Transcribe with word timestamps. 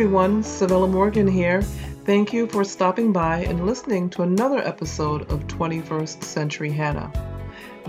Everyone. 0.00 0.42
Savella 0.42 0.90
Morgan 0.90 1.28
here. 1.28 1.60
Thank 2.06 2.32
you 2.32 2.46
for 2.46 2.64
stopping 2.64 3.12
by 3.12 3.40
and 3.40 3.66
listening 3.66 4.08
to 4.10 4.22
another 4.22 4.56
episode 4.56 5.30
of 5.30 5.46
21st 5.46 6.24
Century 6.24 6.70
Hannah. 6.70 7.12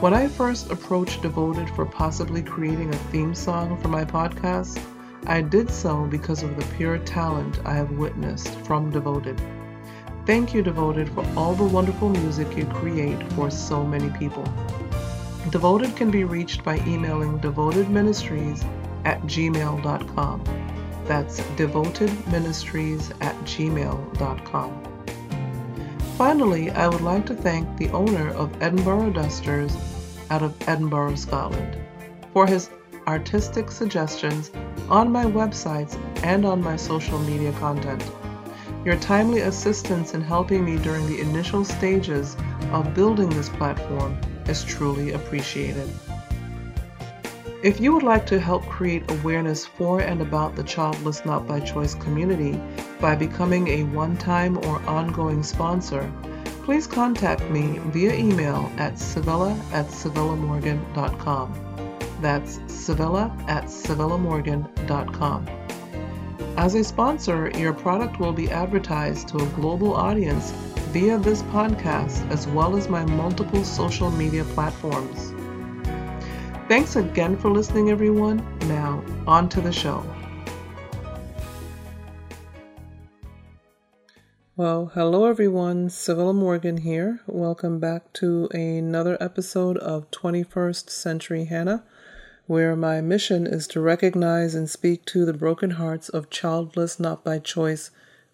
When 0.00 0.14
I 0.14 0.26
first 0.26 0.70
approached 0.70 1.22
Devoted 1.22 1.70
for 1.70 1.86
possibly 1.86 2.42
creating 2.42 2.92
a 2.92 2.98
theme 3.10 3.34
song 3.34 3.80
for 3.80 3.88
my 3.88 4.04
podcast, 4.04 4.82
I 5.26 5.40
did 5.40 5.70
so 5.70 6.06
because 6.06 6.42
of 6.42 6.56
the 6.56 6.74
pure 6.76 6.98
talent 6.98 7.60
I 7.64 7.74
have 7.74 7.92
witnessed 7.92 8.52
from 8.66 8.90
Devoted. 8.90 9.40
Thank 10.26 10.52
you, 10.54 10.62
Devoted, 10.62 11.08
for 11.10 11.24
all 11.36 11.54
the 11.54 11.64
wonderful 11.64 12.08
music 12.08 12.56
you 12.56 12.66
create 12.66 13.22
for 13.34 13.50
so 13.50 13.84
many 13.84 14.10
people. 14.18 14.44
Devoted 15.50 15.94
can 15.96 16.10
be 16.10 16.24
reached 16.24 16.64
by 16.64 16.78
emailing 16.86 17.38
devotedministries 17.38 18.64
at 19.04 19.20
gmail.com. 19.22 20.44
That's 21.06 21.40
devotedministries 21.40 23.12
at 23.20 23.36
gmail.com. 23.44 24.91
Finally, 26.18 26.70
I 26.70 26.88
would 26.88 27.00
like 27.00 27.26
to 27.26 27.34
thank 27.34 27.76
the 27.76 27.88
owner 27.90 28.30
of 28.34 28.62
Edinburgh 28.62 29.12
Dusters 29.12 29.76
out 30.30 30.42
of 30.42 30.54
Edinburgh, 30.68 31.16
Scotland, 31.16 31.76
for 32.32 32.46
his 32.46 32.70
artistic 33.06 33.70
suggestions 33.70 34.50
on 34.88 35.10
my 35.10 35.24
websites 35.24 35.98
and 36.22 36.44
on 36.44 36.62
my 36.62 36.76
social 36.76 37.18
media 37.20 37.52
content. 37.52 38.04
Your 38.84 38.96
timely 38.96 39.40
assistance 39.40 40.14
in 40.14 40.20
helping 40.20 40.64
me 40.64 40.76
during 40.76 41.06
the 41.06 41.20
initial 41.20 41.64
stages 41.64 42.36
of 42.72 42.94
building 42.94 43.28
this 43.30 43.48
platform 43.48 44.16
is 44.46 44.64
truly 44.64 45.12
appreciated. 45.12 45.88
If 47.62 47.80
you 47.80 47.92
would 47.92 48.02
like 48.02 48.26
to 48.26 48.40
help 48.40 48.66
create 48.66 49.08
awareness 49.08 49.64
for 49.64 50.00
and 50.00 50.20
about 50.20 50.56
the 50.56 50.64
Childless 50.64 51.24
Not 51.24 51.46
by 51.46 51.60
Choice 51.60 51.94
community 51.94 52.60
by 53.00 53.14
becoming 53.14 53.68
a 53.68 53.84
one 53.84 54.16
time 54.16 54.58
or 54.66 54.82
ongoing 54.82 55.44
sponsor, 55.44 56.12
please 56.64 56.88
contact 56.88 57.48
me 57.50 57.78
via 57.92 58.14
email 58.14 58.68
at 58.78 58.94
savella 58.94 59.56
at 59.72 59.86
savellamorgan.com. 59.86 61.54
That's 62.20 62.58
savella 62.66 63.48
at 63.48 63.66
savellamorgan.com. 63.66 65.46
As 66.56 66.74
a 66.74 66.82
sponsor, 66.82 67.52
your 67.56 67.72
product 67.72 68.18
will 68.18 68.32
be 68.32 68.50
advertised 68.50 69.28
to 69.28 69.36
a 69.36 69.46
global 69.50 69.94
audience 69.94 70.50
via 70.90 71.16
this 71.16 71.44
podcast 71.44 72.28
as 72.28 72.48
well 72.48 72.76
as 72.76 72.88
my 72.88 73.04
multiple 73.04 73.62
social 73.62 74.10
media 74.10 74.42
platforms. 74.46 75.32
Thanks 76.72 76.96
again 76.96 77.36
for 77.36 77.50
listening, 77.50 77.90
everyone. 77.90 78.38
Now, 78.60 79.04
on 79.26 79.50
to 79.50 79.60
the 79.60 79.70
show. 79.70 80.02
Well, 84.56 84.86
hello 84.94 85.26
everyone, 85.26 85.90
Savella 85.90 86.34
Morgan 86.34 86.78
here. 86.78 87.20
Welcome 87.26 87.78
back 87.78 88.10
to 88.14 88.48
another 88.54 89.18
episode 89.20 89.76
of 89.76 90.10
21st 90.12 90.88
Century 90.88 91.44
Hannah, 91.44 91.84
where 92.46 92.74
my 92.74 93.02
mission 93.02 93.46
is 93.46 93.66
to 93.66 93.82
recognize 93.82 94.54
and 94.54 94.70
speak 94.70 95.04
to 95.04 95.26
the 95.26 95.34
broken 95.34 95.72
hearts 95.72 96.08
of 96.08 96.30
childless, 96.30 96.98
not 96.98 97.22
by 97.22 97.38
choice 97.38 97.90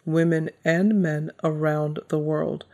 women, 0.06 0.50
and 0.64 1.02
men 1.02 1.32
around 1.42 1.98
the 2.06 2.20
world. 2.20 2.66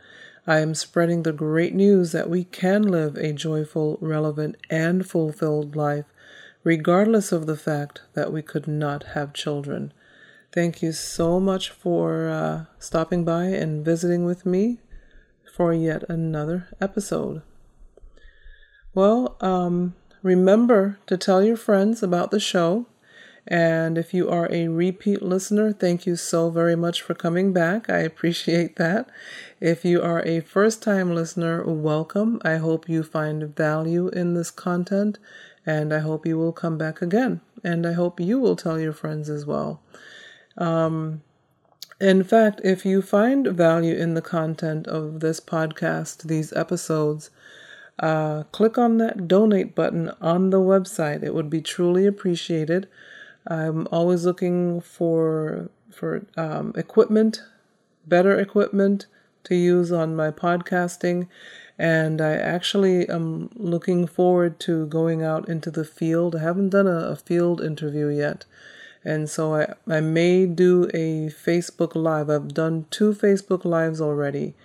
I 0.47 0.59
am 0.59 0.75
spreading 0.75 1.23
the 1.23 1.31
great 1.31 1.73
news 1.73 2.11
that 2.11 2.29
we 2.29 2.43
can 2.43 2.83
live 2.83 3.15
a 3.15 3.33
joyful, 3.33 3.97
relevant, 3.99 4.57
and 4.69 5.07
fulfilled 5.07 5.75
life, 5.75 6.05
regardless 6.63 7.31
of 7.31 7.47
the 7.47 7.57
fact 7.57 8.01
that 8.13 8.31
we 8.31 8.43
could 8.43 8.67
not 8.67 9.03
have 9.13 9.33
children. 9.33 9.91
Thank 10.51 10.83
you 10.83 10.91
so 10.91 11.39
much 11.39 11.71
for 11.71 12.29
uh, 12.29 12.65
stopping 12.77 13.25
by 13.25 13.45
and 13.45 13.83
visiting 13.83 14.23
with 14.23 14.45
me 14.45 14.79
for 15.55 15.73
yet 15.73 16.03
another 16.07 16.67
episode. 16.79 17.41
Well, 18.93 19.37
um, 19.41 19.95
remember 20.21 20.99
to 21.07 21.17
tell 21.17 21.43
your 21.43 21.57
friends 21.57 22.03
about 22.03 22.29
the 22.31 22.39
show. 22.39 22.85
And 23.47 23.97
if 23.97 24.13
you 24.13 24.29
are 24.29 24.51
a 24.51 24.67
repeat 24.69 25.21
listener, 25.21 25.71
thank 25.71 26.05
you 26.07 26.15
so 26.15 26.49
very 26.49 26.75
much 26.75 27.01
for 27.01 27.13
coming 27.13 27.53
back. 27.53 27.89
I 27.89 27.99
appreciate 27.99 28.75
that. 28.77 29.07
If 29.61 29.85
you 29.85 30.01
are 30.01 30.25
a 30.25 30.39
first 30.39 30.81
time 30.81 31.13
listener, 31.13 31.63
welcome. 31.63 32.41
I 32.43 32.55
hope 32.55 32.89
you 32.89 33.03
find 33.03 33.55
value 33.55 34.07
in 34.09 34.33
this 34.33 34.49
content 34.49 35.19
and 35.65 35.93
I 35.93 35.99
hope 35.99 36.25
you 36.25 36.37
will 36.37 36.53
come 36.53 36.77
back 36.77 37.01
again. 37.01 37.41
And 37.63 37.85
I 37.85 37.93
hope 37.93 38.19
you 38.19 38.39
will 38.39 38.55
tell 38.55 38.79
your 38.79 38.93
friends 38.93 39.29
as 39.29 39.45
well. 39.45 39.81
Um, 40.57 41.21
in 41.99 42.23
fact, 42.23 42.61
if 42.63 42.85
you 42.85 43.01
find 43.01 43.47
value 43.47 43.95
in 43.95 44.15
the 44.15 44.21
content 44.21 44.87
of 44.87 45.19
this 45.19 45.39
podcast, 45.39 46.23
these 46.23 46.51
episodes, 46.53 47.29
uh, 47.99 48.43
click 48.51 48.77
on 48.77 48.97
that 48.97 49.27
donate 49.27 49.73
button 49.73 50.11
on 50.19 50.49
the 50.49 50.59
website. 50.59 51.23
It 51.23 51.33
would 51.33 51.49
be 51.49 51.61
truly 51.61 52.05
appreciated. 52.05 52.87
I'm 53.47 53.87
always 53.91 54.25
looking 54.25 54.81
for 54.81 55.69
for 55.91 56.25
um, 56.35 56.73
equipment, 56.75 57.41
better 58.05 58.37
equipment 58.37 59.05
to 59.45 59.55
use 59.55 59.91
on 59.91 60.15
my 60.15 60.31
podcasting, 60.31 61.27
and 61.77 62.19
I 62.21 62.33
actually 62.33 63.07
am 63.07 63.49
looking 63.53 64.07
forward 64.07 64.59
to 64.61 64.87
going 64.87 65.23
out 65.23 65.47
into 65.47 65.69
the 65.71 65.85
field. 65.85 66.35
I 66.35 66.39
haven't 66.39 66.69
done 66.69 66.87
a, 66.87 67.09
a 67.09 67.15
field 67.15 67.61
interview 67.61 68.07
yet, 68.07 68.45
and 69.03 69.29
so 69.29 69.55
I 69.55 69.73
I 69.87 70.01
may 70.01 70.47
do 70.47 70.89
a 70.93 71.29
Facebook 71.29 71.95
live. 71.95 72.29
I've 72.29 72.53
done 72.53 72.87
two 72.89 73.13
Facebook 73.13 73.63
lives 73.63 74.01
already 74.01 74.55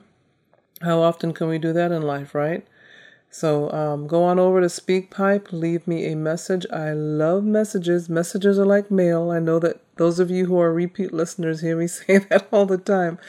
How 0.81 1.01
often 1.01 1.33
can 1.33 1.47
we 1.47 1.57
do 1.57 1.73
that 1.73 1.91
in 1.91 2.01
life, 2.01 2.33
right? 2.33 2.65
So 3.29 3.71
um, 3.71 4.07
go 4.07 4.23
on 4.23 4.39
over 4.39 4.61
to 4.61 4.67
SpeakPipe, 4.67 5.51
leave 5.51 5.85
me 5.87 6.05
a 6.05 6.15
message. 6.15 6.65
I 6.71 6.93
love 6.93 7.43
messages. 7.43 8.09
Messages 8.09 8.57
are 8.57 8.65
like 8.65 8.89
mail. 8.89 9.31
I 9.31 9.39
know 9.39 9.59
that 9.59 9.81
those 9.97 10.19
of 10.19 10.31
you 10.31 10.45
who 10.45 10.59
are 10.59 10.73
repeat 10.73 11.13
listeners 11.13 11.61
hear 11.61 11.77
me 11.77 11.87
say 11.99 12.17
that 12.19 12.47
all 12.51 12.65
the 12.65 12.77
time. 12.77 13.19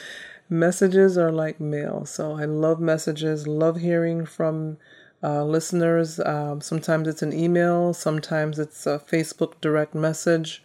Messages 0.51 1.19
are 1.19 1.33
like 1.33 1.61
mail. 1.61 2.05
So 2.07 2.33
I 2.39 2.45
love 2.47 2.81
messages, 2.81 3.47
love 3.47 3.77
hearing 3.81 4.25
from 4.27 4.79
uh, 5.23 5.45
listeners. 5.45 6.21
Um, 6.21 6.61
sometimes 6.61 7.09
it's 7.09 7.23
an 7.23 7.33
email, 7.33 7.93
sometimes 7.95 8.59
it's 8.59 8.87
a 8.87 8.99
Facebook 9.01 9.61
direct 9.61 9.95
message, 9.95 10.63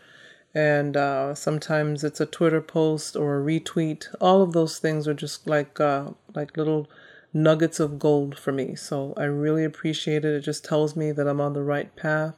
and 0.55 0.95
uh, 0.95 1.33
sometimes 1.35 2.03
it's 2.03 2.21
a 2.21 2.25
Twitter 2.25 2.61
post 2.61 3.15
or 3.15 3.39
a 3.39 3.43
retweet. 3.43 4.07
All 4.21 4.41
of 4.41 4.53
those 4.53 4.79
things 4.79 5.07
are 5.07 5.13
just 5.13 5.47
like 5.47 5.79
uh, 5.79 6.11
like 6.35 6.55
little 6.57 6.87
nuggets 7.33 7.79
of 7.79 7.99
gold 7.99 8.37
for 8.37 8.51
me. 8.51 8.75
So 8.75 9.13
I 9.17 9.23
really 9.23 9.63
appreciate 9.63 10.23
it. 10.25 10.33
It 10.35 10.41
just 10.41 10.63
tells 10.63 10.95
me 10.95 11.11
that 11.11 11.27
I'm 11.27 11.41
on 11.41 11.53
the 11.53 11.63
right 11.63 11.93
path. 11.95 12.35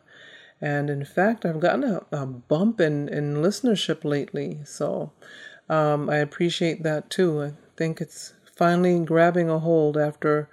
And 0.62 0.90
in 0.90 1.06
fact, 1.06 1.46
I've 1.46 1.60
gotten 1.60 1.84
a, 1.84 2.02
a 2.12 2.26
bump 2.26 2.80
in, 2.80 3.10
in 3.10 3.36
listenership 3.36 4.04
lately. 4.04 4.60
So 4.66 5.12
um, 5.70 6.10
I 6.10 6.18
appreciate 6.18 6.84
that 6.84 7.10
too. 7.10 7.42
I 7.42 7.54
think 7.76 8.02
it's 8.02 8.34
finally 8.56 9.00
grabbing 9.04 9.50
a 9.50 9.60
hold 9.60 9.98
after 9.98 10.50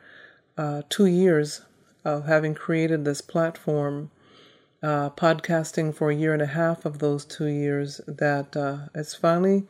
uh, 0.59 0.83
two 0.89 1.07
years 1.07 1.63
of 2.05 2.27
having 2.27 2.55
created 2.55 3.05
this 3.05 3.21
platform. 3.21 4.11
Uh, 4.83 5.09
podcasting 5.11 5.95
for 5.95 6.11
a 6.11 6.15
year 6.17 6.33
and 6.33 6.43
a 6.43 6.47
half 6.47 6.85
of 6.85 6.99
those 6.99 7.25
two 7.25 7.47
years, 7.47 8.01
that 8.09 8.57
uh, 8.57 8.89
it's 8.93 9.15
finally 9.15 9.65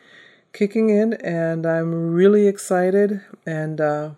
kicking 0.55 0.89
in, 0.89 1.13
and 1.13 1.67
I'm 1.67 2.15
really 2.15 2.47
excited. 2.47 3.21
And 3.45 3.79
uh, 3.79 4.13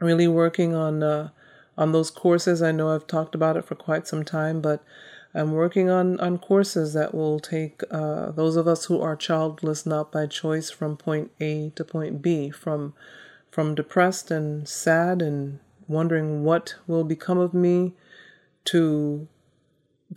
really 0.00 0.26
working 0.26 0.74
on 0.74 1.02
uh, 1.02 1.28
on 1.78 1.92
those 1.92 2.10
courses. 2.10 2.62
I 2.62 2.72
know 2.72 2.94
I've 2.94 3.06
talked 3.06 3.34
about 3.34 3.56
it 3.56 3.64
for 3.64 3.74
quite 3.74 4.06
some 4.06 4.24
time, 4.24 4.60
but 4.60 4.82
I'm 5.34 5.52
working 5.52 5.88
on, 5.88 6.18
on 6.20 6.38
courses 6.38 6.92
that 6.94 7.14
will 7.14 7.38
take 7.38 7.82
uh, 7.90 8.32
those 8.32 8.56
of 8.56 8.66
us 8.66 8.86
who 8.86 9.00
are 9.00 9.14
childless 9.14 9.86
not 9.86 10.10
by 10.10 10.26
choice 10.26 10.70
from 10.70 10.96
point 10.96 11.30
A 11.40 11.70
to 11.76 11.84
point 11.84 12.20
B, 12.20 12.50
from 12.50 12.94
from 13.50 13.74
depressed 13.74 14.30
and 14.30 14.68
sad 14.68 15.20
and 15.20 15.58
wondering 15.88 16.44
what 16.44 16.76
will 16.86 17.02
become 17.02 17.38
of 17.38 17.52
me 17.52 17.92
to 18.64 19.26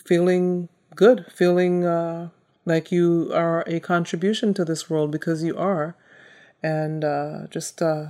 feeling 0.05 0.69
good, 0.95 1.25
feeling 1.31 1.85
uh, 1.85 2.29
like 2.65 2.91
you 2.91 3.31
are 3.33 3.63
a 3.65 3.79
contribution 3.79 4.53
to 4.53 4.63
this 4.63 4.89
world 4.89 5.11
because 5.11 5.43
you 5.43 5.57
are, 5.57 5.95
and 6.61 7.03
uh, 7.03 7.47
just 7.49 7.81
uh, 7.81 8.09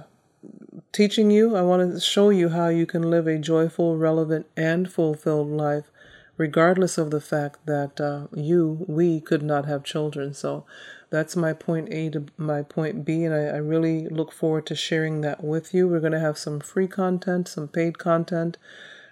teaching 0.91 1.31
you. 1.31 1.55
I 1.55 1.61
want 1.61 1.93
to 1.93 1.99
show 1.99 2.29
you 2.29 2.49
how 2.49 2.67
you 2.67 2.85
can 2.85 3.09
live 3.09 3.27
a 3.27 3.37
joyful, 3.37 3.97
relevant, 3.97 4.45
and 4.57 4.91
fulfilled 4.91 5.49
life, 5.49 5.89
regardless 6.37 6.97
of 6.97 7.11
the 7.11 7.21
fact 7.21 7.65
that 7.65 8.01
uh, 8.01 8.27
you, 8.33 8.85
we, 8.87 9.19
could 9.19 9.43
not 9.43 9.65
have 9.65 9.83
children. 9.83 10.33
So 10.33 10.65
that's 11.09 11.35
my 11.35 11.53
point 11.53 11.89
A 11.91 12.09
to 12.09 12.25
my 12.37 12.63
point 12.63 13.05
B, 13.05 13.23
and 13.23 13.33
I, 13.33 13.45
I 13.45 13.57
really 13.57 14.07
look 14.07 14.31
forward 14.31 14.65
to 14.67 14.75
sharing 14.75 15.21
that 15.21 15.43
with 15.43 15.73
you. 15.73 15.87
We're 15.87 15.99
going 15.99 16.13
to 16.13 16.19
have 16.19 16.37
some 16.37 16.59
free 16.59 16.87
content, 16.87 17.47
some 17.47 17.67
paid 17.67 17.99
content. 17.99 18.57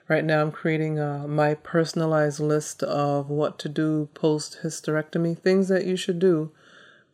Right 0.07 0.25
now, 0.25 0.41
I'm 0.41 0.51
creating 0.51 0.99
uh, 0.99 1.25
my 1.27 1.53
personalized 1.53 2.39
list 2.39 2.83
of 2.83 3.29
what 3.29 3.59
to 3.59 3.69
do 3.69 4.09
post 4.13 4.59
hysterectomy, 4.63 5.37
things 5.37 5.67
that 5.67 5.85
you 5.85 5.95
should 5.95 6.19
do 6.19 6.51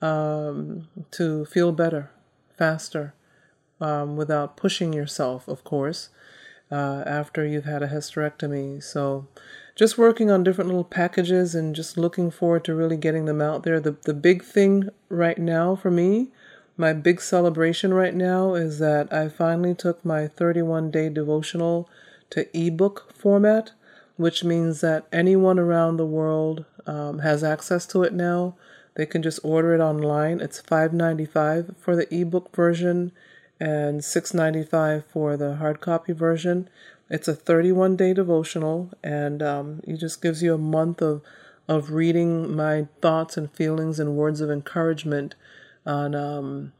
um, 0.01 0.87
to 1.11 1.45
feel 1.45 1.71
better, 1.71 2.09
faster, 2.57 3.13
um, 3.79 4.15
without 4.15 4.57
pushing 4.57 4.93
yourself, 4.93 5.47
of 5.47 5.63
course, 5.63 6.09
uh, 6.71 7.03
after 7.05 7.45
you've 7.45 7.65
had 7.65 7.83
a 7.83 7.87
hysterectomy. 7.87 8.81
So, 8.81 9.27
just 9.77 9.95
working 9.95 10.31
on 10.31 10.43
different 10.43 10.69
little 10.69 10.83
packages 10.83 11.53
and 11.53 11.75
just 11.75 11.99
looking 11.99 12.31
forward 12.31 12.63
to 12.65 12.73
really 12.73 12.97
getting 12.97 13.25
them 13.25 13.39
out 13.39 13.61
there. 13.61 13.79
The, 13.79 13.91
the 13.91 14.13
big 14.13 14.43
thing 14.43 14.89
right 15.07 15.37
now 15.37 15.75
for 15.75 15.91
me, 15.91 16.29
my 16.75 16.93
big 16.93 17.21
celebration 17.21 17.93
right 17.93 18.15
now, 18.15 18.55
is 18.55 18.79
that 18.79 19.13
I 19.13 19.29
finally 19.29 19.75
took 19.75 20.03
my 20.03 20.27
31 20.27 20.89
day 20.89 21.09
devotional 21.09 21.87
to 22.31 22.47
ebook 22.57 23.13
format, 23.13 23.71
which 24.15 24.43
means 24.43 24.81
that 24.81 25.05
anyone 25.13 25.59
around 25.59 25.97
the 25.97 26.07
world 26.07 26.65
um, 26.87 27.19
has 27.19 27.43
access 27.43 27.85
to 27.87 28.01
it 28.01 28.13
now. 28.13 28.55
They 28.95 29.05
can 29.05 29.21
just 29.21 29.39
order 29.43 29.75
it 29.75 29.79
online. 29.79 30.41
It's 30.41 30.59
$5.95 30.59 31.77
for 31.77 31.95
the 31.95 32.11
ebook 32.11 32.55
version 32.55 33.11
and 33.59 34.01
$6.95 34.01 35.03
for 35.03 35.37
the 35.37 35.57
hard 35.57 35.81
copy 35.81 36.13
version. 36.13 36.67
It's 37.09 37.27
a 37.27 37.35
31 37.35 37.95
day 37.95 38.13
devotional, 38.13 38.91
and 39.03 39.41
um, 39.41 39.81
it 39.85 39.97
just 39.97 40.21
gives 40.21 40.43
you 40.43 40.53
a 40.53 40.57
month 40.57 41.01
of 41.01 41.21
of 41.67 41.91
reading 41.91 42.55
my 42.55 42.87
thoughts 43.01 43.35
and 43.35 43.51
feelings 43.51 43.99
and 43.99 44.15
words 44.15 44.39
of 44.39 44.49
encouragement 44.49 45.35
on 45.85 46.15
um, 46.15 46.73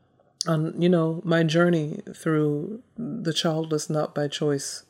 on 0.48 0.82
you 0.82 0.90
know 0.90 1.22
my 1.24 1.44
journey 1.44 2.02
through 2.14 2.82
the 2.98 3.34
childless 3.34 3.90
not 3.90 4.14
by 4.16 4.28
choice 4.28 4.84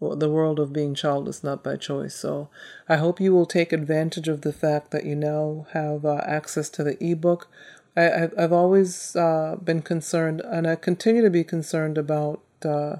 the 0.00 0.30
world 0.30 0.58
of 0.58 0.72
being 0.72 0.94
childless 0.94 1.44
not 1.44 1.62
by 1.62 1.76
choice. 1.76 2.14
So 2.14 2.48
i 2.88 2.96
hope 2.96 3.20
you 3.20 3.34
will 3.34 3.46
take 3.46 3.72
advantage 3.72 4.28
of 4.28 4.40
the 4.40 4.52
fact 4.52 4.90
that 4.92 5.04
you 5.04 5.14
now 5.14 5.66
have 5.72 6.04
uh, 6.04 6.22
access 6.24 6.70
to 6.70 6.84
the 6.84 7.02
ebook. 7.04 7.48
I, 7.96 8.28
I've 8.38 8.52
always 8.52 9.14
uh, 9.16 9.56
been 9.62 9.82
concerned, 9.82 10.40
and 10.44 10.66
I 10.66 10.76
continue 10.76 11.22
to 11.22 11.30
be 11.30 11.44
concerned 11.44 11.98
about 11.98 12.40
uh, 12.64 12.96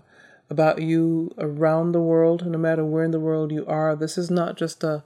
about 0.51 0.83
you 0.83 1.33
around 1.39 1.93
the 1.93 2.01
world, 2.01 2.45
no 2.45 2.59
matter 2.59 2.85
where 2.85 3.05
in 3.05 3.13
the 3.13 3.21
world 3.21 3.53
you 3.53 3.65
are. 3.67 3.95
This 3.95 4.19
is 4.19 4.31
not 4.31 4.57
just 4.57 4.83
a, 4.83 5.03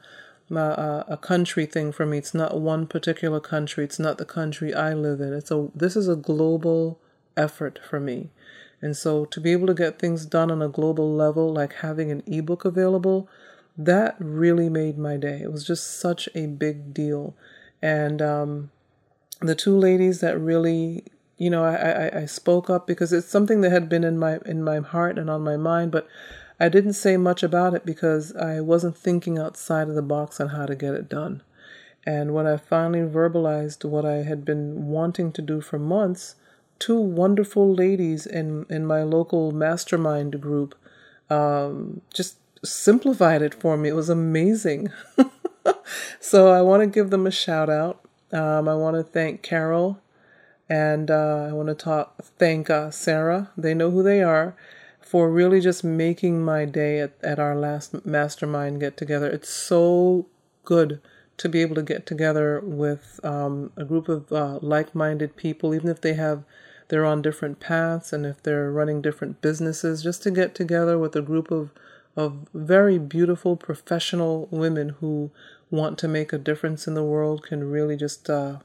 a 0.50 1.04
a 1.08 1.18
country 1.20 1.66
thing 1.66 1.92
for 1.92 2.06
me. 2.06 2.18
It's 2.18 2.34
not 2.34 2.60
one 2.60 2.86
particular 2.86 3.40
country. 3.40 3.84
It's 3.84 3.98
not 3.98 4.18
the 4.18 4.24
country 4.24 4.74
I 4.74 4.94
live 4.94 5.20
in. 5.20 5.34
It's 5.34 5.50
a 5.50 5.68
this 5.74 5.96
is 5.96 6.08
a 6.08 6.16
global 6.16 6.98
effort 7.36 7.78
for 7.88 8.00
me, 8.00 8.30
and 8.80 8.96
so 8.96 9.26
to 9.26 9.40
be 9.40 9.52
able 9.52 9.66
to 9.66 9.74
get 9.74 9.98
things 9.98 10.24
done 10.24 10.50
on 10.50 10.62
a 10.62 10.68
global 10.68 11.12
level, 11.14 11.52
like 11.52 11.74
having 11.74 12.10
an 12.10 12.22
ebook 12.26 12.64
available, 12.64 13.28
that 13.76 14.16
really 14.18 14.70
made 14.70 14.96
my 14.98 15.16
day. 15.16 15.40
It 15.42 15.52
was 15.52 15.64
just 15.64 15.98
such 16.00 16.28
a 16.34 16.46
big 16.46 16.94
deal, 16.94 17.34
and 17.82 18.22
um, 18.22 18.70
the 19.40 19.54
two 19.54 19.76
ladies 19.76 20.20
that 20.20 20.38
really 20.40 21.04
you 21.38 21.50
know 21.50 21.64
I, 21.64 21.74
I, 21.74 22.20
I 22.22 22.26
spoke 22.26 22.70
up 22.70 22.86
because 22.86 23.12
it's 23.12 23.28
something 23.28 23.60
that 23.62 23.72
had 23.72 23.88
been 23.88 24.04
in 24.04 24.18
my 24.18 24.38
in 24.44 24.62
my 24.62 24.80
heart 24.80 25.18
and 25.18 25.28
on 25.28 25.42
my 25.42 25.56
mind 25.56 25.92
but 25.92 26.06
i 26.60 26.68
didn't 26.68 26.94
say 26.94 27.16
much 27.16 27.42
about 27.42 27.74
it 27.74 27.84
because 27.84 28.34
i 28.36 28.60
wasn't 28.60 28.96
thinking 28.96 29.38
outside 29.38 29.88
of 29.88 29.94
the 29.94 30.02
box 30.02 30.40
on 30.40 30.48
how 30.50 30.66
to 30.66 30.74
get 30.74 30.94
it 30.94 31.08
done 31.08 31.42
and 32.06 32.34
when 32.34 32.46
i 32.46 32.56
finally 32.56 33.00
verbalized 33.00 33.84
what 33.84 34.04
i 34.04 34.16
had 34.22 34.44
been 34.44 34.86
wanting 34.86 35.32
to 35.32 35.42
do 35.42 35.60
for 35.60 35.78
months 35.78 36.36
two 36.78 37.00
wonderful 37.00 37.72
ladies 37.72 38.26
in 38.26 38.66
in 38.68 38.86
my 38.86 39.02
local 39.02 39.50
mastermind 39.52 40.40
group 40.40 40.74
um, 41.30 42.00
just 42.12 42.36
simplified 42.64 43.42
it 43.42 43.54
for 43.54 43.76
me. 43.76 43.88
It 43.88 43.94
was 43.94 44.08
amazing. 44.08 44.90
so 46.20 46.50
I 46.50 46.62
want 46.62 46.82
to 46.82 46.86
give 46.86 47.10
them 47.10 47.26
a 47.26 47.30
shout 47.30 47.70
out. 47.70 48.00
Um, 48.32 48.68
I 48.68 48.74
want 48.74 48.96
to 48.96 49.02
thank 49.02 49.42
Carol 49.42 50.00
and 50.68 51.10
uh, 51.10 51.46
I 51.48 51.52
want 51.52 51.68
to 51.68 51.74
talk 51.74 52.16
thank 52.38 52.70
uh, 52.70 52.90
Sarah. 52.90 53.50
They 53.56 53.74
know 53.74 53.90
who 53.90 54.02
they 54.02 54.22
are 54.22 54.56
for 55.00 55.30
really 55.30 55.60
just 55.60 55.84
making 55.84 56.44
my 56.44 56.64
day 56.64 57.00
at, 57.00 57.12
at 57.22 57.38
our 57.38 57.54
last 57.54 58.06
mastermind 58.06 58.80
get 58.80 58.96
together. 58.96 59.28
It's 59.30 59.50
so 59.50 60.26
good 60.64 61.00
to 61.36 61.48
be 61.48 61.60
able 61.60 61.74
to 61.74 61.82
get 61.82 62.06
together 62.06 62.60
with 62.60 63.20
um, 63.22 63.72
a 63.76 63.84
group 63.84 64.08
of 64.08 64.32
uh, 64.32 64.58
like-minded 64.62 65.36
people, 65.36 65.74
even 65.74 65.90
if 65.90 66.00
they 66.00 66.14
have 66.14 66.44
they're 66.88 67.04
on 67.04 67.22
different 67.22 67.60
paths 67.60 68.12
and 68.12 68.26
if 68.26 68.42
they're 68.42 68.70
running 68.70 69.00
different 69.00 69.40
businesses, 69.40 70.02
just 70.02 70.22
to 70.22 70.30
get 70.30 70.54
together 70.54 70.98
with 70.98 71.16
a 71.16 71.22
group 71.22 71.50
of 71.50 71.70
of 72.16 72.46
very 72.54 72.96
beautiful 72.96 73.56
professional 73.56 74.46
women 74.50 74.90
who 75.00 75.30
want 75.70 75.98
to 75.98 76.06
make 76.06 76.32
a 76.32 76.38
difference 76.38 76.86
in 76.86 76.94
the 76.94 77.02
world 77.02 77.42
can 77.42 77.68
really 77.68 77.96
just 77.96 78.30
uh, 78.30 78.58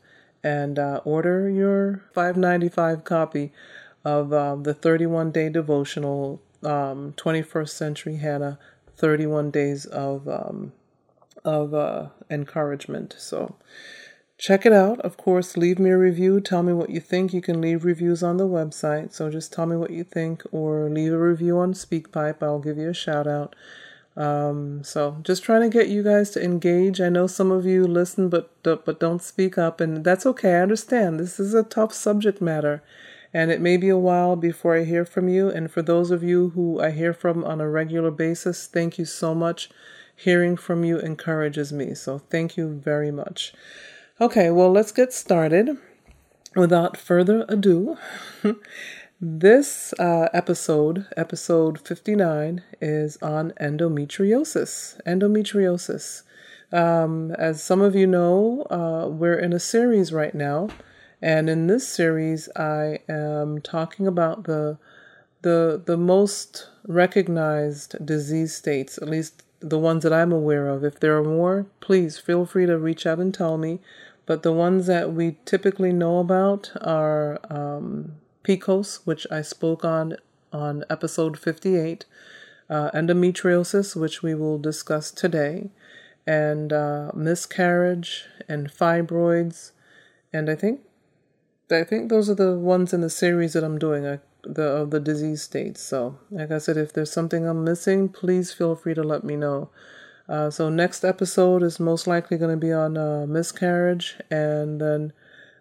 and 0.44 0.78
uh, 0.78 1.00
order 1.04 1.48
your 1.48 2.02
5.95 2.14 3.04
copy 3.04 3.52
of 4.04 4.32
um, 4.32 4.64
the 4.64 4.74
31 4.74 5.30
day 5.30 5.48
devotional 5.48 6.42
um, 6.62 7.14
21st 7.16 7.68
century 7.68 8.16
Hannah 8.16 8.58
31 8.96 9.50
days 9.50 9.86
of 9.86 10.28
um, 10.28 10.72
of 11.44 11.74
uh, 11.74 12.08
encouragement. 12.30 13.16
So 13.18 13.56
check 14.38 14.66
it 14.66 14.72
out. 14.72 15.00
Of 15.00 15.16
course, 15.16 15.56
leave 15.56 15.78
me 15.78 15.90
a 15.90 15.98
review. 15.98 16.40
Tell 16.40 16.62
me 16.62 16.72
what 16.72 16.90
you 16.90 17.00
think. 17.00 17.32
You 17.32 17.40
can 17.40 17.60
leave 17.60 17.84
reviews 17.84 18.22
on 18.22 18.36
the 18.36 18.48
website. 18.48 19.12
So 19.12 19.30
just 19.30 19.52
tell 19.52 19.66
me 19.66 19.76
what 19.76 19.90
you 19.90 20.04
think 20.04 20.42
or 20.52 20.88
leave 20.90 21.12
a 21.12 21.18
review 21.18 21.58
on 21.58 21.74
SpeakPipe. 21.74 22.42
I'll 22.42 22.58
give 22.58 22.78
you 22.78 22.90
a 22.90 22.94
shout 22.94 23.26
out. 23.26 23.54
Um, 24.16 24.84
so 24.84 25.18
just 25.22 25.42
trying 25.42 25.62
to 25.62 25.68
get 25.68 25.88
you 25.88 26.02
guys 26.02 26.30
to 26.30 26.44
engage. 26.44 27.00
I 27.00 27.08
know 27.08 27.26
some 27.26 27.50
of 27.50 27.64
you 27.64 27.86
listen 27.86 28.28
but 28.28 28.50
but 28.62 29.00
don't 29.00 29.22
speak 29.22 29.56
up 29.56 29.80
and 29.80 30.04
that's 30.04 30.26
okay. 30.26 30.56
I 30.56 30.62
understand. 30.62 31.18
This 31.18 31.40
is 31.40 31.54
a 31.54 31.62
tough 31.62 31.94
subject 31.94 32.40
matter 32.40 32.82
and 33.32 33.50
it 33.50 33.60
may 33.60 33.78
be 33.78 33.88
a 33.88 33.96
while 33.96 34.36
before 34.36 34.76
I 34.76 34.84
hear 34.84 35.06
from 35.06 35.28
you 35.28 35.48
and 35.48 35.70
for 35.70 35.80
those 35.80 36.10
of 36.10 36.22
you 36.22 36.50
who 36.50 36.78
I 36.80 36.90
hear 36.90 37.14
from 37.14 37.42
on 37.44 37.60
a 37.60 37.68
regular 37.68 38.10
basis, 38.10 38.66
thank 38.66 38.98
you 38.98 39.06
so 39.06 39.34
much. 39.34 39.70
Hearing 40.14 40.56
from 40.58 40.84
you 40.84 40.98
encourages 40.98 41.72
me. 41.72 41.94
So 41.94 42.18
thank 42.18 42.58
you 42.58 42.68
very 42.68 43.10
much. 43.10 43.54
Okay, 44.20 44.50
well, 44.50 44.70
let's 44.70 44.92
get 44.92 45.12
started. 45.12 45.78
Without 46.54 46.98
further 46.98 47.46
ado, 47.48 47.96
this 49.20 49.94
uh, 49.98 50.28
episode, 50.34 51.06
episode 51.16 51.80
59, 51.80 52.62
is 52.78 53.16
on 53.22 53.52
endometriosis. 53.58 55.00
Endometriosis. 55.06 56.24
Um, 56.70 57.32
as 57.32 57.62
some 57.62 57.80
of 57.80 57.94
you 57.94 58.06
know, 58.06 58.66
uh, 58.70 59.08
we're 59.08 59.38
in 59.38 59.54
a 59.54 59.58
series 59.58 60.12
right 60.12 60.34
now, 60.34 60.68
and 61.22 61.48
in 61.48 61.66
this 61.66 61.88
series, 61.88 62.50
I 62.54 62.98
am 63.08 63.62
talking 63.62 64.06
about 64.06 64.44
the 64.44 64.76
the 65.40 65.82
the 65.84 65.96
most 65.96 66.68
recognized 66.86 68.04
disease 68.04 68.54
states, 68.54 68.98
at 68.98 69.08
least 69.08 69.42
the 69.62 69.78
ones 69.78 70.02
that 70.02 70.12
I'm 70.12 70.32
aware 70.32 70.68
of. 70.68 70.84
If 70.84 71.00
there 71.00 71.16
are 71.16 71.24
more, 71.24 71.66
please 71.80 72.18
feel 72.18 72.44
free 72.46 72.66
to 72.66 72.78
reach 72.78 73.06
out 73.06 73.18
and 73.18 73.32
tell 73.32 73.56
me. 73.56 73.80
But 74.26 74.42
the 74.42 74.52
ones 74.52 74.86
that 74.86 75.12
we 75.12 75.36
typically 75.44 75.92
know 75.92 76.18
about 76.18 76.70
are 76.80 77.40
um, 77.50 78.14
PCOS, 78.44 79.00
which 79.04 79.26
I 79.30 79.42
spoke 79.42 79.84
on 79.84 80.16
on 80.52 80.84
episode 80.90 81.38
58, 81.38 82.04
uh, 82.68 82.90
endometriosis, 82.90 83.96
which 83.96 84.22
we 84.22 84.34
will 84.34 84.58
discuss 84.58 85.10
today, 85.10 85.70
and 86.26 86.72
uh, 86.72 87.10
miscarriage 87.14 88.26
and 88.48 88.70
fibroids, 88.70 89.72
and 90.32 90.50
I 90.50 90.54
think 90.54 90.80
I 91.70 91.84
think 91.84 92.10
those 92.10 92.28
are 92.28 92.34
the 92.34 92.54
ones 92.54 92.92
in 92.92 93.00
the 93.00 93.10
series 93.10 93.54
that 93.54 93.64
I'm 93.64 93.78
doing. 93.78 94.06
I 94.06 94.20
the 94.44 94.62
of 94.62 94.90
the 94.90 95.00
disease 95.00 95.42
states. 95.42 95.80
So, 95.80 96.18
like 96.30 96.50
I 96.50 96.58
said, 96.58 96.76
if 96.76 96.92
there's 96.92 97.12
something 97.12 97.46
I'm 97.46 97.64
missing, 97.64 98.08
please 98.08 98.52
feel 98.52 98.74
free 98.74 98.94
to 98.94 99.02
let 99.02 99.24
me 99.24 99.36
know. 99.36 99.70
Uh, 100.28 100.50
so 100.50 100.68
next 100.68 101.04
episode 101.04 101.62
is 101.62 101.80
most 101.80 102.06
likely 102.06 102.38
going 102.38 102.50
to 102.50 102.56
be 102.56 102.72
on 102.72 102.96
uh, 102.96 103.26
miscarriage, 103.26 104.16
and 104.30 104.80
then 104.80 105.12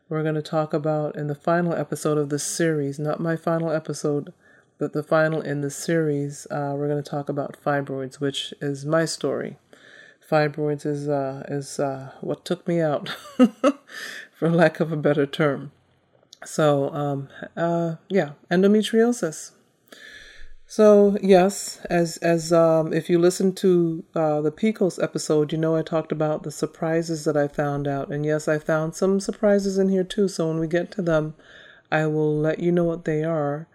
we're 0.08 0.24
going 0.24 0.36
to 0.36 0.42
talk 0.42 0.74
about 0.74 1.16
in 1.16 1.28
the 1.28 1.36
final 1.36 1.74
episode 1.74 2.18
of 2.18 2.30
this 2.30 2.44
series, 2.44 3.00
not 3.00 3.20
my 3.20 3.36
final 3.36 3.72
episode, 3.72 4.34
but 4.78 4.94
the 4.94 5.04
final 5.04 5.42
in 5.42 5.62
the 5.62 5.70
series. 5.70 6.48
Uh, 6.52 6.74
we're 6.76 6.88
going 6.88 7.04
to 7.04 7.10
talk 7.10 7.30
about 7.30 7.58
fibroids, 7.64 8.20
which 8.20 8.54
is 8.62 8.86
my 8.86 9.06
story. 9.06 9.58
Fibroids 10.30 10.86
is 10.86 11.10
uh, 11.10 11.44
is 11.48 11.80
uh, 11.80 12.12
what 12.22 12.46
took 12.46 12.68
me 12.68 12.80
out, 12.80 13.10
for 14.34 14.50
lack 14.50 14.80
of 14.80 14.92
a 14.92 14.98
better 14.98 15.26
term. 15.26 15.72
So, 16.44 16.90
um, 16.94 17.30
uh, 17.56 17.96
yeah, 18.10 18.32
endometriosis. 18.50 19.52
So 20.72 21.18
yes, 21.22 21.82
as 21.90 22.16
as 22.20 22.54
um, 22.54 22.94
if 22.94 23.10
you 23.10 23.20
listen 23.20 23.54
to 23.56 24.06
uh, 24.16 24.40
the 24.40 24.54
PCOS 24.54 25.04
episode, 25.04 25.52
you 25.52 25.58
know 25.58 25.76
I 25.76 25.82
talked 25.82 26.14
about 26.14 26.44
the 26.44 26.50
surprises 26.50 27.26
that 27.26 27.36
I 27.36 27.50
found 27.50 27.90
out, 27.90 28.08
and 28.08 28.26
yes, 28.26 28.48
I 28.48 28.58
found 28.58 28.96
some 28.96 29.20
surprises 29.20 29.78
in 29.78 29.90
here 29.90 30.06
too. 30.06 30.30
So 30.30 30.48
when 30.48 30.60
we 30.60 30.68
get 30.68 30.90
to 30.92 31.02
them, 31.02 31.36
I 31.92 32.06
will 32.06 32.34
let 32.38 32.60
you 32.60 32.72
know 32.72 32.86
what 32.86 33.04
they 33.04 33.22
are. 33.22 33.68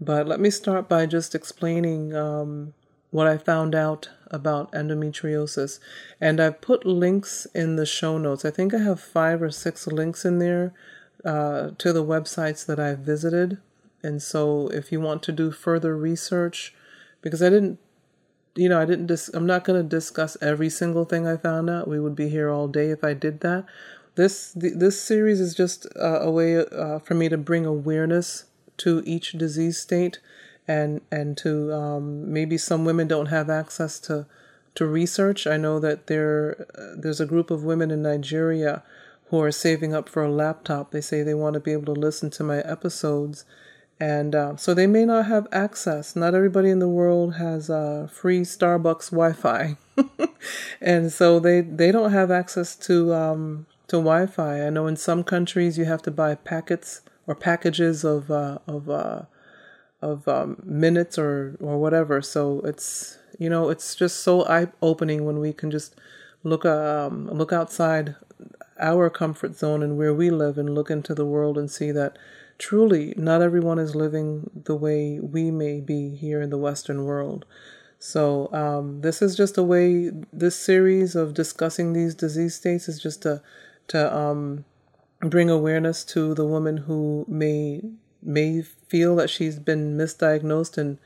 But 0.00 0.26
let 0.26 0.40
me 0.40 0.48
start 0.48 0.88
by 0.88 1.04
just 1.04 1.34
explaining 1.34 2.16
um, 2.16 2.72
what 3.10 3.26
I 3.26 3.36
found 3.36 3.74
out 3.74 4.08
about 4.30 4.72
endometriosis, 4.72 5.80
and 6.18 6.40
I've 6.40 6.62
put 6.62 6.86
links 6.86 7.46
in 7.54 7.76
the 7.76 7.84
show 7.84 8.16
notes. 8.16 8.46
I 8.46 8.50
think 8.50 8.72
I 8.72 8.78
have 8.78 9.02
five 9.02 9.42
or 9.42 9.50
six 9.50 9.86
links 9.86 10.24
in 10.24 10.38
there 10.38 10.72
uh, 11.24 11.70
to 11.78 11.92
the 11.92 12.04
websites 12.04 12.64
that 12.66 12.78
I've 12.78 13.00
visited. 13.00 13.58
And 14.02 14.22
so 14.22 14.68
if 14.68 14.92
you 14.92 15.00
want 15.00 15.22
to 15.24 15.32
do 15.32 15.50
further 15.50 15.96
research, 15.96 16.74
because 17.20 17.42
I 17.42 17.50
didn't, 17.50 17.78
you 18.54 18.68
know, 18.68 18.80
I 18.80 18.84
didn't, 18.84 19.06
dis- 19.06 19.30
I'm 19.34 19.46
not 19.46 19.64
going 19.64 19.82
to 19.82 19.88
discuss 19.88 20.36
every 20.40 20.70
single 20.70 21.04
thing 21.04 21.26
I 21.26 21.36
found 21.36 21.68
out. 21.68 21.88
We 21.88 22.00
would 22.00 22.14
be 22.14 22.28
here 22.28 22.50
all 22.50 22.68
day 22.68 22.90
if 22.90 23.02
I 23.02 23.14
did 23.14 23.40
that. 23.40 23.64
This, 24.14 24.52
this 24.54 25.00
series 25.00 25.40
is 25.40 25.54
just 25.54 25.86
uh, 25.96 26.20
a 26.20 26.30
way 26.30 26.58
uh, 26.58 26.98
for 27.00 27.14
me 27.14 27.28
to 27.28 27.36
bring 27.36 27.66
awareness 27.66 28.44
to 28.78 29.02
each 29.04 29.32
disease 29.32 29.78
state 29.78 30.20
and, 30.66 31.00
and 31.10 31.36
to, 31.38 31.72
um, 31.72 32.32
maybe 32.32 32.58
some 32.58 32.84
women 32.84 33.08
don't 33.08 33.26
have 33.26 33.48
access 33.48 33.98
to, 34.00 34.26
to 34.74 34.86
research. 34.86 35.46
I 35.46 35.56
know 35.56 35.80
that 35.80 36.06
there, 36.06 36.66
uh, 36.76 36.94
there's 36.96 37.20
a 37.20 37.26
group 37.26 37.50
of 37.50 37.64
women 37.64 37.90
in 37.90 38.02
Nigeria 38.02 38.82
who 39.30 39.40
are 39.40 39.52
saving 39.52 39.94
up 39.94 40.08
for 40.08 40.22
a 40.24 40.30
laptop. 40.30 40.90
They 40.90 41.00
say 41.00 41.22
they 41.22 41.34
want 41.34 41.54
to 41.54 41.60
be 41.60 41.72
able 41.72 41.94
to 41.94 42.00
listen 42.00 42.30
to 42.30 42.44
my 42.44 42.58
episodes. 42.60 43.44
And 44.00 44.34
uh, 44.34 44.56
so 44.56 44.74
they 44.74 44.86
may 44.86 45.04
not 45.04 45.26
have 45.26 45.46
access. 45.52 46.16
Not 46.16 46.34
everybody 46.34 46.70
in 46.70 46.78
the 46.78 46.88
world 46.88 47.34
has 47.34 47.68
uh, 47.68 48.08
free 48.10 48.42
Starbucks 48.42 49.10
Wi 49.10 49.32
Fi. 49.32 49.76
and 50.80 51.12
so 51.12 51.40
they, 51.40 51.60
they 51.60 51.92
don't 51.92 52.12
have 52.12 52.30
access 52.30 52.76
to, 52.76 53.12
um, 53.12 53.66
to 53.88 53.96
Wi 53.96 54.26
Fi. 54.26 54.62
I 54.64 54.70
know 54.70 54.86
in 54.86 54.96
some 54.96 55.24
countries 55.24 55.76
you 55.76 55.84
have 55.84 56.02
to 56.02 56.10
buy 56.10 56.34
packets 56.36 57.02
or 57.26 57.34
packages 57.34 58.04
of, 58.04 58.30
uh, 58.30 58.58
of, 58.66 58.88
uh, 58.88 59.22
of 60.00 60.26
um, 60.28 60.62
minutes 60.64 61.18
or, 61.18 61.56
or 61.60 61.76
whatever. 61.78 62.22
So 62.22 62.60
it's, 62.60 63.18
you 63.38 63.50
know, 63.50 63.68
it's 63.68 63.94
just 63.94 64.22
so 64.22 64.46
eye 64.46 64.68
opening 64.80 65.26
when 65.26 65.38
we 65.38 65.52
can 65.52 65.70
just 65.70 65.96
look, 66.44 66.64
um, 66.64 67.28
look 67.30 67.52
outside 67.52 68.14
our 68.78 69.10
comfort 69.10 69.56
zone 69.56 69.82
and 69.82 69.96
where 69.96 70.14
we 70.14 70.30
live 70.30 70.58
and 70.58 70.74
look 70.74 70.90
into 70.90 71.14
the 71.14 71.26
world 71.26 71.58
and 71.58 71.70
see 71.70 71.90
that 71.92 72.18
truly 72.58 73.14
not 73.16 73.42
everyone 73.42 73.78
is 73.78 73.94
living 73.94 74.50
the 74.64 74.76
way 74.76 75.18
we 75.20 75.50
may 75.50 75.80
be 75.80 76.14
here 76.16 76.40
in 76.40 76.50
the 76.50 76.58
Western 76.58 77.04
world. 77.04 77.44
So, 78.00 78.48
um, 78.52 79.00
this 79.00 79.20
is 79.22 79.36
just 79.36 79.58
a 79.58 79.62
way, 79.62 80.10
this 80.32 80.54
series 80.54 81.16
of 81.16 81.34
discussing 81.34 81.92
these 81.92 82.14
disease 82.14 82.54
states 82.54 82.88
is 82.88 83.02
just 83.02 83.22
to, 83.22 83.42
to 83.88 84.16
um, 84.16 84.64
bring 85.20 85.50
awareness 85.50 86.04
to 86.04 86.34
the 86.34 86.46
woman 86.46 86.76
who 86.76 87.24
may 87.28 87.82
may 88.22 88.62
feel 88.62 89.16
that 89.16 89.30
she's 89.30 89.58
been 89.58 89.96
misdiagnosed 89.96 90.76
and 90.76 90.98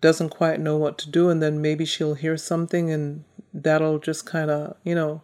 doesn't 0.00 0.28
quite 0.28 0.60
know 0.60 0.76
what 0.76 0.98
to 0.98 1.10
do 1.10 1.30
and 1.30 1.42
then 1.42 1.60
maybe 1.60 1.84
she'll 1.84 2.14
hear 2.14 2.36
something 2.36 2.90
and 2.90 3.24
that'll 3.52 3.98
just 3.98 4.26
kind 4.26 4.50
of 4.50 4.76
you 4.84 4.94
know 4.94 5.22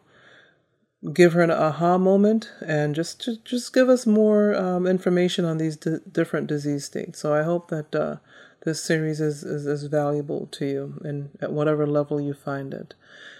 give 1.13 1.33
her 1.33 1.41
an 1.41 1.51
aha 1.51 1.97
moment 1.97 2.53
and 2.61 2.95
just 2.95 3.25
just, 3.25 3.45
just 3.45 3.73
give 3.73 3.89
us 3.89 4.07
more 4.07 4.55
um, 4.55 4.87
information 4.87 5.45
on 5.45 5.59
these 5.59 5.77
d- 5.77 5.99
different 6.13 6.47
disease 6.47 6.85
states. 6.85 7.19
So 7.19 7.33
I 7.33 7.43
hope 7.43 7.69
that 7.69 7.95
uh, 7.95 8.17
this 8.65 8.83
series 8.83 9.21
is, 9.21 9.43
is, 9.43 9.67
is 9.67 9.85
valuable 9.85 10.47
to 10.53 10.67
you 10.67 11.01
and 11.03 11.31
at 11.41 11.53
whatever 11.53 11.87
level 11.87 12.21
you 12.21 12.35
find 12.35 12.75
it. 12.75 12.95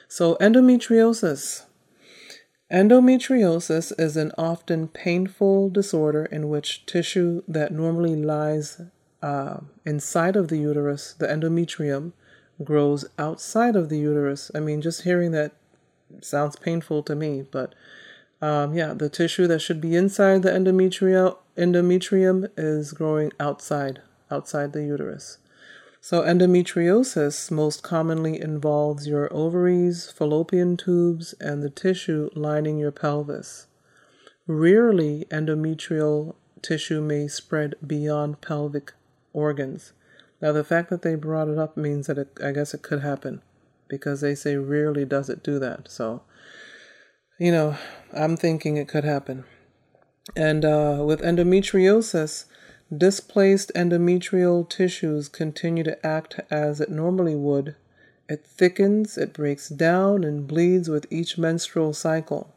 So 0.09 0.37
endometriosis. 0.37 1.67
Endometriosis 2.73 3.93
is 3.99 4.17
an 4.17 4.33
often 4.39 4.89
painful 4.89 5.71
disorder 5.71 6.25
in 6.25 6.49
which 6.49 6.87
tissue 6.87 7.43
that 7.49 7.73
normally 7.73 8.17
lies 8.17 8.81
uh, 9.23 9.59
inside 9.85 10.37
of 10.37 10.49
the 10.49 10.57
uterus, 10.57 11.15
the 11.19 11.27
endometrium, 11.27 12.13
grows 12.63 13.05
outside 13.19 13.75
of 13.77 13.89
the 13.89 13.99
uterus. 13.99 14.51
I 14.55 14.61
mean, 14.61 14.81
just 14.81 15.03
hearing 15.03 15.33
that 15.33 15.53
sounds 16.21 16.57
painful 16.57 17.03
to 17.05 17.15
me, 17.15 17.43
but 17.43 17.75
um, 18.43 18.75
yeah, 18.75 18.95
the 18.95 19.09
tissue 19.09 19.47
that 19.49 19.61
should 19.61 19.81
be 19.81 19.95
inside 19.95 20.43
the 20.43 20.51
endometrium 20.51 21.37
endometrium 21.57 22.49
is 22.57 22.93
growing 22.93 23.33
outside, 23.39 24.01
outside 24.31 24.73
the 24.73 24.83
uterus. 24.83 25.39
So, 26.01 26.23
endometriosis 26.23 27.51
most 27.51 27.83
commonly 27.83 28.41
involves 28.41 29.07
your 29.07 29.31
ovaries, 29.31 30.11
fallopian 30.11 30.79
tubes, 30.79 31.35
and 31.39 31.63
the 31.63 31.69
tissue 31.69 32.31
lining 32.35 32.79
your 32.79 32.91
pelvis. 32.91 33.67
Rarely, 34.47 35.27
endometrial 35.31 36.35
tissue 36.63 37.03
may 37.03 37.29
spread 37.29 37.75
beyond 37.87 38.41
pelvic 38.41 38.95
organs. 39.35 39.93
Now, 40.41 40.53
the 40.53 40.65
fact 40.65 40.89
that 40.89 41.03
they 41.03 41.15
brought 41.17 41.49
it 41.49 41.59
up 41.59 41.77
means 41.77 42.07
that 42.07 42.17
it, 42.17 42.39
I 42.43 42.53
guess 42.53 42.73
it 42.73 42.81
could 42.81 43.03
happen 43.03 43.43
because 43.91 44.23
they 44.23 44.35
say 44.35 44.57
rarely 44.57 45.05
does 45.05 45.29
it 45.29 45.43
do 45.43 45.59
that. 45.59 45.91
So, 45.91 46.23
you 47.39 47.53
know, 47.53 47.77
I'm 48.15 48.39
thinking 48.39 48.79
it 48.79 48.89
could 48.89 49.05
happen. 49.05 49.45
And 50.35 50.65
uh, 50.65 51.03
with 51.05 51.21
endometriosis, 51.21 52.47
displaced 52.97 53.73
endometrial 53.75 54.69
tissues 54.69 55.29
continue 55.29 55.85
to 55.85 56.07
act 56.07 56.41
as 56.51 56.81
it 56.81 56.91
normally 56.91 57.35
would. 57.35 57.75
It 58.29 58.47
thickens, 58.47 59.19
it 59.19 59.33
breaks 59.33 59.69
down, 59.69 60.23
and 60.25 60.47
bleeds 60.47 60.89
with 60.89 61.07
each 61.11 61.37
menstrual 61.37 61.93
cycle. 61.93 62.55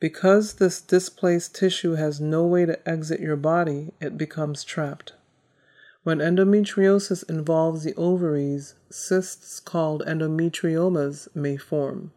Because 0.00 0.54
this 0.54 0.80
displaced 0.80 1.54
tissue 1.54 1.94
has 1.94 2.20
no 2.20 2.46
way 2.46 2.66
to 2.66 2.88
exit 2.88 3.18
your 3.18 3.36
body, 3.36 3.92
it 4.00 4.16
becomes 4.18 4.62
trapped. 4.62 5.12
When 6.08 6.20
endometriosis 6.20 7.28
involves 7.28 7.84
the 7.84 7.94
ovaries, 7.96 8.74
cysts 8.88 9.60
called 9.60 10.02
endometriomas 10.06 11.28
may 11.36 11.58
form. 11.58 12.12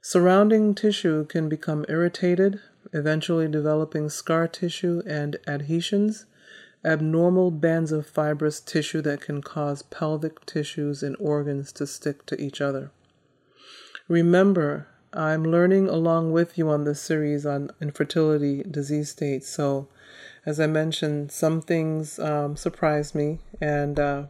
Surrounding 0.00 0.74
tissue 0.74 1.24
can 1.24 1.48
become 1.48 1.86
irritated, 1.88 2.58
eventually 2.92 3.46
developing 3.46 4.08
scar 4.08 4.48
tissue 4.48 5.04
and 5.06 5.36
adhesions, 5.46 6.26
abnormal 6.84 7.52
bands 7.52 7.92
of 7.92 8.08
fibrous 8.08 8.58
tissue 8.58 9.02
that 9.02 9.20
can 9.20 9.40
cause 9.40 9.82
pelvic 9.82 10.44
tissues 10.44 11.04
and 11.04 11.14
organs 11.20 11.70
to 11.74 11.86
stick 11.86 12.26
to 12.26 12.40
each 12.42 12.60
other. 12.60 12.90
Remember, 14.08 14.88
I'm 15.12 15.44
learning 15.44 15.86
along 15.86 16.32
with 16.32 16.58
you 16.58 16.68
on 16.70 16.82
this 16.82 17.02
series 17.02 17.46
on 17.46 17.70
infertility 17.80 18.64
disease 18.64 19.10
states, 19.10 19.48
so 19.48 19.86
as 20.46 20.60
I 20.60 20.68
mentioned, 20.68 21.32
some 21.32 21.60
things 21.60 22.20
um, 22.20 22.56
surprised 22.56 23.14
me, 23.14 23.40
and 23.60 23.98
uh, 23.98 24.22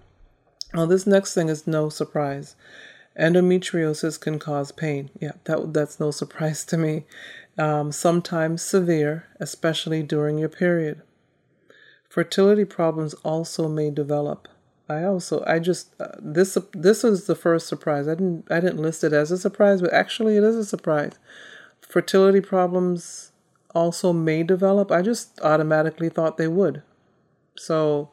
well, 0.73 0.87
this 0.87 1.07
next 1.07 1.35
thing 1.35 1.49
is 1.51 1.67
no 1.67 1.91
surprise. 1.91 2.57
Endometriosis 3.21 4.19
can 4.19 4.39
cause 4.39 4.73
pain. 4.73 5.11
Yeah, 5.21 5.33
that 5.45 5.75
that's 5.75 6.01
no 6.01 6.11
surprise 6.11 6.65
to 6.67 6.79
me. 6.79 7.05
Um, 7.59 7.93
sometimes 7.93 8.63
severe, 8.63 9.27
especially 9.41 10.03
during 10.03 10.39
your 10.39 10.49
period. 10.49 11.03
Fertility 12.09 12.65
problems 12.65 13.15
also 13.25 13.69
may 13.69 13.91
develop. 13.91 14.49
I 14.89 15.05
also 15.05 15.45
I 15.47 15.59
just 15.59 15.95
uh, 16.01 16.09
this 16.19 16.57
this 16.73 17.03
was 17.03 17.27
the 17.27 17.35
first 17.35 17.67
surprise. 17.67 18.09
I 18.09 18.15
didn't 18.15 18.47
I 18.51 18.61
didn't 18.61 18.83
list 18.83 19.05
it 19.05 19.13
as 19.13 19.31
a 19.31 19.39
surprise, 19.39 19.83
but 19.83 19.93
actually 19.93 20.37
it 20.37 20.45
is 20.45 20.57
a 20.57 20.65
surprise. 20.65 21.19
Fertility 21.81 22.41
problems 22.41 23.33
also 23.77 24.13
may 24.13 24.43
develop. 24.43 24.91
I 24.91 25.03
just 25.03 25.39
automatically 25.43 26.09
thought 26.09 26.39
they 26.39 26.49
would. 26.49 26.83
So 27.57 28.11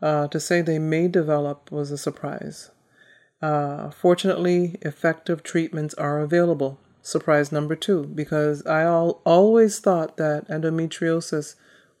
uh, 0.00 0.28
to 0.28 0.38
say 0.38 0.62
they 0.62 0.78
may 0.78 1.08
develop 1.08 1.72
was 1.72 1.90
a 1.90 1.98
surprise. 1.98 2.70
Uh, 3.40 3.90
fortunately, 3.90 4.76
effective 4.82 5.42
treatments 5.42 5.94
are 5.94 6.20
available. 6.20 6.78
Surprise 7.02 7.50
number 7.50 7.74
two, 7.74 8.04
because 8.04 8.64
I 8.64 8.82
al- 8.82 9.20
always 9.26 9.80
thought 9.80 10.16
that 10.18 10.46
endometriosis 10.46 11.56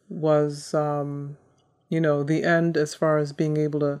was, 0.08 0.72
um, 0.72 1.36
you 1.88 2.00
know, 2.00 2.22
the 2.22 2.44
end 2.44 2.76
as 2.76 2.94
far 2.94 3.18
as 3.18 3.32
being 3.32 3.56
able 3.56 3.80
to 3.80 4.00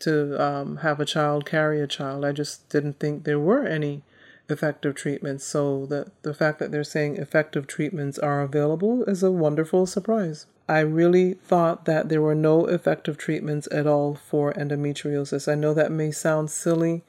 to 0.00 0.40
um, 0.40 0.76
have 0.76 1.00
a 1.00 1.04
child, 1.04 1.44
carry 1.44 1.80
a 1.80 1.88
child. 1.88 2.24
I 2.24 2.30
just 2.30 2.68
didn't 2.68 3.00
think 3.00 3.24
there 3.24 3.40
were 3.40 3.66
any 3.66 4.04
effective 4.48 4.94
treatments. 4.94 5.44
So 5.44 5.86
the, 5.86 6.10
the 6.22 6.34
fact 6.34 6.58
that 6.58 6.70
they're 6.72 6.84
saying 6.84 7.16
effective 7.16 7.66
treatments 7.66 8.18
are 8.18 8.40
available 8.40 9.04
is 9.04 9.22
a 9.22 9.30
wonderful 9.30 9.86
surprise. 9.86 10.46
I 10.68 10.80
really 10.80 11.34
thought 11.34 11.86
that 11.86 12.08
there 12.08 12.20
were 12.20 12.34
no 12.34 12.66
effective 12.66 13.16
treatments 13.16 13.68
at 13.72 13.86
all 13.86 14.14
for 14.14 14.52
endometriosis. 14.52 15.50
I 15.50 15.54
know 15.54 15.72
that 15.74 15.92
may 15.92 16.10
sound 16.10 16.50
silly 16.50 17.04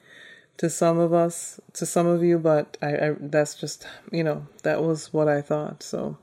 to 0.56 0.70
some 0.70 0.98
of 0.98 1.12
us, 1.12 1.60
to 1.74 1.86
some 1.86 2.06
of 2.06 2.22
you, 2.22 2.38
but 2.38 2.76
I, 2.80 2.96
I 2.96 3.14
that's 3.18 3.54
just, 3.54 3.86
you 4.10 4.24
know, 4.24 4.46
that 4.62 4.82
was 4.82 5.12
what 5.12 5.28
I 5.28 5.42
thought. 5.42 5.82
So 5.82 6.18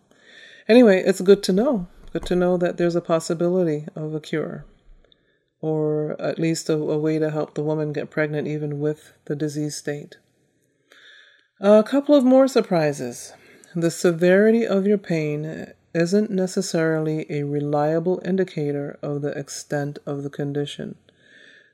anyway, 0.68 1.04
it's 1.06 1.22
good 1.22 1.44
to 1.44 1.54
know. 1.54 1.88
Good 2.14 2.26
to 2.26 2.36
know 2.36 2.58
that 2.58 2.78
there's 2.78 2.96
a 2.96 3.02
possibility 3.02 3.86
of 3.96 4.16
a 4.16 4.20
cure 4.20 4.66
or 5.62 6.20
at 6.22 6.40
least 6.40 6.70
a, 6.70 6.74
a 6.74 6.98
way 6.98 7.20
to 7.20 7.32
help 7.32 7.54
the 7.54 7.64
woman 7.64 7.94
get 7.94 8.10
pregnant 8.10 8.48
even 8.48 8.80
with 8.80 9.14
the 9.26 9.36
disease 9.36 9.76
state. 9.76 10.18
A 11.60 11.84
couple 11.84 12.14
of 12.14 12.24
more 12.24 12.48
surprises. 12.48 13.34
The 13.76 13.90
severity 13.90 14.64
of 14.68 14.86
your 14.86 15.00
pain 15.00 15.74
isn't 15.92 16.30
necessarily 16.30 17.26
a 17.32 17.46
reliable 17.46 18.22
indicator 18.24 19.00
of 19.02 19.24
the 19.24 19.36
extent 19.36 19.98
of 20.06 20.22
the 20.22 20.30
condition. 20.30 20.98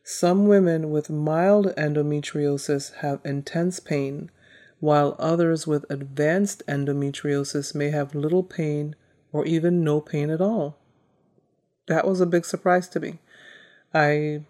Some 0.01 0.47
women 0.47 0.89
with 0.89 1.09
mild 1.09 1.73
endometriosis 1.75 2.93
have 2.99 3.19
intense 3.25 3.81
pain, 3.81 4.31
while 4.79 5.17
others 5.19 5.67
with 5.67 5.85
advanced 5.89 6.63
endometriosis 6.65 7.75
may 7.75 7.89
have 7.89 8.15
little 8.15 8.43
pain 8.43 8.95
or 9.33 9.45
even 9.45 9.83
no 9.83 9.99
pain 9.99 10.29
at 10.29 10.39
all. 10.39 10.77
That 11.87 12.07
was 12.07 12.21
a 12.21 12.25
big 12.25 12.45
surprise 12.45 12.87
to 12.87 13.01
me. 13.01 13.19
I 13.93 14.43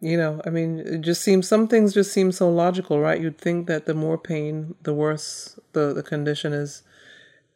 you 0.00 0.16
know, 0.16 0.40
I 0.46 0.50
mean, 0.50 0.78
it 0.80 1.00
just 1.00 1.22
seems 1.22 1.48
some 1.48 1.68
things 1.68 1.94
just 1.94 2.12
seem 2.12 2.32
so 2.32 2.50
logical, 2.50 3.00
right? 3.00 3.20
You'd 3.20 3.38
think 3.38 3.66
that 3.66 3.86
the 3.86 3.94
more 3.94 4.18
pain, 4.18 4.74
the 4.82 4.94
worse 4.94 5.58
the, 5.72 5.92
the 5.92 6.02
condition 6.02 6.52
is. 6.52 6.82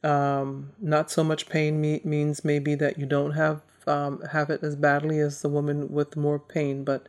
Um, 0.03 0.70
not 0.81 1.11
so 1.11 1.22
much 1.22 1.48
pain 1.48 1.81
me- 1.81 2.00
means 2.05 2.44
maybe 2.44 2.74
that 2.76 2.98
you 2.98 3.07
don't 3.07 3.33
have 3.33 3.62
um, 3.87 4.22
have 4.33 4.50
it 4.50 4.62
as 4.62 4.76
badly 4.76 5.18
as 5.20 5.42
the 5.42 5.48
woman 5.48 5.92
with 5.92 6.16
more 6.16 6.38
pain, 6.38 6.85
but 6.85 7.07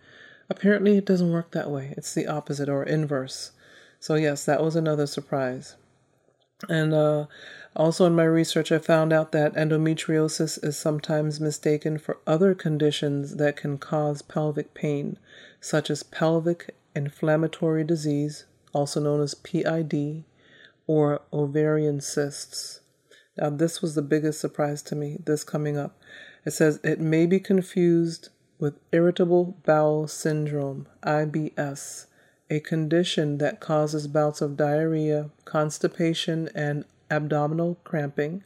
apparently 0.50 0.98
it 0.98 1.06
doesn't 1.06 1.32
work 1.32 1.52
that 1.52 1.70
way. 1.70 1.94
It's 1.98 2.14
the 2.14 2.28
opposite 2.28 2.70
or 2.70 2.84
inverse. 2.84 3.52
So 4.00 4.16
yes, 4.16 4.46
that 4.46 4.64
was 4.64 4.76
another 4.76 5.08
surprise. 5.08 5.76
And 6.70 6.94
uh, 6.94 7.26
also, 7.76 8.06
in 8.06 8.16
my 8.16 8.26
research, 8.26 8.72
I 8.72 8.80
found 8.80 9.14
out 9.14 9.32
that 9.32 9.54
endometriosis 9.54 10.64
is 10.64 10.76
sometimes 10.76 11.40
mistaken 11.40 11.98
for 11.98 12.18
other 12.28 12.54
conditions 12.54 13.38
that 13.38 13.56
can 13.56 13.78
cause 13.78 14.22
pelvic 14.22 14.74
pain, 14.74 15.18
such 15.62 15.90
as 15.90 16.04
pelvic 16.04 16.76
inflammatory 16.94 17.86
disease, 17.86 18.46
also 18.74 19.00
known 19.00 19.22
as 19.22 19.36
PID, 19.36 20.26
or 20.86 21.22
ovarian 21.32 22.02
cysts. 22.02 22.82
Now, 23.38 23.50
this 23.50 23.82
was 23.82 23.96
the 23.96 24.02
biggest 24.02 24.42
surprise 24.42 24.82
to 24.84 24.96
me, 24.96 25.18
this 25.24 25.46
coming 25.46 25.78
up. 25.78 25.98
It 26.46 26.52
says 26.52 26.80
it 26.84 27.00
may 27.00 27.26
be 27.26 27.40
confused 27.40 28.30
with 28.60 28.80
irritable 28.92 29.58
bowel 29.66 30.08
syndrome, 30.08 30.88
IBS, 31.04 32.08
a 32.50 32.60
condition 32.60 33.38
that 33.38 33.62
causes 33.62 34.08
bouts 34.08 34.42
of 34.42 34.58
diarrhea, 34.58 35.30
constipation, 35.46 36.50
and 36.54 36.84
abdominal 37.12 37.78
cramping. 37.84 38.44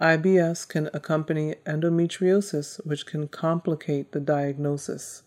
IBS 0.00 0.68
can 0.68 0.90
accompany 0.92 1.54
endometriosis, 1.64 2.84
which 2.86 3.06
can 3.06 3.28
complicate 3.28 4.12
the 4.12 4.20
diagnosis. 4.20 5.22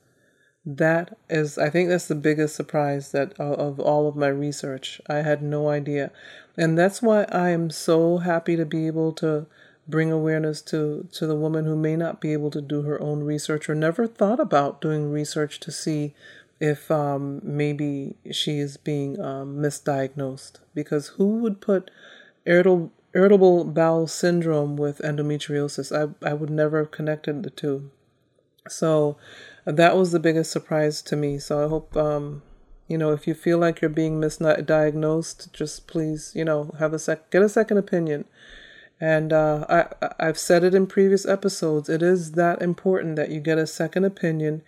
That 0.65 1.17
is, 1.29 1.58
I 1.58 1.69
think 1.69 1.89
that's 1.89 2.08
the 2.08 2.15
biggest 2.15 2.55
surprise 2.55 3.12
that 3.12 3.34
of 3.39 3.79
all 3.79 4.08
of 4.08 4.15
my 4.15 4.27
research. 4.27 5.01
I 5.10 5.17
had 5.17 5.41
no 5.41 5.69
idea, 5.69 6.12
and 6.55 6.77
that's 6.77 7.01
why 7.01 7.23
I 7.23 7.49
am 7.49 7.71
so 7.71 8.17
happy 8.19 8.55
to 8.55 8.65
be 8.65 8.86
able 8.86 9.12
to 9.13 9.47
bring 9.88 10.12
awareness 10.12 10.62
to 10.62 11.08
to 11.12 11.25
the 11.25 11.36
woman 11.36 11.65
who 11.65 11.75
may 11.75 11.95
not 11.95 12.21
be 12.21 12.34
able 12.34 12.51
to 12.51 12.62
do 12.62 12.84
her 12.84 13.01
own 13.01 13.23
research 13.23 13.67
or 13.67 13.73
never 13.73 14.05
thought 14.05 14.39
about 14.39 14.82
doing 14.82 15.12
research 15.12 15.60
to 15.62 15.71
see 15.71 16.13
if 16.60 16.91
um, 16.91 17.39
maybe 17.43 18.15
she 18.32 18.60
is 18.60 18.77
being 18.77 19.19
um, 19.19 19.58
misdiagnosed. 19.58 20.60
Because 20.75 21.08
who 21.08 21.38
would 21.38 21.62
put 21.62 21.89
irritable 22.45 22.91
irritable 23.13 23.63
bowel 23.63 24.08
syndrome 24.08 24.78
with 24.78 24.99
endometriosis. 24.99 25.91
I 25.91 26.28
I 26.28 26.34
would 26.34 26.49
never 26.49 26.80
have 26.80 26.91
connected 26.91 27.43
the 27.43 27.49
two. 27.49 27.91
So 28.67 29.17
that 29.65 29.97
was 29.97 30.12
the 30.12 30.19
biggest 30.19 30.52
surprise 30.52 31.02
to 31.04 31.15
me. 31.15 31.39
So 31.39 31.65
I 31.65 31.69
hope 31.69 31.95
um, 31.97 32.43
you 32.88 32.97
know 32.97 33.12
if 33.12 33.28
you 33.28 33.34
feel 33.34 33.58
like 33.58 33.82
you're 33.82 33.89
being 33.89 34.19
misdiagnosed, 34.19 35.52
just 35.52 35.88
please 35.88 36.34
you 36.36 36.45
know 36.45 36.71
have 36.80 36.93
a 36.93 36.99
sec 36.99 37.32
get 37.32 37.41
a 37.41 37.49
second 37.49 37.78
opinion. 37.78 38.25
And 39.02 39.32
uh, 39.32 39.65
I 39.69 39.86
I've 40.19 40.38
said 40.38 40.63
it 40.63 40.75
in 40.75 40.86
previous 40.88 41.25
episodes. 41.25 41.89
It 41.89 42.04
is 42.04 42.34
that 42.34 42.62
important 42.62 43.15
that 43.15 43.32
you 43.32 43.39
get 43.39 43.58
a 43.58 43.67
second 43.67 44.06
opinion. 44.06 44.62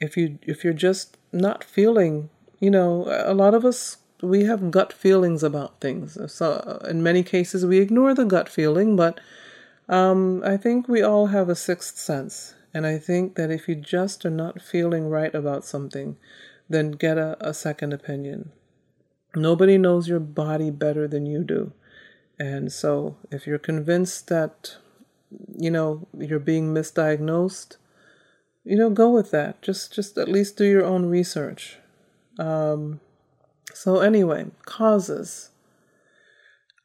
If 0.00 0.16
you 0.16 0.38
if 0.42 0.64
you're 0.64 0.72
just 0.72 1.16
not 1.32 1.64
feeling, 1.64 2.30
you 2.58 2.70
know, 2.70 3.06
a 3.24 3.34
lot 3.34 3.54
of 3.54 3.64
us 3.64 3.98
we 4.22 4.44
have 4.44 4.70
gut 4.70 4.92
feelings 4.92 5.42
about 5.42 5.80
things. 5.80 6.18
So 6.32 6.80
in 6.88 7.02
many 7.02 7.22
cases 7.22 7.64
we 7.64 7.78
ignore 7.78 8.14
the 8.14 8.24
gut 8.24 8.48
feeling, 8.48 8.96
but 8.96 9.20
um, 9.88 10.42
I 10.44 10.56
think 10.56 10.88
we 10.88 11.02
all 11.02 11.26
have 11.26 11.48
a 11.48 11.54
sixth 11.54 11.98
sense. 11.98 12.54
And 12.72 12.86
I 12.86 12.98
think 12.98 13.34
that 13.34 13.50
if 13.50 13.68
you 13.68 13.74
just 13.74 14.24
are 14.24 14.30
not 14.30 14.62
feeling 14.62 15.08
right 15.08 15.34
about 15.34 15.64
something, 15.64 16.16
then 16.68 16.92
get 16.92 17.18
a, 17.18 17.36
a 17.40 17.52
second 17.52 17.92
opinion. 17.92 18.52
Nobody 19.34 19.76
knows 19.76 20.08
your 20.08 20.20
body 20.20 20.70
better 20.70 21.08
than 21.08 21.26
you 21.26 21.42
do. 21.42 21.72
And 22.38 22.72
so 22.72 23.16
if 23.30 23.46
you're 23.46 23.58
convinced 23.58 24.28
that, 24.28 24.76
you 25.58 25.70
know, 25.70 26.06
you're 26.16 26.38
being 26.38 26.72
misdiagnosed, 26.72 27.76
you 28.64 28.76
know, 28.76 28.90
go 28.90 29.10
with 29.10 29.30
that. 29.32 29.62
Just 29.62 29.92
just 29.92 30.16
at 30.16 30.28
least 30.28 30.56
do 30.56 30.64
your 30.64 30.84
own 30.84 31.06
research. 31.06 31.78
Um, 32.38 33.00
so 33.74 34.00
anyway, 34.00 34.46
causes. 34.64 35.50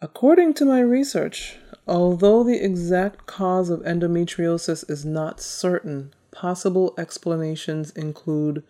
According 0.01 0.53
to 0.55 0.65
my 0.65 0.81
research, 0.81 1.57
although 1.87 2.43
the 2.43 2.63
exact 2.63 3.25
cause 3.25 3.69
of 3.69 3.81
endometriosis 3.81 4.89
is 4.89 5.05
not 5.05 5.41
certain, 5.41 6.13
possible 6.31 6.93
explanations 6.97 7.91
include 7.91 8.63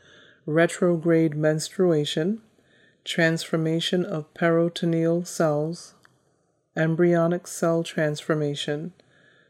retrograde 0.46 1.36
menstruation, 1.36 2.42
transformation 3.04 4.06
of 4.06 4.32
peritoneal 4.34 5.26
cells, 5.26 5.96
embryonic 6.76 7.48
cell 7.48 7.84
transformation, 7.84 8.94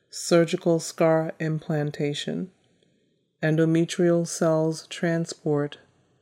surgical 0.09 0.79
scar 0.79 1.33
implantation, 1.39 2.49
endometrial 3.43 4.25
cells 4.25 4.87
transport, 4.87 5.77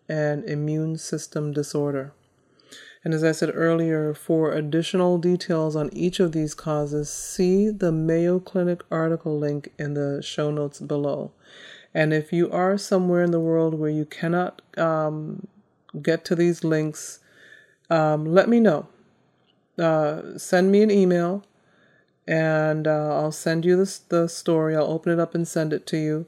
and 0.09 0.43
immune 0.45 0.97
system 0.97 1.51
disorder. 1.51 2.11
And 3.03 3.13
as 3.13 3.23
I 3.23 3.33
said 3.33 3.51
earlier, 3.53 4.13
for 4.13 4.53
additional 4.53 5.17
details 5.17 5.75
on 5.75 5.89
each 5.93 6.19
of 6.19 6.31
these 6.31 6.53
causes, 6.53 7.11
see 7.11 7.69
the 7.69 7.91
Mayo 7.91 8.39
Clinic 8.39 8.81
article 8.89 9.37
link 9.37 9.73
in 9.77 9.93
the 9.93 10.21
show 10.21 10.51
notes 10.51 10.79
below. 10.79 11.31
And 11.93 12.13
if 12.13 12.31
you 12.31 12.49
are 12.51 12.77
somewhere 12.77 13.23
in 13.23 13.31
the 13.31 13.39
world 13.39 13.73
where 13.73 13.89
you 13.89 14.05
cannot 14.05 14.61
um, 14.77 15.47
get 16.01 16.23
to 16.25 16.35
these 16.35 16.63
links, 16.63 17.19
um, 17.89 18.25
let 18.25 18.47
me 18.47 18.59
know. 18.59 18.87
Uh, 19.77 20.37
send 20.37 20.71
me 20.71 20.81
an 20.81 20.91
email 20.91 21.43
and 22.25 22.87
uh, 22.87 23.15
I'll 23.17 23.31
send 23.31 23.65
you 23.65 23.75
the, 23.75 23.99
the 24.09 24.27
story. 24.29 24.75
I'll 24.75 24.83
open 24.83 25.11
it 25.11 25.19
up 25.19 25.35
and 25.35 25.47
send 25.47 25.73
it 25.73 25.85
to 25.87 25.97
you 25.97 26.25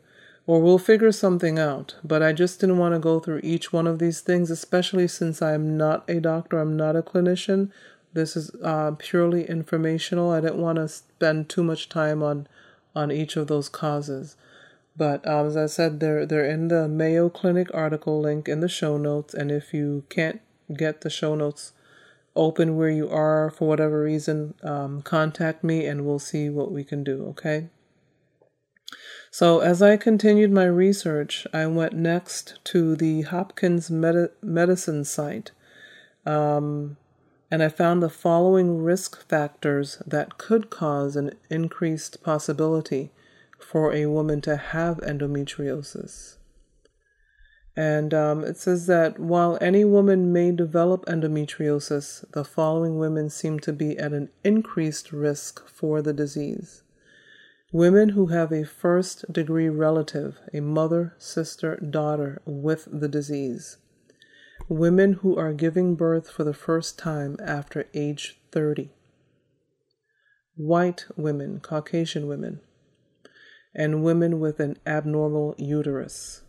or 0.47 0.61
we'll 0.61 0.77
figure 0.77 1.11
something 1.11 1.57
out. 1.57 1.95
But 2.03 2.21
I 2.21 2.33
just 2.33 2.59
didn't 2.59 2.77
want 2.77 2.93
to 2.93 2.99
go 2.99 3.19
through 3.19 3.41
each 3.43 3.73
one 3.73 3.87
of 3.87 3.99
these 3.99 4.21
things, 4.21 4.51
especially 4.51 5.07
since 5.07 5.41
I'm 5.41 5.77
not 5.77 6.07
a 6.09 6.19
doctor, 6.19 6.59
I'm 6.59 6.77
not 6.77 6.95
a 6.95 7.01
clinician. 7.01 7.71
This 8.13 8.37
is 8.37 8.51
uh, 8.63 8.91
purely 8.97 9.47
informational. 9.49 10.31
I 10.31 10.39
didn't 10.41 10.61
want 10.61 10.77
to 10.77 10.87
spend 10.87 11.49
too 11.49 11.63
much 11.63 11.89
time 11.89 12.23
on 12.23 12.47
on 12.95 13.11
each 13.11 13.35
of 13.35 13.47
those 13.47 13.67
causes. 13.67 14.37
But 14.95 15.27
um, 15.27 15.47
as 15.47 15.57
I 15.57 15.65
said, 15.65 15.99
they're 15.99 16.25
they're 16.25 16.49
in 16.49 16.69
the 16.69 16.87
Mayo 16.87 17.29
Clinic 17.29 17.69
article 17.73 18.21
link 18.21 18.47
in 18.47 18.61
the 18.61 18.69
show 18.69 18.97
notes. 18.97 19.33
And 19.33 19.51
if 19.51 19.73
you 19.73 20.05
can't 20.09 20.39
get 20.73 21.01
the 21.01 21.09
show 21.09 21.35
notes 21.35 21.73
open 22.35 22.77
where 22.77 22.89
you 22.89 23.09
are 23.09 23.49
for 23.49 23.67
whatever 23.67 24.01
reason, 24.01 24.53
um, 24.63 25.01
contact 25.01 25.63
me 25.63 25.85
and 25.85 26.05
we'll 26.05 26.19
see 26.19 26.49
what 26.49 26.71
we 26.71 26.83
can 26.83 27.03
do. 27.03 27.25
Okay. 27.29 27.67
So, 29.37 29.59
as 29.59 29.81
I 29.81 29.97
continued 29.97 30.53
my 30.53 30.63
research, 30.63 31.45
I 31.51 31.65
went 31.65 31.91
next 31.91 32.57
to 32.71 32.95
the 32.95 33.23
Hopkins 33.23 33.91
Medi- 33.91 34.31
Medicine 34.41 35.03
site, 35.03 35.51
um, 36.25 36.95
and 37.51 37.61
I 37.61 37.67
found 37.67 38.01
the 38.01 38.07
following 38.07 38.81
risk 38.81 39.27
factors 39.27 40.01
that 40.07 40.37
could 40.37 40.69
cause 40.69 41.17
an 41.17 41.31
increased 41.49 42.23
possibility 42.23 43.11
for 43.59 43.93
a 43.93 44.05
woman 44.05 44.39
to 44.39 44.55
have 44.55 44.99
endometriosis. 44.99 46.37
And 47.75 48.13
um, 48.13 48.45
it 48.45 48.55
says 48.55 48.87
that 48.87 49.19
while 49.19 49.57
any 49.59 49.83
woman 49.83 50.31
may 50.31 50.53
develop 50.53 51.05
endometriosis, 51.07 52.23
the 52.31 52.45
following 52.45 52.97
women 52.99 53.29
seem 53.29 53.59
to 53.59 53.73
be 53.73 53.97
at 53.99 54.13
an 54.13 54.29
increased 54.45 55.11
risk 55.11 55.67
for 55.67 56.01
the 56.01 56.13
disease. 56.13 56.83
Women 57.75 58.07
who 58.07 58.27
have 58.27 58.53
a 58.53 58.63
first 58.63 59.33
degree 59.33 59.67
relative, 59.67 60.39
a 60.53 60.61
mother, 60.61 61.13
sister, 61.17 61.75
daughter 61.75 62.41
with 62.45 62.87
the 62.89 63.09
disease. 63.09 63.79
Women 64.69 65.11
who 65.11 65.35
are 65.35 65.51
giving 65.51 65.95
birth 65.95 66.29
for 66.29 66.45
the 66.45 66.53
first 66.53 66.97
time 66.97 67.35
after 67.43 67.83
age 67.93 68.39
30. 68.53 68.91
White 70.55 71.05
women, 71.17 71.59
Caucasian 71.59 72.27
women. 72.27 72.61
And 73.75 74.05
women 74.05 74.39
with 74.39 74.61
an 74.61 74.77
abnormal 74.87 75.53
uterus. 75.57 76.43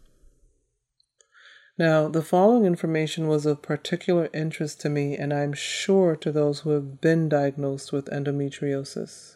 Now, 1.77 2.07
the 2.07 2.23
following 2.23 2.67
information 2.67 3.27
was 3.27 3.47
of 3.47 3.63
particular 3.63 4.29
interest 4.33 4.81
to 4.83 4.89
me, 4.89 5.17
and 5.17 5.35
I'm 5.35 5.55
sure 5.55 6.15
to 6.15 6.31
those 6.31 6.61
who 6.61 6.71
have 6.71 7.01
been 7.01 7.29
diagnosed 7.29 7.93
with 7.93 8.07
endometriosis. 8.13 9.36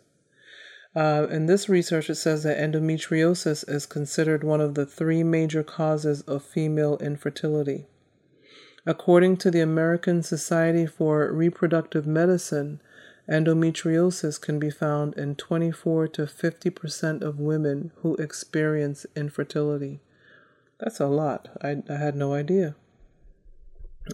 Uh, 0.95 1.29
in 1.31 1.47
this 1.47 1.69
research, 1.69 2.11
it 2.11 2.17
says 2.17 2.43
that 2.43 2.59
endometriosis 2.59 3.69
is 3.69 3.87
considered 3.87 4.43
one 4.43 4.61
of 4.61 4.75
the 4.75 4.87
three 4.87 5.23
major 5.23 5.63
causes 5.63 6.23
of 6.23 6.43
female 6.45 6.97
infertility. 6.99 7.87
According 8.87 9.37
to 9.39 9.51
the 9.51 9.61
American 9.61 10.23
Society 10.23 10.87
for 10.87 11.31
Reproductive 11.33 12.07
Medicine, 12.07 12.81
endometriosis 13.29 14.41
can 14.41 14.59
be 14.59 14.71
found 14.71 15.15
in 15.17 15.37
24 15.37 16.09
to 16.09 16.27
50 16.27 16.71
percent 16.71 17.23
of 17.23 17.39
women 17.39 17.93
who 17.97 18.17
experience 18.17 19.07
infertility. 19.15 20.01
That's 20.81 20.99
a 20.99 21.07
lot. 21.07 21.51
I, 21.63 21.83
I 21.89 21.97
had 21.97 22.17
no 22.17 22.33
idea. 22.33 22.75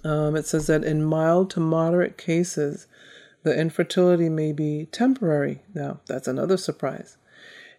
Um, 0.05 0.37
it 0.37 0.47
says 0.47 0.67
that 0.67 0.85
in 0.85 1.05
mild 1.05 1.49
to 1.51 1.61
moderate 1.61 2.19
cases, 2.19 2.87
the 3.47 3.57
infertility 3.57 4.29
may 4.29 4.51
be 4.51 4.87
temporary. 4.91 5.63
Now, 5.73 6.01
that's 6.07 6.27
another 6.27 6.57
surprise. 6.57 7.17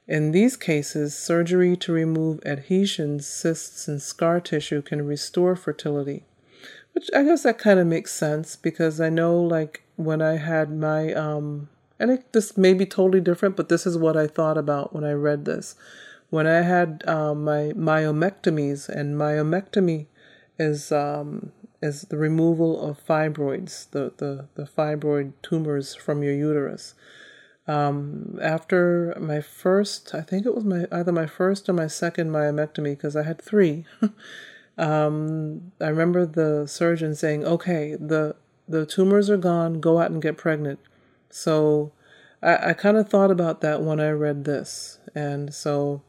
In 0.07 0.31
these 0.31 0.55
cases, 0.55 1.13
surgery 1.13 1.75
to 1.75 1.91
remove 1.91 2.39
adhesions, 2.45 3.27
cysts, 3.27 3.85
and 3.85 4.01
scar 4.01 4.39
tissue 4.39 4.81
can 4.81 5.05
restore 5.05 5.57
fertility. 5.57 6.23
Which 6.93 7.09
I 7.13 7.23
guess 7.23 7.43
that 7.43 7.57
kind 7.57 7.81
of 7.81 7.85
makes 7.85 8.13
sense 8.13 8.55
because 8.55 9.01
I 9.01 9.09
know, 9.09 9.37
like, 9.37 9.83
when 9.97 10.21
I 10.21 10.37
had 10.37 10.71
my, 10.71 11.11
um, 11.11 11.67
and 11.99 12.11
it, 12.11 12.31
this 12.31 12.55
may 12.55 12.73
be 12.73 12.85
totally 12.85 13.19
different, 13.19 13.57
but 13.57 13.67
this 13.67 13.85
is 13.85 13.97
what 13.97 14.15
I 14.15 14.25
thought 14.25 14.57
about 14.57 14.93
when 14.93 15.03
I 15.03 15.11
read 15.11 15.43
this. 15.43 15.75
When 16.29 16.47
I 16.47 16.61
had 16.61 17.03
um, 17.05 17.43
my 17.43 17.73
myomectomies, 17.75 18.87
and 18.87 19.17
myomectomy 19.17 20.05
is 20.57 20.93
um, 20.93 21.51
is 21.81 22.03
the 22.03 22.17
removal 22.17 22.81
of 22.81 23.05
fibroids, 23.05 23.89
the, 23.91 24.13
the, 24.17 24.47
the 24.55 24.63
fibroid 24.63 25.33
tumors 25.41 25.95
from 25.95 26.23
your 26.23 26.33
uterus. 26.33 26.95
Um, 27.67 28.39
after 28.41 29.15
my 29.19 29.41
first, 29.41 30.15
I 30.15 30.21
think 30.21 30.45
it 30.45 30.55
was 30.55 30.63
my 30.63 30.87
either 30.91 31.11
my 31.11 31.25
first 31.25 31.67
or 31.67 31.73
my 31.73 31.87
second 31.87 32.31
myomectomy 32.31 32.91
because 32.91 33.15
I 33.15 33.23
had 33.23 33.41
three. 33.41 33.85
um, 34.77 35.73
I 35.81 35.87
remember 35.87 36.25
the 36.25 36.65
surgeon 36.65 37.13
saying, 37.13 37.43
"Okay, 37.45 37.95
the 37.99 38.37
the 38.69 38.85
tumors 38.85 39.29
are 39.29 39.37
gone. 39.37 39.81
Go 39.81 39.99
out 39.99 40.11
and 40.11 40.21
get 40.21 40.37
pregnant." 40.37 40.79
So 41.29 41.91
I, 42.41 42.69
I 42.69 42.73
kind 42.73 42.95
of 42.95 43.09
thought 43.09 43.31
about 43.31 43.59
that 43.61 43.81
when 43.81 43.99
I 43.99 44.11
read 44.11 44.45
this, 44.45 44.99
and 45.13 45.53
so 45.53 46.01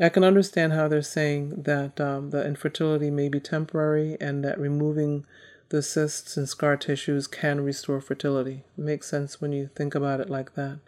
I 0.00 0.08
can 0.08 0.24
understand 0.24 0.72
how 0.72 0.88
they're 0.88 1.02
saying 1.02 1.62
that 1.64 2.00
um, 2.00 2.30
the 2.30 2.44
infertility 2.46 3.10
may 3.10 3.28
be 3.28 3.40
temporary 3.40 4.16
and 4.20 4.44
that 4.44 4.58
removing 4.58 5.26
the 5.68 5.82
cysts 5.82 6.36
and 6.36 6.48
scar 6.48 6.76
tissues 6.76 7.26
can 7.26 7.60
restore 7.60 8.00
fertility. 8.00 8.64
It 8.76 8.82
makes 8.82 9.08
sense 9.08 9.40
when 9.40 9.52
you 9.52 9.70
think 9.74 9.94
about 9.94 10.20
it 10.20 10.30
like 10.30 10.54
that. 10.54 10.78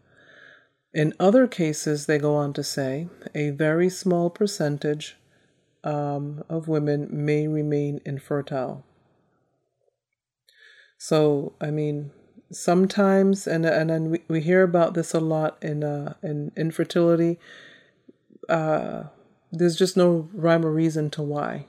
In 0.92 1.12
other 1.18 1.46
cases, 1.46 2.06
they 2.06 2.18
go 2.18 2.34
on 2.36 2.52
to 2.52 2.62
say 2.62 3.08
a 3.34 3.50
very 3.50 3.90
small 3.90 4.30
percentage 4.30 5.16
um, 5.82 6.44
of 6.48 6.68
women 6.68 7.08
may 7.10 7.46
remain 7.46 8.00
infertile. 8.04 8.84
So, 10.96 11.52
I 11.60 11.70
mean, 11.70 12.12
sometimes, 12.50 13.46
and 13.46 13.66
and 13.66 13.90
then 13.90 14.10
we, 14.10 14.22
we 14.28 14.40
hear 14.40 14.62
about 14.62 14.94
this 14.94 15.12
a 15.12 15.20
lot 15.20 15.58
in 15.60 15.82
uh, 15.82 16.14
in 16.22 16.52
infertility. 16.56 17.38
Uh, 18.48 19.04
there's 19.52 19.76
just 19.76 19.96
no 19.96 20.28
rhyme 20.33 20.64
or 20.64 20.72
reason 20.72 21.11
to 21.11 21.22
why. 21.22 21.66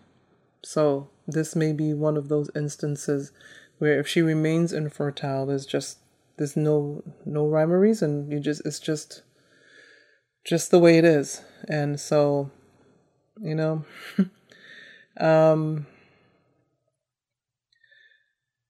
So 0.64 1.10
this 1.28 1.56
may 1.56 1.74
be 1.74 1.94
one 1.94 2.18
of 2.18 2.30
those 2.30 2.50
instances 2.56 3.32
where 3.78 4.00
if 4.00 4.08
she 4.08 4.22
remains 4.22 4.74
infertile, 4.74 5.46
there's 5.46 5.66
just 5.66 6.00
there's 6.38 6.58
no 6.58 7.04
no 7.26 7.46
rhyme 7.48 7.72
or 7.72 7.80
reason. 7.80 8.30
You 8.32 8.40
just 8.40 8.66
it's 8.66 8.80
just 8.80 9.22
just 10.46 10.72
the 10.72 10.80
way 10.80 10.98
it 10.98 11.06
is, 11.06 11.42
and 11.68 12.00
so 12.00 12.52
you 13.42 13.56
know. 13.56 13.86
um 15.20 15.86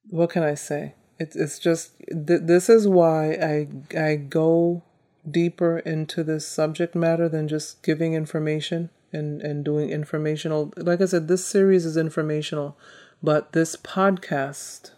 what 0.09 0.29
can 0.29 0.43
I 0.43 0.53
say? 0.53 0.95
It's 1.19 1.35
it's 1.35 1.59
just 1.59 1.97
th- 2.09 2.41
this 2.43 2.69
is 2.69 2.87
why 2.87 3.31
I 3.33 3.67
I 3.97 4.15
go 4.15 4.83
deeper 5.29 5.79
into 5.79 6.23
this 6.23 6.47
subject 6.47 6.95
matter 6.95 7.27
than 7.27 7.47
just 7.47 7.81
giving 7.83 8.13
information 8.13 8.89
and 9.11 9.41
and 9.41 9.63
doing 9.63 9.89
informational. 9.89 10.73
Like 10.77 11.01
I 11.01 11.05
said, 11.05 11.27
this 11.27 11.45
series 11.45 11.85
is 11.85 11.97
informational, 11.97 12.77
but 13.23 13.53
this 13.53 13.75
podcast 13.75 14.91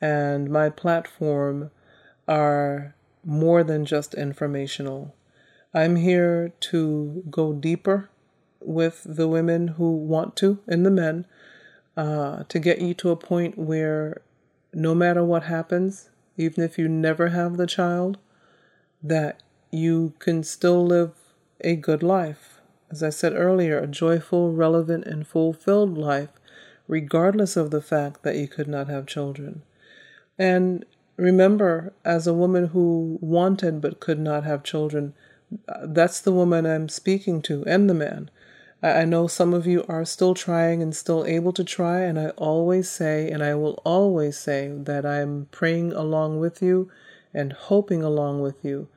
and 0.00 0.50
my 0.50 0.68
platform 0.68 1.70
are 2.26 2.94
more 3.24 3.62
than 3.62 3.84
just 3.84 4.14
informational. 4.14 5.14
I'm 5.74 5.96
here 5.96 6.52
to 6.60 7.24
go 7.30 7.52
deeper 7.52 8.10
with 8.60 9.02
the 9.06 9.28
women 9.28 9.68
who 9.68 9.96
want 9.96 10.36
to 10.36 10.58
and 10.66 10.84
the 10.84 10.90
men 10.90 11.26
uh, 11.96 12.44
to 12.48 12.58
get 12.58 12.80
you 12.80 12.94
to 12.94 13.10
a 13.10 13.16
point 13.16 13.56
where 13.56 14.22
no 14.72 14.94
matter 14.94 15.24
what 15.24 15.44
happens, 15.44 16.10
even 16.36 16.64
if 16.64 16.78
you 16.78 16.88
never 16.88 17.28
have 17.28 17.56
the 17.56 17.66
child, 17.66 18.18
that 19.02 19.42
you 19.72 20.12
can 20.18 20.44
still 20.44 20.84
live 20.84 21.12
a 21.62 21.74
good 21.74 22.02
life. 22.02 22.60
As 22.90 23.02
I 23.02 23.08
said 23.08 23.32
earlier, 23.32 23.78
a 23.78 23.86
joyful, 23.86 24.52
relevant, 24.52 25.06
and 25.06 25.26
fulfilled 25.26 25.96
life, 25.96 26.28
regardless 26.86 27.56
of 27.56 27.70
the 27.70 27.80
fact 27.80 28.22
that 28.22 28.36
you 28.36 28.46
could 28.46 28.68
not 28.68 28.88
have 28.88 29.06
children. 29.06 29.62
And 30.38 30.84
remember, 31.16 31.94
as 32.04 32.26
a 32.26 32.34
woman 32.34 32.68
who 32.68 33.18
wanted 33.22 33.80
but 33.80 33.98
could 33.98 34.18
not 34.18 34.44
have 34.44 34.62
children, 34.62 35.14
that's 35.82 36.20
the 36.20 36.32
woman 36.32 36.66
I'm 36.66 36.90
speaking 36.90 37.40
to, 37.42 37.64
and 37.66 37.88
the 37.88 37.94
man. 37.94 38.30
I 38.82 39.06
know 39.06 39.26
some 39.26 39.54
of 39.54 39.66
you 39.66 39.86
are 39.88 40.04
still 40.04 40.34
trying 40.34 40.82
and 40.82 40.94
still 40.94 41.24
able 41.24 41.52
to 41.52 41.64
try, 41.64 42.00
and 42.00 42.18
I 42.18 42.30
always 42.30 42.90
say, 42.90 43.30
and 43.30 43.42
I 43.42 43.54
will 43.54 43.80
always 43.84 44.36
say, 44.36 44.68
that 44.68 45.06
I'm 45.06 45.46
praying 45.50 45.92
along 45.92 46.40
with 46.40 46.60
you 46.60 46.90
and 47.32 47.52
hoping 47.54 48.02
along 48.02 48.42
with 48.42 48.64
you 48.64 48.88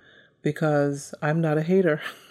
because 0.45 1.15
I'm 1.23 1.41
not 1.41 1.57
a 1.57 1.63
hater. 1.63 2.03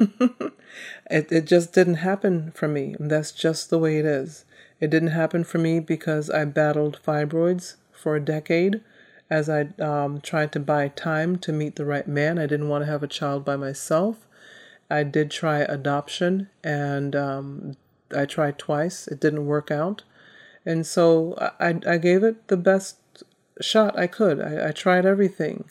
it, 1.11 1.33
it 1.33 1.47
just 1.47 1.73
didn't 1.73 1.97
happen 1.97 2.53
for 2.53 2.69
me, 2.69 2.95
that's 3.01 3.33
just 3.33 3.71
the 3.71 3.79
way 3.79 3.99
it 3.99 4.05
is. 4.07 4.45
It 4.79 4.91
didn't 4.91 5.09
happen 5.09 5.43
for 5.43 5.59
me 5.59 5.81
because 5.81 6.31
I 6.31 6.45
battled 6.45 7.01
fibroids 7.05 7.75
for 7.91 8.15
a 8.15 8.25
decade 8.25 8.83
as 9.29 9.49
I 9.51 9.71
um, 9.81 10.21
tried 10.21 10.53
to 10.53 10.61
buy 10.61 10.89
time 10.89 11.39
to 11.39 11.53
meet 11.53 11.75
the 11.75 11.85
right 11.85 12.07
man. 12.07 12.39
I 12.39 12.47
didn't 12.47 12.69
want 12.69 12.83
to 12.85 12.91
have 12.91 13.03
a 13.03 13.09
child 13.09 13.45
by 13.45 13.57
myself. 13.57 14.29
I 14.89 15.03
did 15.03 15.33
try 15.33 15.59
adoption 15.59 16.51
and 16.63 17.17
um, 17.17 17.77
I 18.17 18.27
tried 18.27 18.59
twice. 18.61 19.09
It 19.09 19.19
didn't 19.19 19.47
work 19.47 19.73
out. 19.73 20.05
And 20.65 20.87
so 20.87 21.35
I, 21.59 21.81
I 21.85 21.99
gave 21.99 22.23
it 22.23 22.47
the 22.47 22.57
best 22.57 22.99
shot 23.61 23.99
I 23.99 24.07
could. 24.07 24.41
I, 24.41 24.69
I 24.69 24.71
tried 24.71 25.05
everything. 25.05 25.65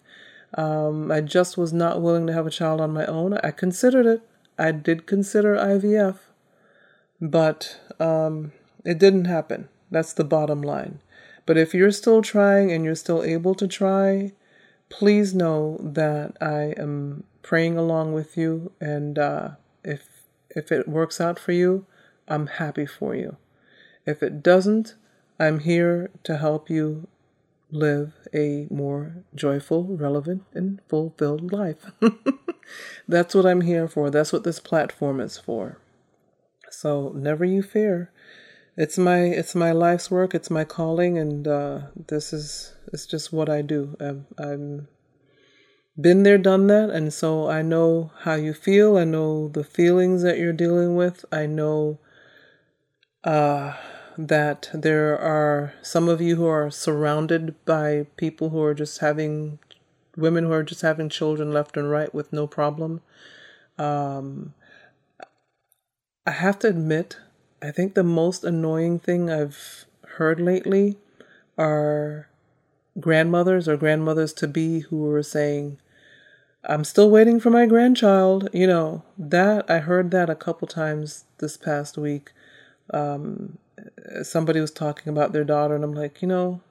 Um, 0.55 1.11
I 1.11 1.21
just 1.21 1.57
was 1.57 1.73
not 1.73 2.01
willing 2.01 2.27
to 2.27 2.33
have 2.33 2.47
a 2.47 2.51
child 2.51 2.79
on 2.81 2.91
my 2.91 3.05
own. 3.05 3.37
I 3.43 3.51
considered 3.51 4.05
it. 4.05 4.21
I 4.57 4.71
did 4.71 5.07
consider 5.07 5.55
IVF, 5.55 6.17
but 7.19 7.79
um, 7.99 8.51
it 8.85 8.99
didn't 8.99 9.25
happen. 9.25 9.69
That's 9.89 10.13
the 10.13 10.23
bottom 10.23 10.61
line. 10.61 10.99
But 11.45 11.57
if 11.57 11.73
you're 11.73 11.91
still 11.91 12.21
trying 12.21 12.71
and 12.71 12.85
you're 12.85 12.95
still 12.95 13.23
able 13.23 13.55
to 13.55 13.67
try, 13.67 14.31
please 14.89 15.33
know 15.33 15.77
that 15.81 16.37
I 16.39 16.73
am 16.77 17.23
praying 17.41 17.77
along 17.77 18.13
with 18.13 18.37
you. 18.37 18.71
And 18.79 19.17
uh, 19.17 19.49
if 19.83 20.07
if 20.49 20.71
it 20.71 20.87
works 20.87 21.19
out 21.19 21.39
for 21.39 21.51
you, 21.51 21.85
I'm 22.27 22.47
happy 22.47 22.85
for 22.85 23.15
you. 23.15 23.37
If 24.05 24.21
it 24.21 24.43
doesn't, 24.43 24.95
I'm 25.39 25.59
here 25.59 26.11
to 26.23 26.37
help 26.37 26.69
you 26.69 27.07
live 27.73 28.13
a 28.33 28.67
more 28.69 29.23
joyful, 29.35 29.97
relevant, 29.97 30.43
and 30.53 30.79
fulfilled 30.87 31.51
life. 31.51 31.91
That's 33.07 33.35
what 33.35 33.45
I'm 33.45 33.61
here 33.61 33.87
for. 33.87 34.09
That's 34.09 34.31
what 34.31 34.43
this 34.43 34.59
platform 34.59 35.19
is 35.19 35.37
for. 35.37 35.79
So 36.69 37.11
never 37.15 37.45
you 37.45 37.61
fear. 37.61 38.11
It's 38.75 38.97
my 38.97 39.19
it's 39.19 39.53
my 39.53 39.71
life's 39.71 40.09
work. 40.09 40.33
It's 40.33 40.49
my 40.49 40.63
calling, 40.63 41.17
and 41.17 41.47
uh, 41.47 41.79
this 42.07 42.33
is 42.33 42.73
it's 42.91 43.05
just 43.05 43.31
what 43.31 43.49
I 43.49 43.61
do. 43.61 43.95
I'm, 43.99 44.25
I'm 44.37 44.87
been 45.99 46.23
there, 46.23 46.39
done 46.39 46.67
that, 46.67 46.89
and 46.89 47.13
so 47.13 47.47
I 47.47 47.61
know 47.61 48.11
how 48.21 48.33
you 48.33 48.53
feel. 48.53 48.97
I 48.97 49.03
know 49.03 49.47
the 49.47 49.63
feelings 49.63 50.23
that 50.23 50.39
you're 50.39 50.53
dealing 50.53 50.95
with. 50.95 51.23
I 51.31 51.45
know 51.45 51.99
uh, 53.23 53.75
that 54.17 54.69
there 54.73 55.17
are 55.17 55.73
some 55.81 56.07
of 56.07 56.21
you 56.21 56.35
who 56.35 56.45
are 56.45 56.69
surrounded 56.69 57.55
by 57.65 58.05
people 58.17 58.49
who 58.49 58.61
are 58.61 58.73
just 58.73 58.99
having 58.99 59.59
women 60.15 60.45
who 60.45 60.51
are 60.51 60.63
just 60.63 60.81
having 60.81 61.09
children 61.09 61.51
left 61.51 61.75
and 61.77 61.89
right 61.89 62.13
with 62.13 62.31
no 62.31 62.45
problem. 62.47 63.01
Um, 63.77 64.53
I 66.25 66.31
have 66.31 66.59
to 66.59 66.67
admit, 66.67 67.17
I 67.61 67.71
think 67.71 67.93
the 67.93 68.03
most 68.03 68.43
annoying 68.43 68.99
thing 68.99 69.29
I've 69.29 69.85
heard 70.17 70.39
lately 70.39 70.97
are 71.57 72.27
grandmothers 72.99 73.67
or 73.67 73.77
grandmothers 73.77 74.33
to 74.33 74.47
be 74.47 74.81
who 74.81 74.97
were 74.97 75.23
saying, 75.23 75.79
I'm 76.63 76.83
still 76.83 77.09
waiting 77.09 77.39
for 77.39 77.49
my 77.49 77.65
grandchild. 77.65 78.49
You 78.53 78.67
know, 78.67 79.03
that 79.17 79.69
I 79.69 79.79
heard 79.79 80.11
that 80.11 80.29
a 80.29 80.35
couple 80.35 80.67
times 80.67 81.25
this 81.39 81.57
past 81.57 81.97
week. 81.97 82.31
Um, 82.93 83.57
somebody 84.23 84.59
was 84.59 84.71
talking 84.71 85.09
about 85.11 85.33
their 85.33 85.43
daughter, 85.43 85.75
and 85.75 85.83
I'm 85.83 85.93
like, 85.93 86.21
you 86.21 86.27
know, 86.27 86.61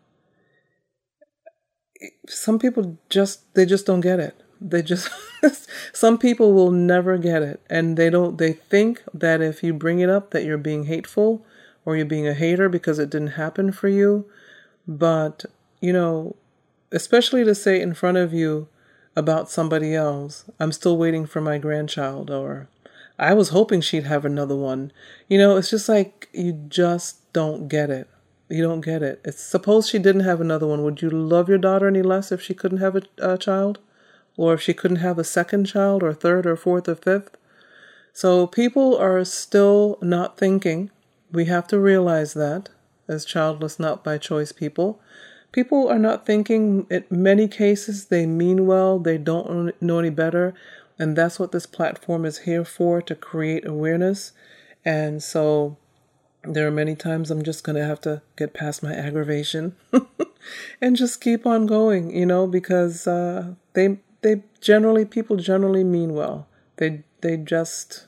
some 2.29 2.59
people 2.59 2.99
just 3.09 3.53
they 3.55 3.67
just 3.67 3.87
don't 3.87 4.01
get 4.01 4.21
it. 4.21 4.37
They 4.61 4.83
just 4.83 5.09
some 5.93 6.19
people 6.19 6.53
will 6.53 6.71
never 6.71 7.19
get 7.19 7.43
it, 7.43 7.61
and 7.69 7.97
they 7.97 8.11
don't. 8.11 8.39
They 8.39 8.53
think 8.53 9.03
that 9.15 9.41
if 9.41 9.63
you 9.63 9.75
bring 9.75 10.01
it 10.01 10.11
up, 10.11 10.31
that 10.31 10.45
you're 10.45 10.59
being 10.59 10.85
hateful 10.85 11.45
or 11.85 11.97
you're 11.97 12.07
being 12.07 12.29
a 12.29 12.35
hater 12.35 12.69
because 12.69 12.99
it 12.99 13.11
didn't 13.11 13.29
happen 13.29 13.73
for 13.73 13.89
you. 13.89 14.27
But 14.87 15.45
you 15.81 15.93
know, 15.93 16.37
especially 16.93 17.45
to 17.45 17.55
say 17.55 17.81
in 17.81 17.95
front 17.95 18.19
of 18.19 18.33
you 18.33 18.69
about 19.17 19.51
somebody 19.51 19.95
else. 19.95 20.45
I'm 20.59 20.73
still 20.73 20.97
waiting 20.97 21.27
for 21.27 21.41
my 21.41 21.59
grandchild, 21.59 22.31
or 22.31 22.69
I 23.23 23.35
was 23.35 23.51
hoping 23.51 23.81
she'd 23.81 24.03
have 24.03 24.25
another 24.25 24.57
one. 24.57 24.91
You 25.29 25.39
know, 25.39 25.57
it's 25.57 25.71
just 25.71 25.89
like 25.89 26.29
you 26.33 26.53
just 26.69 27.33
don't 27.33 27.69
get 27.69 27.89
it. 27.89 28.09
You 28.49 28.65
don't 28.65 28.81
get 28.81 29.01
it. 29.01 29.21
It's 29.25 29.41
suppose 29.41 29.89
she 29.89 30.01
didn't 30.01 30.25
have 30.25 30.41
another 30.41 30.67
one. 30.67 30.83
Would 30.83 31.03
you 31.03 31.09
love 31.09 31.49
your 31.49 31.59
daughter 31.59 31.87
any 31.87 32.03
less 32.03 32.33
if 32.33 32.43
she 32.43 32.53
couldn't 32.53 32.79
have 32.79 32.97
a, 32.97 33.03
a 33.19 33.39
child? 33.39 33.79
Or 34.37 34.55
if 34.55 34.61
she 34.61 34.75
couldn't 34.75 34.97
have 34.97 35.21
a 35.21 35.25
second 35.25 35.67
child, 35.67 36.03
or 36.03 36.13
third, 36.13 36.47
or 36.47 36.57
fourth, 36.57 36.89
or 36.89 36.97
fifth? 36.97 37.37
So 38.13 38.49
people 38.49 38.97
are 38.97 39.25
still 39.25 39.99
not 40.03 40.37
thinking. 40.37 40.91
We 41.31 41.45
have 41.45 41.69
to 41.69 41.79
realize 41.79 42.35
that 42.35 42.71
as 43.07 43.25
childless, 43.25 43.79
not 43.79 44.03
by 44.03 44.19
choice 44.19 44.51
people 44.51 45.01
people 45.53 45.87
are 45.87 45.99
not 45.99 46.27
thinking 46.27 46.87
in 46.91 47.05
many 47.11 47.47
cases 47.47 48.07
they 48.07 48.27
mean 48.27 48.67
well 48.67 48.99
they 48.99 49.19
don't 49.19 49.81
know 49.81 49.99
any 49.99 50.11
better 50.11 50.55
and 50.99 51.17
that's 51.17 51.39
what 51.39 51.53
this 51.53 51.67
platform 51.67 52.25
is 52.25 52.39
here 52.41 52.65
for 52.65 53.03
to 53.03 53.15
create 53.15 53.67
awareness. 53.67 54.33
And 54.85 55.23
so 55.23 55.79
there 56.45 56.67
are 56.67 56.73
many 56.73 56.97
times 56.97 57.31
i'm 57.31 57.45
just 57.45 57.63
going 57.63 57.77
to 57.77 57.85
have 57.85 58.01
to 58.01 58.21
get 58.37 58.53
past 58.53 58.83
my 58.83 58.93
aggravation 58.93 59.77
and 60.81 60.97
just 60.97 61.21
keep 61.21 61.47
on 61.47 61.67
going 61.67 62.11
you 62.11 62.27
know 62.27 62.49
because 62.49 63.07
uh, 63.07 63.55
they 63.75 64.01
they 64.23 64.43
generally 64.61 65.05
people 65.05 65.37
generally 65.37 65.85
mean 65.85 66.15
well. 66.15 66.49
They 66.77 67.05
they 67.21 67.37
just 67.37 68.07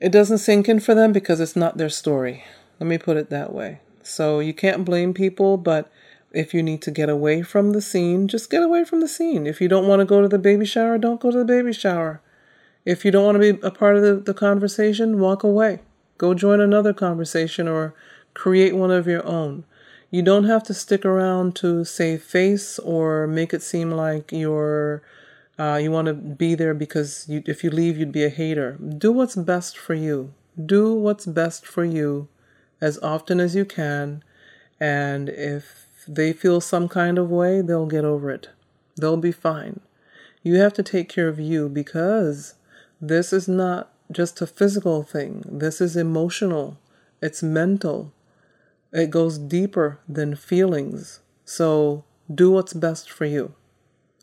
it 0.00 0.12
doesn't 0.12 0.38
sink 0.38 0.68
in 0.68 0.80
for 0.80 0.94
them 0.94 1.12
because 1.12 1.40
it's 1.40 1.56
not 1.56 1.78
their 1.78 1.88
story. 1.88 2.44
Let 2.78 2.88
me 2.88 2.98
put 2.98 3.16
it 3.16 3.30
that 3.30 3.52
way. 3.52 3.80
So 4.02 4.40
you 4.40 4.52
can't 4.52 4.84
blame 4.84 5.14
people, 5.14 5.56
but 5.56 5.90
if 6.34 6.52
you 6.52 6.62
need 6.62 6.82
to 6.82 6.90
get 6.90 7.08
away 7.08 7.42
from 7.42 7.70
the 7.70 7.80
scene, 7.80 8.28
just 8.28 8.50
get 8.50 8.62
away 8.62 8.84
from 8.84 9.00
the 9.00 9.08
scene. 9.08 9.46
If 9.46 9.60
you 9.60 9.68
don't 9.68 9.86
want 9.86 10.00
to 10.00 10.04
go 10.04 10.20
to 10.20 10.28
the 10.28 10.38
baby 10.38 10.66
shower, 10.66 10.98
don't 10.98 11.20
go 11.20 11.30
to 11.30 11.38
the 11.38 11.44
baby 11.44 11.72
shower. 11.72 12.20
If 12.84 13.04
you 13.04 13.10
don't 13.10 13.24
want 13.24 13.36
to 13.40 13.52
be 13.52 13.60
a 13.66 13.70
part 13.70 13.96
of 13.96 14.02
the, 14.02 14.14
the 14.16 14.34
conversation, 14.34 15.20
walk 15.20 15.42
away. 15.42 15.80
Go 16.18 16.34
join 16.34 16.60
another 16.60 16.92
conversation 16.92 17.66
or 17.66 17.94
create 18.34 18.76
one 18.76 18.90
of 18.90 19.06
your 19.06 19.24
own. 19.26 19.64
You 20.10 20.22
don't 20.22 20.44
have 20.44 20.62
to 20.64 20.74
stick 20.74 21.04
around 21.04 21.56
to 21.56 21.84
save 21.84 22.22
face 22.22 22.78
or 22.78 23.26
make 23.26 23.54
it 23.54 23.62
seem 23.62 23.90
like 23.90 24.30
you're 24.30 25.02
uh, 25.58 25.78
you 25.80 25.90
want 25.90 26.06
to 26.06 26.14
be 26.14 26.54
there 26.54 26.74
because 26.74 27.26
you, 27.28 27.42
if 27.46 27.62
you 27.62 27.70
leave, 27.70 27.96
you'd 27.96 28.12
be 28.12 28.24
a 28.24 28.28
hater. 28.28 28.72
Do 28.72 29.12
what's 29.12 29.36
best 29.36 29.78
for 29.78 29.94
you. 29.94 30.34
Do 30.64 30.94
what's 30.94 31.26
best 31.26 31.64
for 31.64 31.84
you 31.84 32.28
as 32.80 32.98
often 32.98 33.38
as 33.38 33.54
you 33.54 33.64
can. 33.64 34.24
And 34.80 35.28
if 35.28 35.83
they 36.06 36.32
feel 36.32 36.60
some 36.60 36.88
kind 36.88 37.18
of 37.18 37.30
way, 37.30 37.60
they'll 37.60 37.86
get 37.86 38.04
over 38.04 38.30
it. 38.30 38.48
They'll 38.96 39.16
be 39.16 39.32
fine. 39.32 39.80
You 40.42 40.56
have 40.56 40.72
to 40.74 40.82
take 40.82 41.08
care 41.08 41.28
of 41.28 41.40
you 41.40 41.68
because 41.68 42.54
this 43.00 43.32
is 43.32 43.48
not 43.48 43.92
just 44.12 44.40
a 44.40 44.46
physical 44.46 45.02
thing, 45.02 45.42
this 45.46 45.80
is 45.80 45.96
emotional, 45.96 46.78
it's 47.22 47.42
mental, 47.42 48.12
it 48.92 49.10
goes 49.10 49.38
deeper 49.38 49.98
than 50.08 50.36
feelings. 50.36 51.20
So 51.44 52.04
do 52.32 52.50
what's 52.50 52.74
best 52.74 53.10
for 53.10 53.24
you. 53.24 53.54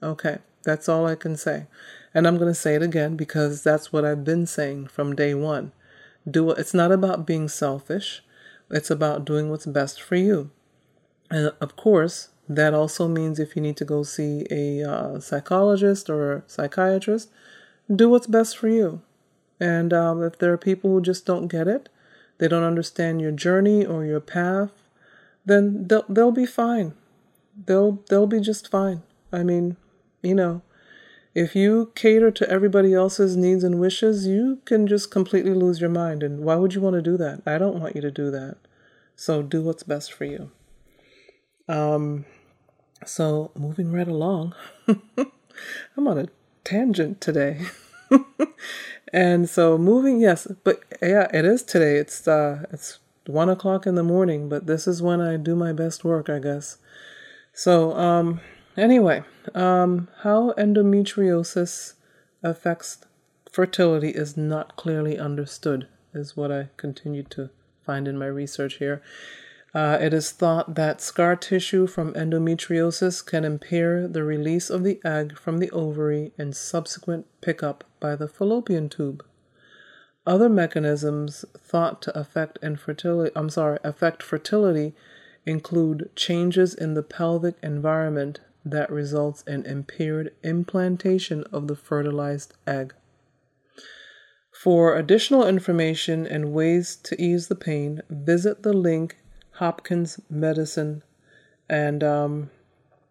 Okay. 0.02 0.40
That's 0.64 0.88
all 0.88 1.06
I 1.08 1.16
can 1.16 1.36
say. 1.36 1.68
And 2.14 2.28
I'm 2.28 2.38
going 2.38 2.52
to 2.52 2.60
say 2.60 2.76
it 2.76 2.84
again 2.84 3.16
because 3.16 3.64
that's 3.64 3.92
what 3.92 4.06
I've 4.06 4.24
been 4.24 4.46
saying 4.46 4.88
from 4.88 5.16
day 5.16 5.34
one. 5.34 5.72
Do 6.30 6.52
it's 6.52 6.74
not 6.74 6.92
about 6.92 7.26
being 7.26 7.48
selfish. 7.48 8.24
It's 8.70 8.92
about 8.92 9.26
doing 9.26 9.50
what's 9.50 9.66
best 9.66 10.02
for 10.02 10.16
you. 10.16 10.52
And 11.32 11.54
of 11.62 11.76
course, 11.78 12.30
that 12.50 12.74
also 12.74 13.08
means 13.08 13.40
if 13.40 13.56
you 13.56 13.62
need 13.62 13.78
to 13.78 13.86
go 13.86 14.04
see 14.04 14.46
a 14.52 14.84
uh, 14.84 15.20
psychologist 15.22 16.10
or 16.10 16.34
a 16.34 16.44
psychiatrist, 16.46 17.32
do 17.94 18.10
what's 18.10 18.28
best 18.28 18.58
for 18.58 18.68
you. 18.68 19.02
And 19.60 19.94
um, 19.94 20.22
if 20.22 20.38
there 20.38 20.52
are 20.52 20.58
people 20.58 20.92
who 20.92 21.02
just 21.02 21.26
don't 21.26 21.48
get 21.48 21.68
it, 21.68 21.88
they 22.38 22.48
don't 22.48 22.64
understand 22.64 23.22
your 23.22 23.32
journey 23.32 23.86
or 23.86 24.04
your 24.04 24.20
path, 24.20 24.72
then 25.46 25.88
they'll 25.88 26.06
they'll 26.10 26.32
be 26.32 26.46
fine. 26.46 26.94
They'll 27.66 28.04
they'll 28.10 28.28
be 28.28 28.42
just 28.42 28.70
fine. 28.70 29.04
I 29.32 29.44
mean, 29.44 29.78
you 30.22 30.36
know, 30.36 30.64
if 31.34 31.56
you 31.56 31.92
cater 31.96 32.32
to 32.32 32.50
everybody 32.50 32.94
else's 32.94 33.38
needs 33.38 33.64
and 33.64 33.80
wishes, 33.80 34.28
you 34.28 34.60
can 34.66 34.88
just 34.88 35.12
completely 35.12 35.54
lose 35.54 35.80
your 35.80 35.90
mind. 35.90 36.24
And 36.24 36.44
why 36.44 36.56
would 36.56 36.74
you 36.74 36.82
want 36.82 36.96
to 36.96 37.02
do 37.02 37.16
that? 37.18 37.42
I 37.46 37.58
don't 37.58 37.80
want 37.80 37.96
you 37.96 38.02
to 38.02 38.12
do 38.12 38.32
that. 38.32 38.58
So 39.16 39.42
do 39.42 39.62
what's 39.62 39.84
best 39.84 40.12
for 40.12 40.26
you. 40.26 40.52
Um, 41.72 42.26
so 43.06 43.52
moving 43.56 43.92
right 43.92 44.08
along, 44.08 44.56
I'm 45.18 46.08
on 46.08 46.18
a 46.18 46.28
tangent 46.64 47.22
today. 47.22 47.62
and 49.14 49.50
so 49.50 49.78
moving, 49.78 50.20
yes, 50.20 50.48
but 50.64 50.82
yeah, 51.02 51.28
it 51.34 51.46
is 51.46 51.64
today. 51.64 51.98
It's 51.98 52.28
uh, 52.28 52.66
it's 52.72 53.00
one 53.26 53.50
o'clock 53.50 53.86
in 53.86 53.96
the 53.96 54.04
morning, 54.04 54.50
but 54.50 54.68
this 54.68 54.88
is 54.88 55.02
when 55.02 55.22
I 55.22 55.38
do 55.38 55.56
my 55.56 55.74
best 55.74 56.04
work, 56.04 56.30
I 56.30 56.40
guess. 56.40 56.78
So 57.54 57.94
um, 57.94 58.42
Anyway, 58.78 59.24
um, 59.54 60.08
how 60.22 60.54
endometriosis 60.54 61.94
affects 62.42 63.00
fertility 63.52 64.10
is 64.10 64.38
not 64.38 64.78
clearly 64.78 65.20
understood, 65.20 65.88
is 66.14 66.38
what 66.38 66.52
I 66.52 66.70
continue 66.78 67.24
to 67.24 67.50
find 67.86 68.08
in 68.08 68.18
my 68.18 68.28
research 68.28 68.76
here. 68.76 69.02
Uh, 69.74 69.98
it 70.02 70.14
is 70.14 70.32
thought 70.32 70.76
that 70.76 71.00
scar 71.00 71.36
tissue 71.36 71.88
from 71.88 72.14
endometriosis 72.14 73.26
can 73.26 73.46
impair 73.46 74.06
the 74.06 74.24
release 74.24 74.70
of 74.70 74.84
the 74.84 75.00
egg 75.06 75.38
from 75.38 75.60
the 75.60 75.72
ovary 75.72 76.34
and 76.38 76.56
subsequent 76.56 77.26
pickup 77.40 77.86
by 78.00 78.16
the 78.16 78.28
fallopian 78.28 78.90
tube. 78.90 79.24
Other 80.28 80.50
mechanisms 80.50 81.46
thought 81.58 82.02
to 82.04 82.20
affect 82.20 82.60
infertility, 82.62 83.32
I'm 83.36 83.50
sorry, 83.50 83.80
affect 83.84 84.22
fertility 84.22 84.94
include 85.46 86.12
changes 86.16 86.76
in 86.76 86.94
the 86.94 87.02
pelvic 87.02 87.56
environment 87.64 88.42
that 88.64 88.92
results 88.92 89.42
in 89.44 89.66
impaired 89.66 90.32
implantation 90.44 91.44
of 91.52 91.68
the 91.68 91.76
fertilized 91.76 92.54
egg. 92.68 92.94
For 94.52 94.96
additional 94.96 95.48
information 95.48 96.28
and 96.28 96.54
ways 96.54 96.96
to 96.98 97.20
ease 97.20 97.48
the 97.48 97.56
pain, 97.56 98.02
visit 98.10 98.62
the 98.62 98.74
link 98.74 99.18
Hopkins 99.62 100.20
Medicine, 100.28 101.04
and 101.70 102.04
um, 102.04 102.50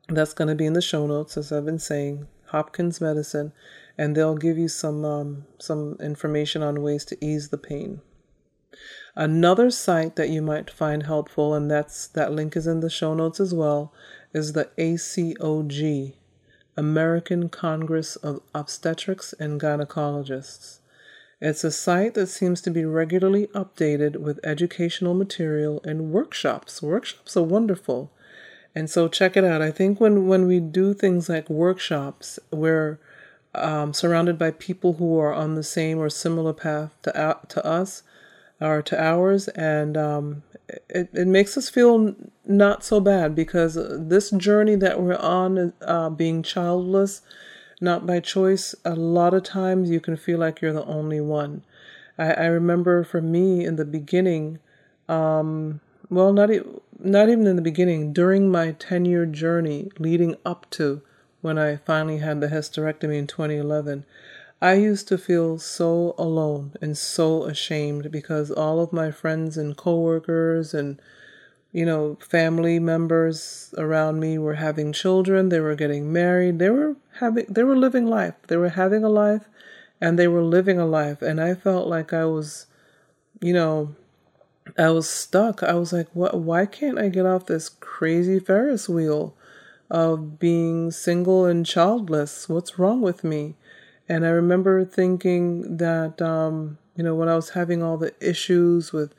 that's 0.08 0.32
going 0.32 0.48
to 0.48 0.56
be 0.56 0.66
in 0.66 0.72
the 0.72 0.82
show 0.82 1.06
notes, 1.06 1.36
as 1.36 1.52
I've 1.52 1.64
been 1.64 1.78
saying. 1.78 2.26
Hopkins 2.46 3.00
Medicine, 3.00 3.52
and 3.96 4.16
they'll 4.16 4.34
give 4.34 4.58
you 4.58 4.66
some 4.66 5.04
um, 5.04 5.46
some 5.60 5.96
information 6.00 6.60
on 6.60 6.82
ways 6.82 7.04
to 7.04 7.24
ease 7.24 7.50
the 7.50 7.56
pain. 7.56 8.00
Another 9.14 9.70
site 9.70 10.16
that 10.16 10.30
you 10.30 10.42
might 10.42 10.72
find 10.72 11.04
helpful, 11.04 11.54
and 11.54 11.70
that's 11.70 12.08
that 12.08 12.32
link 12.32 12.56
is 12.56 12.66
in 12.66 12.80
the 12.80 12.90
show 12.90 13.14
notes 13.14 13.38
as 13.38 13.54
well, 13.54 13.94
is 14.34 14.52
the 14.52 14.68
ACOG, 14.76 16.14
American 16.76 17.48
Congress 17.48 18.16
of 18.16 18.40
Obstetrics 18.56 19.32
and 19.34 19.60
Gynecologists. 19.60 20.79
It's 21.40 21.64
a 21.64 21.70
site 21.70 22.14
that 22.14 22.26
seems 22.26 22.61
to 22.62 22.70
be 22.70 22.85
regularly 22.85 23.46
updated 23.48 24.16
with 24.16 24.44
educational 24.44 25.14
material 25.14 25.81
and 25.85 26.12
workshops. 26.12 26.83
Workshops 26.83 27.37
are 27.37 27.42
wonderful. 27.42 28.11
And 28.74 28.88
so 28.90 29.09
check 29.09 29.37
it 29.37 29.44
out. 29.44 29.62
I 29.62 29.70
think 29.70 30.00
when, 30.00 30.29
when 30.29 30.46
we 30.46 30.61
do 30.61 30.94
things 30.94 31.29
like 31.29 31.48
workshops, 31.48 32.38
we're 32.50 32.98
um, 33.55 33.92
surrounded 33.92 34.38
by 34.38 34.53
people 34.53 34.94
who 34.94 35.18
are 35.18 35.33
on 35.33 35.55
the 35.55 35.62
same 35.62 35.98
or 35.98 36.09
similar 36.09 36.53
path 36.53 36.96
to, 37.03 37.16
uh, 37.16 37.38
to 37.48 37.64
us 37.66 38.03
or 38.61 38.83
to 38.83 39.03
ours, 39.03 39.48
and 39.48 39.96
um, 39.96 40.42
it, 40.88 41.09
it 41.12 41.26
makes 41.26 41.57
us 41.57 41.70
feel 41.70 42.14
not 42.44 42.85
so 42.85 43.00
bad 43.00 43.35
because 43.35 43.74
this 43.74 44.31
journey 44.31 44.76
that 44.76 45.00
we're 45.00 45.16
on, 45.16 45.72
uh, 45.81 46.11
being 46.11 46.42
childless, 46.42 47.22
not 47.80 48.06
by 48.06 48.20
choice, 48.20 48.74
a 48.84 48.94
lot 48.94 49.34
of 49.34 49.42
times 49.42 49.90
you 49.90 50.00
can 50.00 50.16
feel 50.16 50.38
like 50.38 50.60
you're 50.60 50.72
the 50.72 50.84
only 50.84 51.20
one. 51.20 51.62
I, 52.18 52.32
I 52.32 52.46
remember 52.46 53.04
for 53.04 53.20
me 53.20 53.64
in 53.64 53.76
the 53.76 53.84
beginning, 53.84 54.58
um, 55.08 55.80
well, 56.08 56.32
not, 56.32 56.50
e- 56.50 56.60
not 56.98 57.28
even 57.28 57.46
in 57.46 57.56
the 57.56 57.62
beginning, 57.62 58.12
during 58.12 58.50
my 58.50 58.72
10 58.72 59.04
year 59.04 59.26
journey 59.26 59.90
leading 59.98 60.36
up 60.44 60.68
to 60.70 61.02
when 61.40 61.58
I 61.58 61.76
finally 61.76 62.18
had 62.18 62.40
the 62.40 62.48
hysterectomy 62.48 63.18
in 63.18 63.26
2011, 63.26 64.04
I 64.60 64.74
used 64.74 65.08
to 65.08 65.16
feel 65.16 65.58
so 65.58 66.14
alone 66.18 66.74
and 66.82 66.96
so 66.96 67.44
ashamed 67.44 68.10
because 68.10 68.50
all 68.50 68.80
of 68.80 68.92
my 68.92 69.10
friends 69.10 69.56
and 69.56 69.74
coworkers 69.74 70.74
and 70.74 71.00
you 71.72 71.86
know 71.86 72.18
family 72.20 72.78
members 72.78 73.72
around 73.78 74.20
me 74.20 74.36
were 74.36 74.56
having 74.56 74.92
children, 74.92 75.48
they 75.48 75.60
were 75.60 75.74
getting 75.74 76.12
married, 76.12 76.58
they 76.58 76.68
were 76.68 76.96
having 77.20 77.46
they 77.48 77.64
were 77.64 77.76
living 77.76 78.06
life. 78.06 78.35
They 78.48 78.56
were 78.56 78.70
having 78.70 79.04
a 79.04 79.09
life 79.09 79.48
and 80.00 80.18
they 80.18 80.28
were 80.28 80.42
living 80.42 80.78
a 80.78 80.87
life 80.87 81.22
and 81.22 81.40
I 81.40 81.54
felt 81.54 81.87
like 81.88 82.12
I 82.12 82.24
was 82.24 82.66
you 83.40 83.52
know 83.52 83.94
I 84.78 84.90
was 84.90 85.09
stuck. 85.09 85.62
I 85.62 85.74
was 85.74 85.92
like, 85.92 86.09
what 86.14 86.38
why 86.38 86.66
can't 86.66 86.98
I 86.98 87.09
get 87.09 87.26
off 87.26 87.46
this 87.46 87.68
crazy 87.68 88.38
Ferris 88.38 88.88
wheel 88.88 89.35
of 89.90 90.38
being 90.38 90.90
single 90.90 91.46
and 91.46 91.66
childless? 91.66 92.48
What's 92.48 92.78
wrong 92.78 93.00
with 93.00 93.24
me? 93.24 93.56
And 94.09 94.26
I 94.26 94.30
remember 94.30 94.85
thinking 94.85 95.76
that, 95.76 96.20
um, 96.20 96.78
you 96.96 97.04
know, 97.04 97.14
when 97.14 97.28
I 97.28 97.37
was 97.37 97.50
having 97.50 97.83
all 97.83 97.96
the 97.96 98.14
issues 98.20 98.92
with 98.92 99.14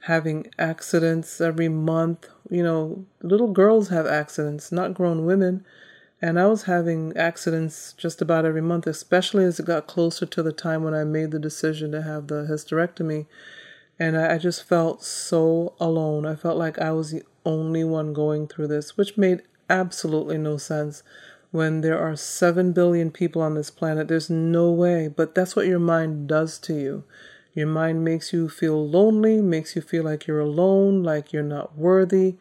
having 0.00 0.46
accidents 0.58 1.40
every 1.40 1.68
month, 1.68 2.28
you 2.50 2.62
know, 2.62 3.06
little 3.22 3.52
girls 3.52 3.88
have 3.88 4.06
accidents, 4.06 4.70
not 4.70 4.94
grown 4.94 5.24
women. 5.24 5.64
And 6.24 6.40
I 6.40 6.46
was 6.46 6.62
having 6.62 7.14
accidents 7.18 7.92
just 7.98 8.22
about 8.22 8.46
every 8.46 8.62
month, 8.62 8.86
especially 8.86 9.44
as 9.44 9.60
it 9.60 9.66
got 9.66 9.86
closer 9.86 10.24
to 10.24 10.42
the 10.42 10.52
time 10.52 10.82
when 10.82 10.94
I 10.94 11.04
made 11.04 11.32
the 11.32 11.38
decision 11.38 11.92
to 11.92 12.00
have 12.00 12.28
the 12.28 12.46
hysterectomy. 12.50 13.26
And 13.98 14.16
I, 14.16 14.38
just 14.38 14.66
felt 14.66 15.04
so 15.04 15.74
alone. 15.78 16.24
I 16.24 16.34
felt 16.34 16.56
like 16.56 16.78
I 16.78 16.92
was 16.92 17.10
the 17.10 17.24
only 17.44 17.84
one 17.84 18.14
going 18.14 18.48
through 18.48 18.68
this, 18.68 18.96
which 18.96 19.18
made 19.18 19.42
absolutely 19.68 20.38
no 20.38 20.56
sense 20.56 21.02
when 21.50 21.82
there 21.82 21.98
are 21.98 22.16
7 22.16 22.72
billion 22.72 23.10
people 23.10 23.42
on 23.42 23.54
this 23.54 23.70
planet. 23.70 24.08
There's 24.08 24.30
no 24.30 24.70
way, 24.70 25.08
but 25.08 25.34
that's 25.34 25.54
what 25.54 25.66
your 25.66 25.78
mind 25.78 26.26
does 26.26 26.58
to 26.60 26.72
you. 26.72 27.04
Your 27.52 27.66
mind 27.66 28.02
makes 28.02 28.32
you 28.32 28.48
feel 28.48 28.88
lonely, 28.88 29.42
makes 29.42 29.76
you 29.76 29.82
feel 29.82 30.04
like 30.04 30.26
you're 30.26 30.40
alone, 30.40 31.02
like 31.02 31.34
you're 31.34 31.42
not 31.42 31.76
worthy, 31.76 32.36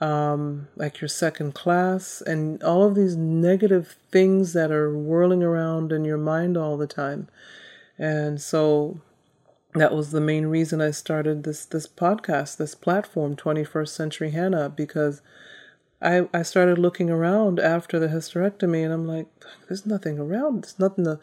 um, 0.00 0.68
like 0.76 1.00
you're 1.00 1.08
second 1.08 1.54
class, 1.54 2.22
and 2.22 2.62
all 2.62 2.84
of 2.84 2.94
these 2.94 3.16
negative 3.16 3.96
things 4.10 4.52
that 4.52 4.70
are 4.70 4.96
whirling 4.96 5.42
around 5.42 5.92
in 5.92 6.04
your 6.04 6.18
mind 6.18 6.56
all 6.56 6.76
the 6.76 6.86
time. 6.86 7.28
And 7.98 8.40
so 8.40 9.00
that 9.74 9.94
was 9.94 10.12
the 10.12 10.20
main 10.20 10.46
reason 10.46 10.80
I 10.80 10.92
started 10.92 11.42
this 11.42 11.64
this 11.64 11.86
podcast, 11.86 12.56
this 12.56 12.74
platform, 12.74 13.36
21st 13.36 13.88
Century 13.88 14.30
Hannah, 14.30 14.68
because 14.68 15.20
I, 16.00 16.28
I 16.32 16.42
started 16.42 16.78
looking 16.78 17.10
around 17.10 17.58
after 17.58 17.98
the 17.98 18.08
hysterectomy 18.08 18.84
and 18.84 18.92
I'm 18.92 19.06
like, 19.06 19.26
there's 19.66 19.84
nothing 19.84 20.18
around. 20.18 20.62
There's 20.62 20.78
nothing 20.78 21.04
to, 21.04 21.18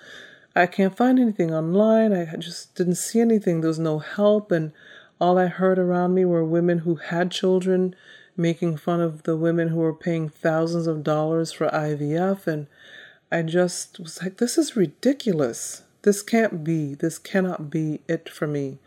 I 0.55 0.67
can't 0.67 0.97
find 0.97 1.17
anything 1.17 1.53
online. 1.53 2.11
I 2.11 2.35
just 2.35 2.75
didn't 2.75 2.95
see 2.95 3.21
anything. 3.21 3.61
There 3.61 3.69
was 3.69 3.79
no 3.79 3.99
help. 3.99 4.51
And 4.51 4.73
all 5.19 5.37
I 5.37 5.47
heard 5.47 5.79
around 5.79 6.13
me 6.13 6.25
were 6.25 6.43
women 6.43 6.79
who 6.79 6.95
had 6.95 7.31
children 7.31 7.95
making 8.37 8.77
fun 8.77 9.01
of 9.01 9.23
the 9.23 9.37
women 9.37 9.69
who 9.69 9.77
were 9.77 9.93
paying 9.93 10.29
thousands 10.29 10.87
of 10.87 11.03
dollars 11.03 11.51
for 11.51 11.67
IVF. 11.69 12.47
And 12.47 12.67
I 13.31 13.41
just 13.41 13.99
was 13.99 14.21
like, 14.21 14.37
this 14.37 14.57
is 14.57 14.75
ridiculous. 14.75 15.83
This 16.01 16.21
can't 16.21 16.63
be, 16.63 16.95
this 16.95 17.17
cannot 17.17 17.69
be 17.69 18.01
it 18.07 18.29
for 18.29 18.47
me. 18.47 18.79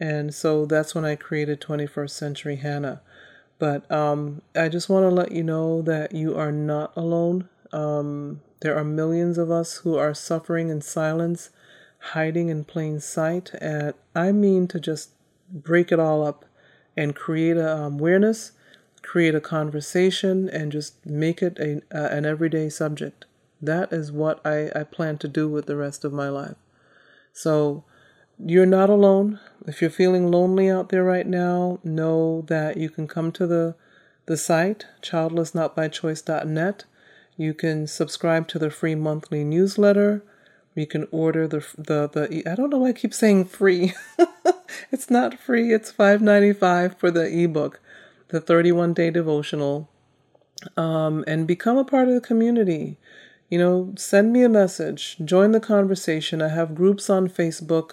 And 0.00 0.34
so 0.34 0.66
that's 0.66 0.94
when 0.94 1.04
I 1.04 1.16
created 1.16 1.60
21st 1.60 2.10
Century 2.10 2.56
Hannah. 2.56 3.00
But 3.58 3.90
um, 3.90 4.42
I 4.54 4.68
just 4.68 4.88
want 4.88 5.04
to 5.04 5.14
let 5.14 5.32
you 5.32 5.42
know 5.42 5.80
that 5.82 6.12
you 6.12 6.36
are 6.36 6.52
not 6.52 6.92
alone. 6.96 7.48
Um, 7.72 8.42
there 8.60 8.76
are 8.76 8.84
millions 8.84 9.38
of 9.38 9.50
us 9.50 9.78
who 9.78 9.96
are 9.96 10.12
suffering 10.14 10.68
in 10.68 10.82
silence, 10.82 11.50
hiding 11.98 12.48
in 12.48 12.64
plain 12.64 13.00
sight. 13.00 13.52
And 13.60 13.94
I 14.14 14.32
mean 14.32 14.68
to 14.68 14.80
just 14.80 15.10
break 15.50 15.92
it 15.92 16.00
all 16.00 16.26
up 16.26 16.44
and 16.96 17.14
create 17.14 17.56
a 17.56 17.76
um, 17.76 17.94
awareness, 17.94 18.52
create 19.06 19.34
a 19.34 19.40
conversation, 19.40 20.48
and 20.48 20.72
just 20.72 21.04
make 21.06 21.42
it 21.42 21.58
a, 21.58 21.80
an 21.92 22.26
everyday 22.26 22.68
subject. 22.68 23.24
That 23.62 23.92
is 23.92 24.12
what 24.12 24.44
I, 24.44 24.70
I 24.74 24.82
plan 24.84 25.16
to 25.18 25.28
do 25.28 25.48
with 25.48 25.66
the 25.66 25.76
rest 25.76 26.04
of 26.04 26.12
my 26.12 26.28
life. 26.28 26.56
So, 27.32 27.84
you're 28.38 28.66
not 28.66 28.90
alone. 28.90 29.40
If 29.66 29.80
you're 29.80 29.90
feeling 29.90 30.30
lonely 30.30 30.68
out 30.68 30.90
there 30.90 31.04
right 31.04 31.26
now, 31.26 31.78
know 31.82 32.44
that 32.48 32.76
you 32.76 32.90
can 32.90 33.08
come 33.08 33.32
to 33.32 33.46
the 33.46 33.74
the 34.26 34.36
site 34.36 34.86
childlessnotbychoice.net. 35.02 36.84
You 37.36 37.54
can 37.54 37.86
subscribe 37.86 38.48
to 38.48 38.58
the 38.58 38.70
free 38.70 38.94
monthly 38.94 39.44
newsletter. 39.44 40.22
You 40.74 40.86
can 40.86 41.06
order 41.10 41.46
the 41.46 41.64
the 41.76 42.08
the 42.08 42.42
I 42.50 42.54
don't 42.54 42.70
know 42.70 42.78
why 42.78 42.88
I 42.88 42.92
keep 42.92 43.14
saying 43.14 43.46
free. 43.46 43.94
it's 44.92 45.10
not 45.10 45.38
free. 45.38 45.72
It's 45.72 45.90
five 45.90 46.20
ninety 46.20 46.52
five 46.52 46.98
for 46.98 47.10
the 47.10 47.26
ebook, 47.26 47.80
the 48.28 48.40
thirty 48.40 48.72
one 48.72 48.92
day 48.92 49.10
devotional, 49.10 49.88
um, 50.76 51.24
and 51.26 51.46
become 51.46 51.78
a 51.78 51.84
part 51.84 52.08
of 52.08 52.14
the 52.14 52.20
community. 52.20 52.98
You 53.48 53.58
know, 53.58 53.94
send 53.96 54.32
me 54.32 54.42
a 54.42 54.48
message, 54.48 55.16
join 55.24 55.52
the 55.52 55.60
conversation. 55.60 56.42
I 56.42 56.48
have 56.48 56.74
groups 56.74 57.08
on 57.08 57.28
Facebook 57.28 57.92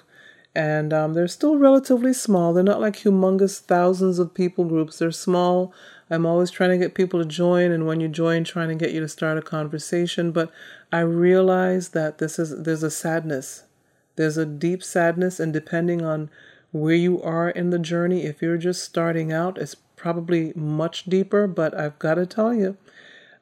and 0.55 0.93
um, 0.93 1.13
they're 1.13 1.27
still 1.27 1.57
relatively 1.57 2.13
small. 2.13 2.53
They're 2.53 2.63
not 2.63 2.81
like 2.81 2.97
humongous 2.97 3.59
thousands 3.59 4.19
of 4.19 4.33
people 4.33 4.65
groups. 4.65 4.99
They're 4.99 5.11
small. 5.11 5.73
I'm 6.09 6.25
always 6.25 6.51
trying 6.51 6.69
to 6.71 6.77
get 6.77 6.93
people 6.93 7.19
to 7.19 7.25
join, 7.25 7.71
and 7.71 7.87
when 7.87 7.99
you 7.99 8.07
join, 8.07 8.43
trying 8.43 8.69
to 8.69 8.75
get 8.75 8.93
you 8.93 8.99
to 8.99 9.07
start 9.07 9.37
a 9.37 9.41
conversation. 9.41 10.31
But 10.31 10.51
I 10.91 10.99
realize 10.99 11.89
that 11.89 12.19
this 12.19 12.37
is 12.37 12.63
there's 12.63 12.83
a 12.83 12.91
sadness. 12.91 13.63
There's 14.15 14.37
a 14.37 14.45
deep 14.45 14.83
sadness, 14.83 15.39
and 15.39 15.51
depending 15.51 16.03
on 16.03 16.29
where 16.71 16.95
you 16.95 17.21
are 17.23 17.49
in 17.49 17.71
the 17.71 17.79
journey, 17.79 18.23
if 18.25 18.41
you're 18.41 18.57
just 18.57 18.83
starting 18.83 19.31
out, 19.31 19.57
it's 19.57 19.75
probably 20.03 20.51
much 20.53 21.05
deeper. 21.05 21.47
But 21.47 21.73
I've 21.73 21.97
got 21.97 22.15
to 22.15 22.25
tell 22.25 22.53
you, 22.53 22.77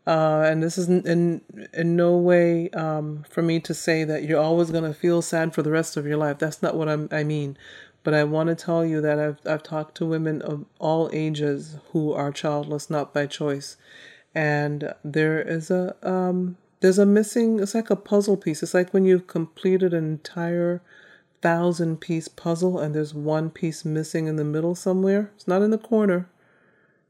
uh, 0.06 0.44
and 0.46 0.62
this 0.62 0.78
is 0.78 0.88
in, 0.88 1.42
in, 1.74 1.96
no 1.96 2.16
way 2.18 2.70
um, 2.70 3.26
for 3.28 3.42
me 3.42 3.60
to 3.62 3.74
say 3.74 4.04
that 4.04 4.24
you're 4.24 4.40
always 4.40 4.70
going 4.70 4.84
to 4.84 4.94
feel 4.94 5.24
sad 5.24 5.56
for 5.56 5.64
the 5.64 5.72
rest 5.72 5.98
of 5.98 6.06
your 6.06 6.18
life. 6.18 6.38
That's 6.38 6.62
not 6.62 6.76
what 6.76 6.88
I'm, 6.88 7.10
I 7.12 7.24
mean. 7.24 7.58
But 8.04 8.14
I 8.14 8.24
want 8.24 8.50
to 8.50 8.56
tell 8.56 8.86
you 8.86 9.02
that 9.02 9.20
I've, 9.20 9.40
I've 9.46 9.64
talked 9.64 9.96
to 9.98 10.06
women 10.06 10.42
of 10.44 10.66
all 10.80 11.10
ages 11.12 11.78
who 11.92 12.14
are 12.14 12.32
childless, 12.32 12.90
not 12.90 13.12
by 13.14 13.26
choice. 13.26 13.78
And 14.36 14.94
there 15.04 15.42
is 15.42 15.72
a, 15.72 15.96
um, 16.08 16.58
there's 16.82 17.00
a 17.00 17.06
missing, 17.06 17.60
it's 17.60 17.76
like 17.76 17.90
a 17.90 17.96
puzzle 17.96 18.38
piece. 18.38 18.62
It's 18.64 18.74
like 18.74 18.92
when 18.92 19.06
you've 19.06 19.28
completed 19.28 19.94
an 19.94 20.06
entire 20.06 20.82
thousand 21.42 22.02
piece 22.02 22.28
puzzle 22.28 22.80
and 22.80 22.94
there's 22.94 23.14
one 23.14 23.50
piece 23.50 23.84
missing 23.84 24.28
in 24.28 24.36
the 24.36 24.44
middle 24.44 24.76
somewhere. 24.76 25.32
It's 25.36 25.48
not 25.48 25.62
in 25.62 25.72
the 25.72 25.78
corner, 25.78 26.28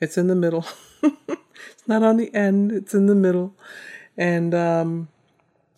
it's 0.01 0.17
in 0.17 0.27
the 0.27 0.35
middle. 0.35 0.65
it's 1.03 1.87
not 1.87 2.03
on 2.03 2.17
the 2.17 2.33
end, 2.33 2.71
it's 2.71 2.93
in 2.93 3.05
the 3.05 3.15
middle. 3.15 3.55
And 4.17 4.53
um, 4.53 5.07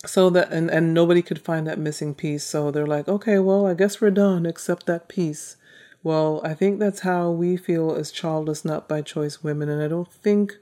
so 0.04 0.30
that 0.30 0.52
and, 0.52 0.70
and 0.70 0.92
nobody 0.92 1.22
could 1.22 1.40
find 1.40 1.66
that 1.66 1.78
missing 1.78 2.14
piece. 2.14 2.44
So 2.44 2.70
they're 2.70 2.86
like, 2.86 3.08
okay, 3.08 3.38
well, 3.38 3.66
I 3.66 3.74
guess 3.74 4.00
we're 4.00 4.10
done, 4.10 4.46
except 4.46 4.86
that 4.86 5.08
piece. 5.08 5.56
Well, 6.02 6.40
I 6.44 6.54
think 6.54 6.78
that's 6.78 7.00
how 7.00 7.30
we 7.30 7.56
feel 7.56 7.92
as 7.92 8.10
childless, 8.10 8.64
not 8.64 8.88
by 8.88 9.00
choice 9.00 9.42
women. 9.42 9.68
And 9.68 9.82
I 9.82 9.88
don't 9.88 10.12
think 10.12 10.56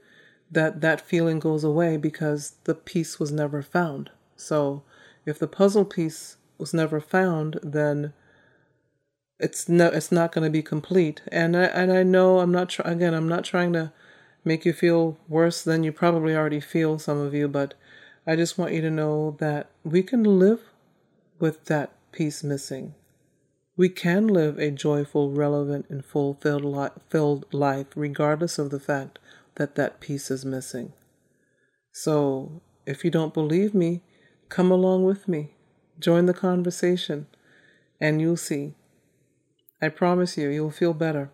that 0.51 0.81
that 0.83 1.01
feeling 1.01 1.41
goes 1.41 1.65
away 1.65 1.97
because 1.97 2.55
the 2.65 2.75
piece 2.75 3.19
was 3.19 3.33
never 3.33 3.63
found. 3.63 4.11
So 4.37 4.83
if 5.25 5.39
the 5.39 5.49
puzzle 5.49 5.85
piece 5.85 6.37
was 6.59 6.75
never 6.75 7.01
found, 7.01 7.59
then 7.63 8.13
it's 9.43 9.69
no, 9.69 9.89
it's 9.89 10.13
not 10.13 10.33
going 10.33 10.45
to 10.45 10.51
be 10.51 10.63
complete. 10.63 11.21
And 11.29 11.57
I 11.57 11.65
and 11.65 11.93
I 11.93 12.05
know 12.05 12.39
I'm 12.39 12.53
not 12.53 12.71
try, 12.71 12.91
again. 12.91 13.13
I'm 13.13 13.29
not 13.29 13.45
trying 13.45 13.73
to 13.73 13.93
make 14.45 14.65
you 14.65 14.73
feel 14.73 15.19
worse 15.29 15.63
than 15.63 15.83
you 15.83 15.93
probably 15.93 16.35
already 16.35 16.61
feel, 16.61 16.99
some 16.99 17.19
of 17.19 17.35
you, 17.35 17.49
but 17.49 17.75
I 18.27 18.37
just 18.37 18.57
want 18.57 18.73
you 18.73 18.81
to 18.83 18.91
know 18.91 19.37
that 19.41 19.71
we 19.85 20.03
can 20.03 20.23
live 20.23 20.61
with 21.41 21.65
that 21.67 21.93
piece 22.13 22.45
missing. 22.45 22.95
We 23.77 23.89
can 23.89 24.29
live 24.29 24.59
a 24.59 24.71
joyful, 24.71 25.33
relevant, 25.33 25.87
and 25.89 26.05
fulfilled 26.05 27.45
life 27.53 27.87
regardless 27.97 28.59
of 28.59 28.71
the 28.71 28.81
fact 28.81 29.19
that 29.57 29.75
that 29.75 30.01
piece 30.01 30.31
is 30.31 30.45
missing. 30.45 30.93
So, 31.91 32.63
if 32.87 33.05
you 33.05 33.11
don't 33.11 33.35
believe 33.35 33.75
me, 33.75 34.03
come 34.49 34.71
along 34.71 35.05
with 35.05 35.27
me. 35.27 35.55
Join 35.99 36.27
the 36.27 36.35
conversation, 36.35 37.27
and 38.01 38.21
you'll 38.21 38.37
see. 38.37 38.75
I 39.83 39.89
promise 39.89 40.39
you, 40.39 40.49
you'll 40.49 40.71
feel 40.71 40.95
better. 40.95 41.31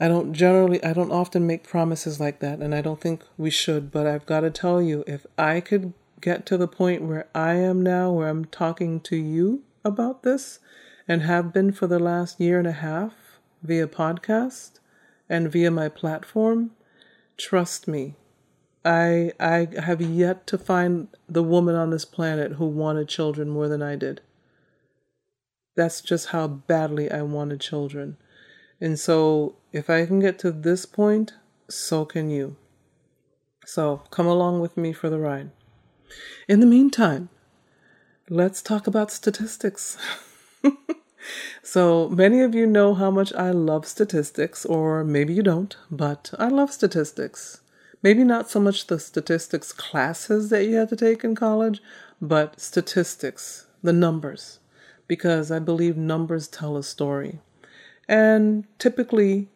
I 0.00 0.08
don't 0.08 0.32
generally, 0.32 0.82
I 0.82 0.92
don't 0.94 1.12
often 1.12 1.46
make 1.46 1.68
promises 1.68 2.18
like 2.18 2.40
that, 2.40 2.60
and 2.60 2.74
I 2.74 2.80
don't 2.80 3.00
think 3.00 3.22
we 3.36 3.50
should, 3.50 3.92
but 3.92 4.06
I've 4.06 4.26
got 4.26 4.40
to 4.40 4.50
tell 4.50 4.80
you, 4.80 5.04
if 5.06 5.26
I 5.38 5.60
could 5.60 5.92
get 6.20 6.46
to 6.46 6.56
the 6.56 6.66
point 6.66 7.02
where 7.02 7.28
I 7.34 7.54
am 7.54 7.82
now, 7.82 8.10
where 8.10 8.28
I'm 8.28 8.46
talking 8.46 9.00
to 9.00 9.16
you 9.16 9.62
about 9.84 10.22
this, 10.22 10.58
and 11.06 11.22
have 11.22 11.52
been 11.52 11.72
for 11.72 11.86
the 11.86 11.98
last 11.98 12.40
year 12.40 12.58
and 12.58 12.66
a 12.66 12.72
half 12.72 13.12
via 13.62 13.86
podcast 13.86 14.80
and 15.28 15.52
via 15.52 15.70
my 15.70 15.88
platform, 15.88 16.72
trust 17.36 17.86
me, 17.86 18.14
I 18.84 19.32
I 19.40 19.68
have 19.80 20.00
yet 20.00 20.46
to 20.48 20.58
find 20.58 21.08
the 21.28 21.42
woman 21.42 21.74
on 21.74 21.90
this 21.90 22.04
planet 22.04 22.52
who 22.52 22.66
wanted 22.66 23.08
children 23.08 23.48
more 23.48 23.68
than 23.68 23.82
I 23.82 23.96
did. 23.96 24.20
That's 25.76 26.00
just 26.00 26.28
how 26.28 26.48
badly 26.48 27.10
I 27.10 27.22
wanted 27.22 27.60
children. 27.60 28.16
And 28.80 28.98
so, 28.98 29.56
if 29.72 29.88
I 29.88 30.04
can 30.06 30.20
get 30.20 30.38
to 30.40 30.50
this 30.50 30.86
point, 30.86 31.34
so 31.68 32.04
can 32.04 32.30
you. 32.30 32.56
So, 33.64 34.02
come 34.10 34.26
along 34.26 34.60
with 34.60 34.76
me 34.76 34.92
for 34.92 35.08
the 35.08 35.18
ride. 35.18 35.50
In 36.48 36.60
the 36.60 36.66
meantime, 36.66 37.28
let's 38.28 38.62
talk 38.62 38.86
about 38.86 39.10
statistics. 39.10 39.96
so, 41.62 42.08
many 42.08 42.40
of 42.40 42.54
you 42.54 42.66
know 42.66 42.94
how 42.94 43.10
much 43.10 43.32
I 43.34 43.50
love 43.50 43.86
statistics, 43.86 44.64
or 44.64 45.04
maybe 45.04 45.34
you 45.34 45.42
don't, 45.42 45.76
but 45.90 46.32
I 46.38 46.48
love 46.48 46.72
statistics. 46.72 47.60
Maybe 48.02 48.24
not 48.24 48.50
so 48.50 48.60
much 48.60 48.86
the 48.86 48.98
statistics 48.98 49.72
classes 49.72 50.50
that 50.50 50.64
you 50.64 50.76
had 50.76 50.90
to 50.90 50.96
take 50.96 51.24
in 51.24 51.34
college, 51.34 51.82
but 52.20 52.60
statistics, 52.60 53.66
the 53.82 53.92
numbers, 53.92 54.60
because 55.06 55.50
I 55.50 55.58
believe 55.58 55.96
numbers 55.96 56.48
tell 56.48 56.76
a 56.76 56.82
story. 56.82 57.40
And 58.08 58.64
typically, 58.78 59.48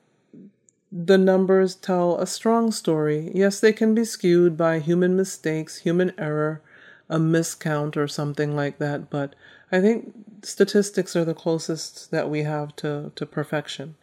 the 0.93 1.19
numbers 1.19 1.75
tell 1.75 2.19
a 2.19 2.27
strong 2.27 2.73
story. 2.73 3.31
Yes, 3.35 3.61
they 3.61 3.73
can 3.73 3.95
be 3.95 4.05
skewed 4.05 4.57
by 4.57 4.81
human 4.81 5.17
mistakes, 5.17 5.79
human 5.79 6.13
error, 6.19 6.63
a 7.09 7.19
miscount, 7.19 7.97
or 7.97 8.09
something 8.09 8.55
like 8.57 8.79
that, 8.79 9.11
but 9.11 9.35
I 9.73 9.81
think 9.81 10.13
statistics 10.43 11.15
are 11.15 11.25
the 11.25 11.35
closest 11.35 12.11
that 12.11 12.29
we 12.29 12.43
have 12.43 12.75
to, 12.77 13.13
to 13.15 13.27
perfection. 13.27 13.95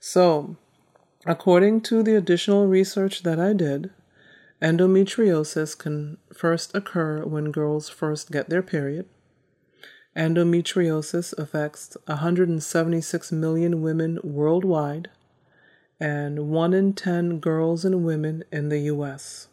So, 0.00 0.56
according 1.24 1.82
to 1.82 2.02
the 2.02 2.16
additional 2.16 2.66
research 2.66 3.22
that 3.22 3.38
I 3.38 3.52
did, 3.52 3.90
endometriosis 4.60 5.78
can 5.78 6.18
first 6.34 6.74
occur 6.74 7.24
when 7.24 7.52
girls 7.52 7.88
first 7.88 8.32
get 8.32 8.48
their 8.48 8.62
period. 8.62 9.06
Endometriosis 10.18 11.32
affects 11.38 11.96
176 12.06 13.30
million 13.30 13.82
women 13.82 14.18
worldwide 14.24 15.10
and 16.00 16.50
1 16.50 16.74
in 16.74 16.92
10 16.92 17.38
girls 17.38 17.84
and 17.84 18.04
women 18.04 18.42
in 18.50 18.68
the 18.68 18.80
US. 18.80 19.46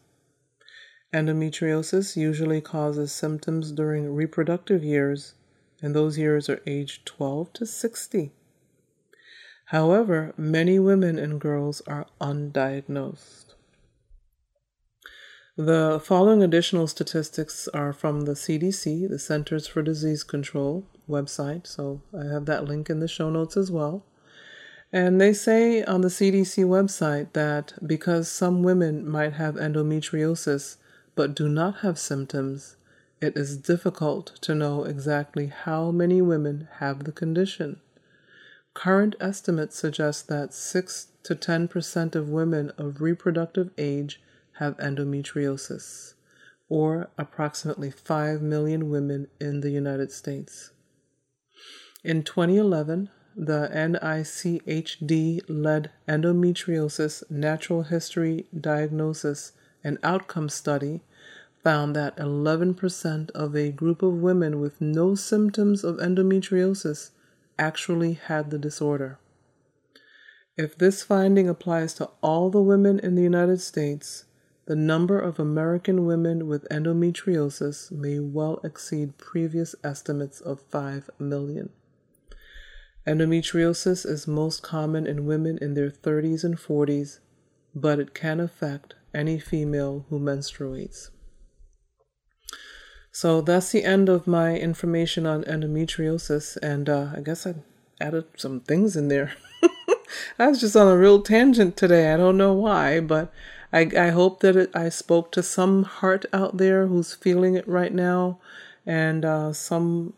Endometriosis 1.13 2.16
usually 2.16 2.61
causes 2.61 3.11
symptoms 3.11 3.72
during 3.72 4.16
reproductive 4.16 4.84
years, 4.84 5.36
and 5.84 5.93
those 5.93 6.18
years 6.18 6.49
are 6.49 6.61
aged 6.66 7.05
12 7.05 7.53
to 7.53 7.66
60. 7.68 8.32
However, 9.66 10.34
many 10.36 10.80
women 10.80 11.20
and 11.20 11.39
girls 11.39 11.82
are 11.86 12.07
undiagnosed. 12.20 13.45
The 15.58 16.01
following 16.03 16.43
additional 16.43 16.86
statistics 16.86 17.70
are 17.70 17.93
from 17.93 18.22
the 18.22 18.34
CDC, 18.34 19.08
the 19.08 19.18
Centers 19.18 19.68
for 19.68 19.82
Disease 19.82 20.22
Control 20.22 20.86
website, 21.10 21.66
so 21.66 22.01
I 22.14 22.26
have 22.26 22.45
that 22.47 22.66
link 22.66 22.89
in 22.89 22.99
the 22.99 23.08
show 23.08 23.30
notes 23.30 23.56
as 23.56 23.72
well. 23.72 24.03
And 24.91 25.22
they 25.22 25.32
say 25.32 25.82
on 25.82 26.01
the 26.01 26.10
CDC 26.10 26.66
website 26.66 27.32
that 27.32 27.72
because 27.88 28.28
some 28.28 28.64
women 28.64 29.10
might 29.10 29.34
have 29.34 29.56
endometriosis 29.56 30.76
but 31.16 31.34
do 31.34 31.47
not 31.47 31.78
have 31.78 31.97
symptoms, 31.97 32.76
it 33.22 33.38
is 33.38 33.56
difficult 33.56 34.34
to 34.41 34.56
know 34.56 34.84
exactly 34.84 35.47
how 35.47 35.89
many 35.89 36.22
women 36.22 36.68
have 36.80 37.06
the 37.06 37.14
condition. 37.14 37.80
Current 38.74 39.16
estimates 39.22 39.78
suggest 39.78 40.28
that 40.28 40.53
6 40.53 41.08
to 41.24 41.34
10% 41.34 42.14
of 42.14 42.28
women 42.28 42.74
of 42.78 42.99
reproductive 42.99 43.70
age 43.78 44.20
have 44.60 44.78
endometriosis, 44.78 46.14
or 46.70 47.10
approximately 47.18 47.91
5 47.91 48.41
million 48.41 48.89
women 48.89 49.28
in 49.39 49.62
the 49.62 49.70
United 49.70 50.12
States. 50.12 50.72
In 52.03 52.24
2011, 52.24 53.10
the 53.36 53.70
NICHD 53.74 55.41
led 55.49 55.91
endometriosis 56.08 57.30
natural 57.30 57.84
history 57.84 58.45
diagnosis 58.58 59.51
and 59.84 59.97
outcome 60.03 60.47
study 60.47 61.01
found 61.64 61.95
that 61.95 62.16
11% 62.18 63.32
of 63.32 63.56
a 63.56 63.72
group 63.72 64.03
of 64.03 64.14
women 64.14 64.60
with 64.60 64.80
no 64.80 65.16
symptoms 65.16 65.84
of 65.84 65.97
endometriosis 65.97 67.10
actually 67.58 68.14
had 68.14 68.51
the 68.51 68.60
disorder. 68.60 69.18
If 70.58 70.78
this 70.78 71.03
finding 71.03 71.49
applies 71.49 71.95
to 71.95 72.12
all 72.22 72.49
the 72.49 72.62
women 72.62 72.99
in 72.99 73.16
the 73.16 73.24
United 73.24 73.60
States, 73.62 74.24
the 74.68 74.76
number 74.76 75.20
of 75.20 75.39
American 75.39 76.05
women 76.05 76.47
with 76.47 76.68
endometriosis 76.70 77.91
may 77.91 78.20
well 78.20 78.59
exceed 78.63 79.18
previous 79.18 79.76
estimates 79.84 80.41
of 80.41 80.61
5 80.72 81.09
million. 81.20 81.70
Endometriosis 83.07 84.05
is 84.05 84.28
most 84.28 84.63
common 84.63 85.05
in 85.05 85.28
women 85.28 85.59
in 85.61 85.76
their 85.76 85.91
30s 85.91 86.43
and 86.43 86.57
40s, 86.57 87.20
but 87.76 87.99
it 87.99 88.16
can 88.16 88.39
affect 88.39 88.95
any 89.13 89.38
female 89.38 90.05
who 90.09 90.20
menstruates. 90.20 91.09
So 93.11 93.41
that's 93.41 93.72
the 93.72 93.84
end 93.84 94.09
of 94.09 94.26
my 94.26 94.57
information 94.57 95.28
on 95.28 95.43
endometriosis, 95.43 96.57
and 96.57 96.89
uh, 96.89 97.11
I 97.16 97.22
guess 97.22 97.45
I 97.45 97.55
added 98.01 98.26
some 98.36 98.61
things 98.61 98.95
in 98.95 99.07
there. 99.07 99.34
I 100.39 100.47
was 100.47 100.59
just 100.59 100.76
on 100.76 100.88
a 100.88 100.97
real 100.97 101.22
tangent 101.22 101.78
today. 101.78 102.11
I 102.11 102.18
don't 102.18 102.38
know 102.38 102.53
why, 102.53 102.99
but 102.99 103.32
I, 103.76 103.89
I 103.97 104.09
hope 104.09 104.39
that 104.39 104.55
it, 104.55 104.76
I 104.76 104.89
spoke 104.89 105.32
to 105.34 105.43
some 105.43 105.84
heart 105.84 106.26
out 106.32 106.57
there 106.57 106.88
who's 106.88 107.13
feeling 107.13 107.55
it 107.55 107.67
right 107.67 107.93
now. 107.93 108.39
And 108.86 109.26
uh, 109.26 109.51
some 109.53 110.13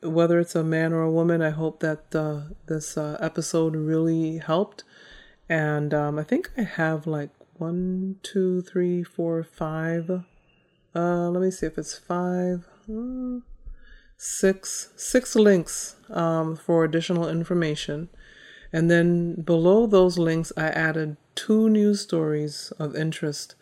whether 0.00 0.40
it's 0.40 0.54
a 0.54 0.62
man 0.62 0.92
or 0.92 1.02
a 1.02 1.10
woman 1.10 1.42
i 1.42 1.50
hope 1.50 1.80
that 1.80 2.14
uh, 2.14 2.42
this 2.66 2.96
uh, 2.96 3.18
episode 3.20 3.74
really 3.74 4.38
helped. 4.38 4.84
And 5.48 5.92
um, 5.92 6.18
i 6.18 6.22
think 6.22 6.50
i 6.56 6.62
have 6.62 7.06
like 7.06 7.30
one 7.58 8.16
two 8.22 8.62
three 8.62 9.02
four 9.02 9.42
five 9.44 10.10
uh, 10.94 11.28
let 11.30 11.42
me 11.42 11.50
see 11.50 11.66
if 11.66 11.78
it's 11.78 11.96
five 11.98 12.66
uh, 12.90 13.40
six 14.16 14.90
six 14.96 15.34
links 15.36 15.96
um, 16.10 16.56
for 16.56 16.84
additional 16.84 17.28
information 17.28 18.08
and 18.72 18.90
then 18.90 19.40
below 19.42 19.86
those 19.86 20.18
links 20.18 20.52
i 20.56 20.66
added 20.68 21.16
two 21.34 21.68
news 21.68 22.00
stories 22.00 22.72
of 22.78 22.94
interest 22.96 23.54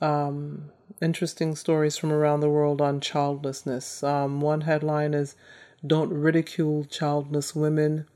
um, 0.00 0.70
interesting 1.00 1.54
stories 1.54 1.96
from 1.96 2.12
around 2.12 2.40
the 2.40 2.50
world 2.50 2.80
on 2.80 3.00
childlessness. 3.00 4.02
Um, 4.02 4.40
one 4.40 4.62
headline 4.62 5.14
is 5.14 5.34
Don't 5.86 6.12
Ridicule 6.12 6.84
Childless 6.84 7.54
Women, 7.54 8.06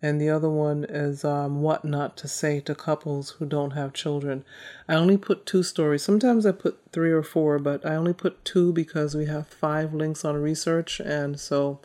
and 0.00 0.20
the 0.20 0.28
other 0.28 0.50
one 0.50 0.84
is 0.84 1.24
um, 1.24 1.62
What 1.62 1.84
Not 1.84 2.16
to 2.18 2.28
Say 2.28 2.60
to 2.60 2.74
Couples 2.74 3.30
Who 3.30 3.46
Don't 3.46 3.72
Have 3.72 3.92
Children. 3.92 4.44
I 4.88 4.94
only 4.94 5.16
put 5.16 5.46
two 5.46 5.62
stories. 5.62 6.02
Sometimes 6.02 6.44
I 6.46 6.52
put 6.52 6.78
three 6.92 7.12
or 7.12 7.22
four, 7.22 7.58
but 7.58 7.84
I 7.86 7.94
only 7.94 8.12
put 8.12 8.44
two 8.44 8.72
because 8.72 9.14
we 9.14 9.26
have 9.26 9.46
five 9.46 9.94
links 9.94 10.24
on 10.24 10.36
research, 10.36 11.00
and 11.00 11.38
so 11.38 11.80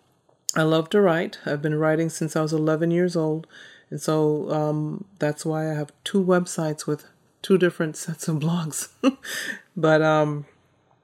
I 0.56 0.64
love 0.64 0.90
to 0.92 1.02
write. 1.02 1.40
I've 1.46 1.62
been 1.62 1.76
writing 1.76 2.08
since 2.10 2.38
I 2.38 2.42
was 2.42 2.54
11 2.54 2.92
years 2.92 3.18
old. 3.18 3.48
And 3.90 4.00
so 4.02 4.50
um, 4.50 5.04
that's 5.20 5.46
why 5.46 5.70
I 5.70 5.74
have 5.74 5.92
two 6.06 6.24
websites 6.24 6.88
with 6.88 7.04
two 7.44 7.60
different 7.60 7.96
sets 7.96 8.28
of 8.28 8.38
blogs. 8.38 8.90
but 9.78 10.02
um, 10.02 10.46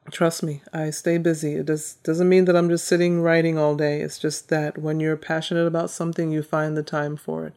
trust 0.09 0.41
me, 0.41 0.63
I 0.73 0.89
stay 0.89 1.19
busy. 1.19 1.53
It 1.53 1.67
does, 1.67 1.93
doesn't 2.03 2.27
mean 2.27 2.45
that 2.45 2.55
I'm 2.55 2.69
just 2.69 2.87
sitting 2.87 3.21
writing 3.21 3.59
all 3.59 3.75
day. 3.75 4.01
It's 4.01 4.17
just 4.17 4.49
that 4.49 4.79
when 4.79 4.99
you're 4.99 5.17
passionate 5.17 5.67
about 5.67 5.91
something, 5.91 6.31
you 6.31 6.41
find 6.41 6.75
the 6.75 6.83
time 6.83 7.15
for 7.15 7.45
it. 7.45 7.53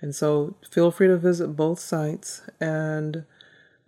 And 0.00 0.14
so 0.14 0.54
feel 0.70 0.90
free 0.90 1.08
to 1.08 1.16
visit 1.18 1.48
both 1.48 1.78
sites. 1.78 2.42
And 2.58 3.24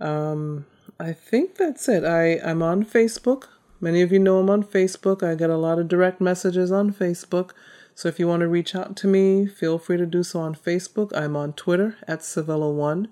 um, 0.01 0.66
I 1.01 1.12
think 1.12 1.57
that's 1.57 1.89
it. 1.89 2.05
I, 2.05 2.39
I'm 2.45 2.62
on 2.62 2.85
Facebook. 2.85 3.45
Many 3.80 4.03
of 4.03 4.12
you 4.12 4.18
know 4.18 4.39
I'm 4.39 4.51
on 4.51 4.62
Facebook. 4.62 5.22
I 5.22 5.35
get 5.35 5.51
a 5.51 5.57
lot 5.57 5.78
of 5.78 5.89
direct 5.89 6.20
messages 6.20 6.70
on 6.70 6.93
Facebook. 6.93 7.51
So 7.95 8.09
if 8.09 8.18
you 8.18 8.26
want 8.26 8.41
to 8.41 8.49
reach 8.49 8.74
out 8.74 8.97
to 8.97 9.07
me, 9.07 9.47
feel 9.47 9.78
free 9.78 9.97
to 9.97 10.07
do 10.07 10.22
so 10.22 10.41
on 10.41 10.55
Facebook. 10.55 11.16
I'm 11.16 11.37
on 11.37 11.53
Twitter 11.53 11.97
at 12.09 12.20
Civilla1, 12.20 13.07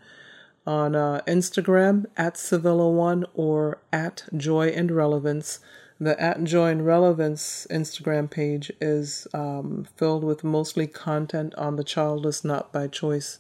on 0.67 0.95
uh, 0.95 1.21
Instagram 1.27 2.07
at 2.17 2.35
Civilla1, 2.35 3.25
or 3.35 3.79
at 3.93 4.25
Joy 4.37 4.69
and 4.69 4.91
Relevance. 4.91 5.59
The 6.01 6.21
at 6.21 6.43
Joy 6.45 6.71
and 6.71 6.87
Relevance 6.87 7.67
Instagram 7.71 8.31
page 8.31 8.73
is 8.81 9.29
um, 9.33 9.87
filled 9.97 10.25
with 10.25 10.43
mostly 10.43 10.87
content 10.87 11.55
on 11.57 11.77
the 11.77 11.85
childless, 11.85 12.45
not 12.45 12.73
by 12.73 12.89
choice 12.89 13.39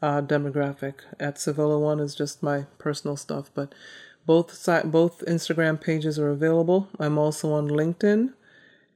uh, 0.00 0.22
demographic. 0.22 0.94
At 1.18 1.36
Civilla 1.36 1.78
One 1.78 2.00
is 2.00 2.14
just 2.14 2.42
my 2.42 2.66
personal 2.78 3.16
stuff, 3.16 3.50
but 3.54 3.74
both 4.26 4.52
si- 4.54 4.86
both 4.86 5.24
Instagram 5.26 5.80
pages 5.80 6.18
are 6.18 6.30
available. 6.30 6.88
I'm 6.98 7.18
also 7.18 7.52
on 7.52 7.68
LinkedIn, 7.68 8.32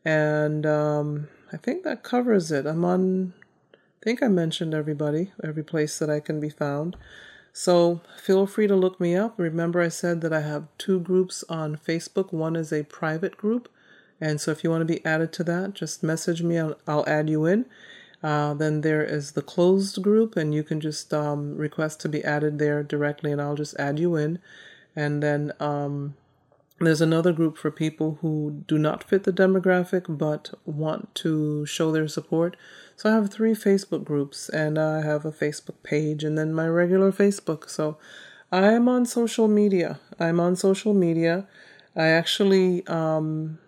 and 0.04 0.66
um, 0.66 1.28
I 1.52 1.56
think 1.56 1.84
that 1.84 2.02
covers 2.02 2.50
it. 2.52 2.66
I'm 2.66 2.84
on. 2.84 3.34
I 3.74 4.04
think 4.04 4.22
I 4.22 4.28
mentioned 4.28 4.74
everybody, 4.74 5.32
every 5.44 5.62
place 5.62 5.98
that 5.98 6.10
I 6.10 6.20
can 6.20 6.40
be 6.40 6.50
found. 6.50 6.96
So 7.54 8.00
feel 8.20 8.46
free 8.46 8.66
to 8.66 8.76
look 8.76 9.00
me 9.00 9.14
up. 9.14 9.34
Remember, 9.38 9.80
I 9.80 9.88
said 9.88 10.20
that 10.22 10.32
I 10.32 10.40
have 10.40 10.68
two 10.78 11.00
groups 11.00 11.44
on 11.48 11.76
Facebook. 11.76 12.32
One 12.32 12.56
is 12.56 12.72
a 12.72 12.82
private 12.84 13.36
group. 13.36 13.68
And 14.20 14.40
so 14.40 14.50
if 14.52 14.62
you 14.62 14.70
want 14.70 14.82
to 14.82 14.94
be 14.94 15.04
added 15.04 15.32
to 15.34 15.44
that, 15.44 15.74
just 15.74 16.02
message 16.02 16.42
me. 16.42 16.58
I'll, 16.58 16.76
I'll 16.86 17.08
add 17.08 17.28
you 17.28 17.44
in. 17.46 17.66
Uh, 18.22 18.54
then 18.54 18.82
there 18.82 19.02
is 19.04 19.32
the 19.32 19.42
closed 19.42 20.00
group, 20.02 20.36
and 20.36 20.54
you 20.54 20.62
can 20.62 20.80
just 20.80 21.12
um, 21.12 21.56
request 21.56 22.00
to 22.00 22.08
be 22.08 22.22
added 22.24 22.58
there 22.58 22.82
directly, 22.82 23.32
and 23.32 23.42
I'll 23.42 23.56
just 23.56 23.76
add 23.78 23.98
you 23.98 24.14
in. 24.16 24.38
And 24.94 25.22
then 25.22 25.52
um, 25.58 26.14
There's 26.80 27.00
another 27.00 27.32
group 27.32 27.58
for 27.58 27.70
people 27.70 28.18
who 28.22 28.64
do 28.66 28.76
not 28.76 29.04
fit 29.04 29.22
the 29.22 29.32
demographic 29.32 30.18
but 30.18 30.50
want 30.64 31.14
to 31.16 31.64
show 31.64 31.92
their 31.92 32.08
support. 32.08 32.56
So 32.96 33.10
I 33.10 33.14
have 33.14 33.30
three 33.30 33.52
Facebook 33.52 34.04
groups 34.04 34.48
and 34.48 34.78
I 34.78 35.02
have 35.02 35.24
a 35.24 35.32
Facebook 35.32 35.82
page 35.82 36.22
and 36.24 36.36
then 36.38 36.52
my 36.52 36.68
regular 36.68 37.12
Facebook. 37.12 37.68
So 37.68 37.98
I'm 38.50 38.88
on 38.88 39.06
social 39.06 39.48
media. 39.48 39.98
I'm 40.20 40.38
on 40.38 40.56
social 40.56 40.94
media. 40.94 41.46
I 41.96 42.08
actually 42.08 42.86
um, 42.86 43.58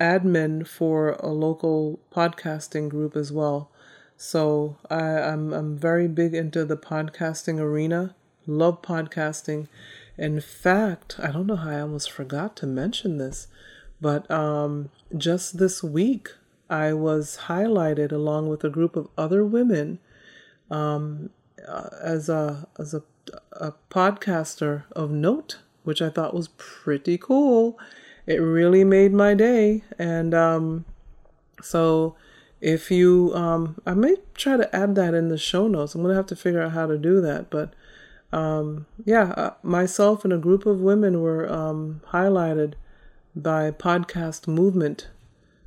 admin 0.00 0.66
for 0.66 1.10
a 1.20 1.28
local 1.28 2.00
podcasting 2.10 2.88
group 2.88 3.16
as 3.16 3.30
well. 3.30 3.70
So 4.16 4.76
I, 4.90 5.02
I'm 5.02 5.52
I'm 5.52 5.76
very 5.76 6.08
big 6.08 6.34
into 6.34 6.64
the 6.64 6.76
podcasting 6.76 7.58
arena. 7.58 8.14
Love 8.46 8.82
podcasting. 8.82 9.68
In 10.16 10.40
fact, 10.40 11.16
I 11.18 11.30
don't 11.30 11.46
know 11.46 11.56
how 11.56 11.70
I 11.70 11.80
almost 11.80 12.10
forgot 12.10 12.56
to 12.56 12.66
mention 12.66 13.18
this, 13.18 13.46
but 14.00 14.30
um, 14.30 14.90
just 15.16 15.58
this 15.58 15.82
week 15.82 16.30
I 16.72 16.94
was 16.94 17.40
highlighted 17.48 18.12
along 18.12 18.48
with 18.48 18.64
a 18.64 18.70
group 18.70 18.96
of 18.96 19.08
other 19.18 19.44
women 19.44 19.98
um, 20.70 21.28
uh, 21.68 21.90
as 22.02 22.30
a 22.30 22.66
as 22.78 22.94
a, 22.94 23.02
a 23.52 23.74
podcaster 23.90 24.84
of 24.92 25.10
note, 25.10 25.58
which 25.84 26.00
I 26.00 26.08
thought 26.08 26.32
was 26.32 26.48
pretty 26.56 27.18
cool. 27.18 27.78
It 28.26 28.36
really 28.36 28.84
made 28.84 29.12
my 29.12 29.34
day, 29.34 29.84
and 29.98 30.32
um, 30.32 30.86
so 31.60 32.16
if 32.62 32.90
you, 32.90 33.32
um, 33.34 33.80
I 33.84 33.92
may 33.92 34.16
try 34.34 34.56
to 34.56 34.74
add 34.74 34.94
that 34.94 35.12
in 35.12 35.28
the 35.28 35.36
show 35.36 35.68
notes. 35.68 35.94
I'm 35.94 36.00
gonna 36.02 36.14
have 36.14 36.26
to 36.26 36.36
figure 36.36 36.62
out 36.62 36.72
how 36.72 36.86
to 36.86 36.96
do 36.96 37.20
that, 37.20 37.50
but 37.50 37.74
um, 38.32 38.86
yeah, 39.04 39.34
uh, 39.36 39.54
myself 39.62 40.24
and 40.24 40.32
a 40.32 40.38
group 40.38 40.64
of 40.64 40.80
women 40.80 41.20
were 41.20 41.52
um, 41.52 42.00
highlighted 42.12 42.74
by 43.36 43.70
Podcast 43.70 44.48
Movement, 44.48 45.08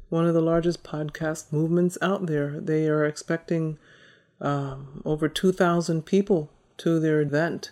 one 0.09 0.25
of 0.25 0.33
the 0.33 0.41
largest 0.41 0.83
podcast 0.83 1.51
movements 1.51 1.97
out 2.01 2.27
there. 2.27 2.59
They 2.59 2.87
are 2.87 3.05
expecting 3.05 3.77
um, 4.39 5.01
over 5.05 5.27
2,000 5.27 6.05
people 6.05 6.51
to 6.77 6.99
their 6.99 7.21
event. 7.21 7.71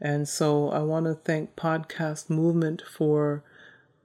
And 0.00 0.28
so 0.28 0.70
I 0.70 0.80
want 0.80 1.06
to 1.06 1.14
thank 1.14 1.56
Podcast 1.56 2.30
Movement 2.30 2.82
for 2.82 3.42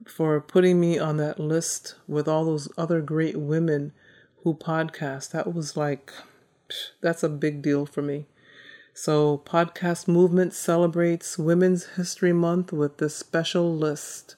for 0.06 0.38
putting 0.38 0.78
me 0.78 0.98
on 0.98 1.16
that 1.16 1.40
list 1.40 1.94
with 2.06 2.28
all 2.28 2.44
those 2.44 2.68
other 2.76 3.00
great 3.00 3.36
women 3.38 3.92
who 4.42 4.54
podcast. 4.54 5.30
That 5.30 5.54
was 5.54 5.76
like, 5.76 6.12
that's 7.00 7.22
a 7.22 7.28
big 7.28 7.62
deal 7.62 7.86
for 7.86 8.02
me. 8.02 8.26
So, 8.92 9.42
Podcast 9.44 10.06
Movement 10.06 10.52
celebrates 10.52 11.36
Women's 11.36 11.86
History 11.96 12.32
Month 12.32 12.72
with 12.72 12.98
this 12.98 13.16
special 13.16 13.74
list. 13.74 14.36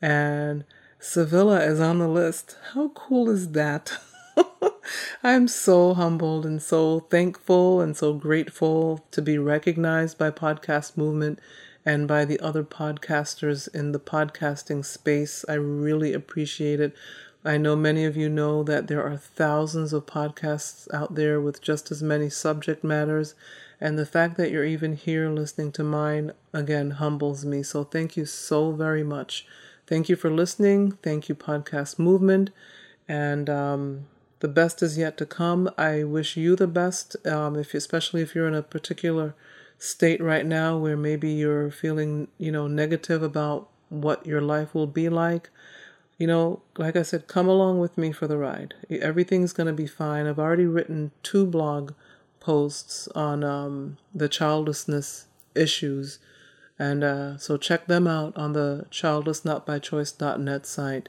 And 0.00 0.64
Civilla 1.02 1.66
is 1.66 1.80
on 1.80 1.98
the 1.98 2.06
list. 2.06 2.56
How 2.74 2.90
cool 2.94 3.28
is 3.28 3.48
that? 3.50 3.98
I'm 5.24 5.48
so 5.48 5.94
humbled 5.94 6.46
and 6.46 6.62
so 6.62 7.00
thankful 7.00 7.80
and 7.80 7.96
so 7.96 8.14
grateful 8.14 9.04
to 9.10 9.20
be 9.20 9.36
recognized 9.36 10.16
by 10.16 10.30
Podcast 10.30 10.96
Movement 10.96 11.40
and 11.84 12.06
by 12.06 12.24
the 12.24 12.38
other 12.38 12.62
podcasters 12.62 13.66
in 13.74 13.90
the 13.90 13.98
podcasting 13.98 14.84
space. 14.84 15.44
I 15.48 15.54
really 15.54 16.12
appreciate 16.12 16.78
it. 16.78 16.94
I 17.44 17.56
know 17.56 17.74
many 17.74 18.04
of 18.04 18.16
you 18.16 18.28
know 18.28 18.62
that 18.62 18.86
there 18.86 19.02
are 19.02 19.16
thousands 19.16 19.92
of 19.92 20.06
podcasts 20.06 20.86
out 20.94 21.16
there 21.16 21.40
with 21.40 21.60
just 21.60 21.90
as 21.90 22.00
many 22.00 22.30
subject 22.30 22.84
matters, 22.84 23.34
and 23.80 23.98
the 23.98 24.06
fact 24.06 24.36
that 24.36 24.52
you're 24.52 24.64
even 24.64 24.92
here 24.92 25.28
listening 25.28 25.72
to 25.72 25.82
mine 25.82 26.30
again 26.52 26.92
humbles 26.92 27.44
me. 27.44 27.64
So 27.64 27.82
thank 27.82 28.16
you 28.16 28.24
so 28.24 28.70
very 28.70 29.02
much. 29.02 29.44
Thank 29.86 30.08
you 30.08 30.16
for 30.16 30.30
listening. 30.30 30.92
Thank 31.02 31.28
you, 31.28 31.34
Podcast 31.34 31.98
Movement. 31.98 32.50
And 33.08 33.50
um, 33.50 34.06
the 34.40 34.48
best 34.48 34.82
is 34.82 34.96
yet 34.96 35.16
to 35.18 35.26
come. 35.26 35.70
I 35.76 36.04
wish 36.04 36.36
you 36.36 36.56
the 36.56 36.66
best, 36.66 37.16
um, 37.26 37.56
if 37.56 37.74
especially 37.74 38.22
if 38.22 38.34
you're 38.34 38.48
in 38.48 38.54
a 38.54 38.62
particular 38.62 39.34
state 39.78 40.20
right 40.22 40.46
now 40.46 40.78
where 40.78 40.96
maybe 40.96 41.30
you're 41.30 41.70
feeling, 41.70 42.28
you 42.38 42.52
know, 42.52 42.66
negative 42.68 43.22
about 43.22 43.68
what 43.88 44.24
your 44.26 44.40
life 44.40 44.74
will 44.74 44.86
be 44.86 45.08
like 45.08 45.50
you 46.18 46.26
know, 46.26 46.62
like 46.78 46.96
I 46.96 47.02
said, 47.02 47.26
come 47.26 47.48
along 47.48 47.80
with 47.80 47.98
me 47.98 48.12
for 48.12 48.28
the 48.28 48.36
ride. 48.36 48.74
Everything's 48.90 49.52
going 49.52 49.66
to 49.66 49.72
be 49.72 49.86
fine. 49.86 50.26
I've 50.26 50.38
already 50.38 50.66
written 50.66 51.10
two 51.22 51.46
blog 51.46 51.92
posts 52.40 53.08
on 53.08 53.42
um, 53.42 53.98
the 54.14 54.28
childlessness 54.28 55.26
issues. 55.54 56.18
And 56.82 57.04
uh, 57.04 57.38
so 57.38 57.56
check 57.56 57.86
them 57.86 58.08
out 58.08 58.36
on 58.36 58.54
the 58.54 58.86
childlessnotbychoice.net 58.90 60.66
site. 60.66 61.08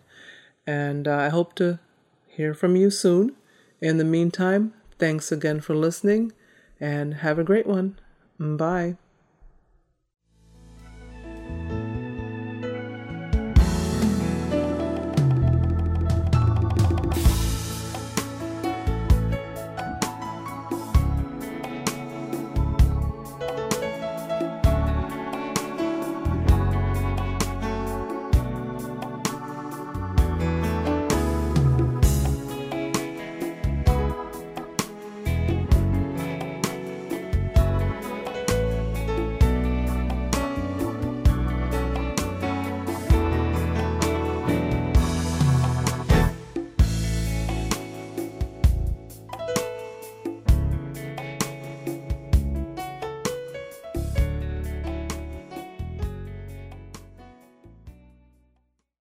And 0.68 1.08
uh, 1.08 1.16
I 1.16 1.30
hope 1.30 1.56
to 1.56 1.80
hear 2.28 2.54
from 2.54 2.76
you 2.76 2.92
soon. 2.92 3.36
In 3.82 3.98
the 3.98 4.06
meantime, 4.06 4.76
thanks 5.00 5.32
again 5.32 5.62
for 5.62 5.76
listening 5.76 6.32
and 6.80 7.16
have 7.16 7.40
a 7.40 7.44
great 7.44 7.66
one. 7.66 8.00
Bye. 8.40 8.98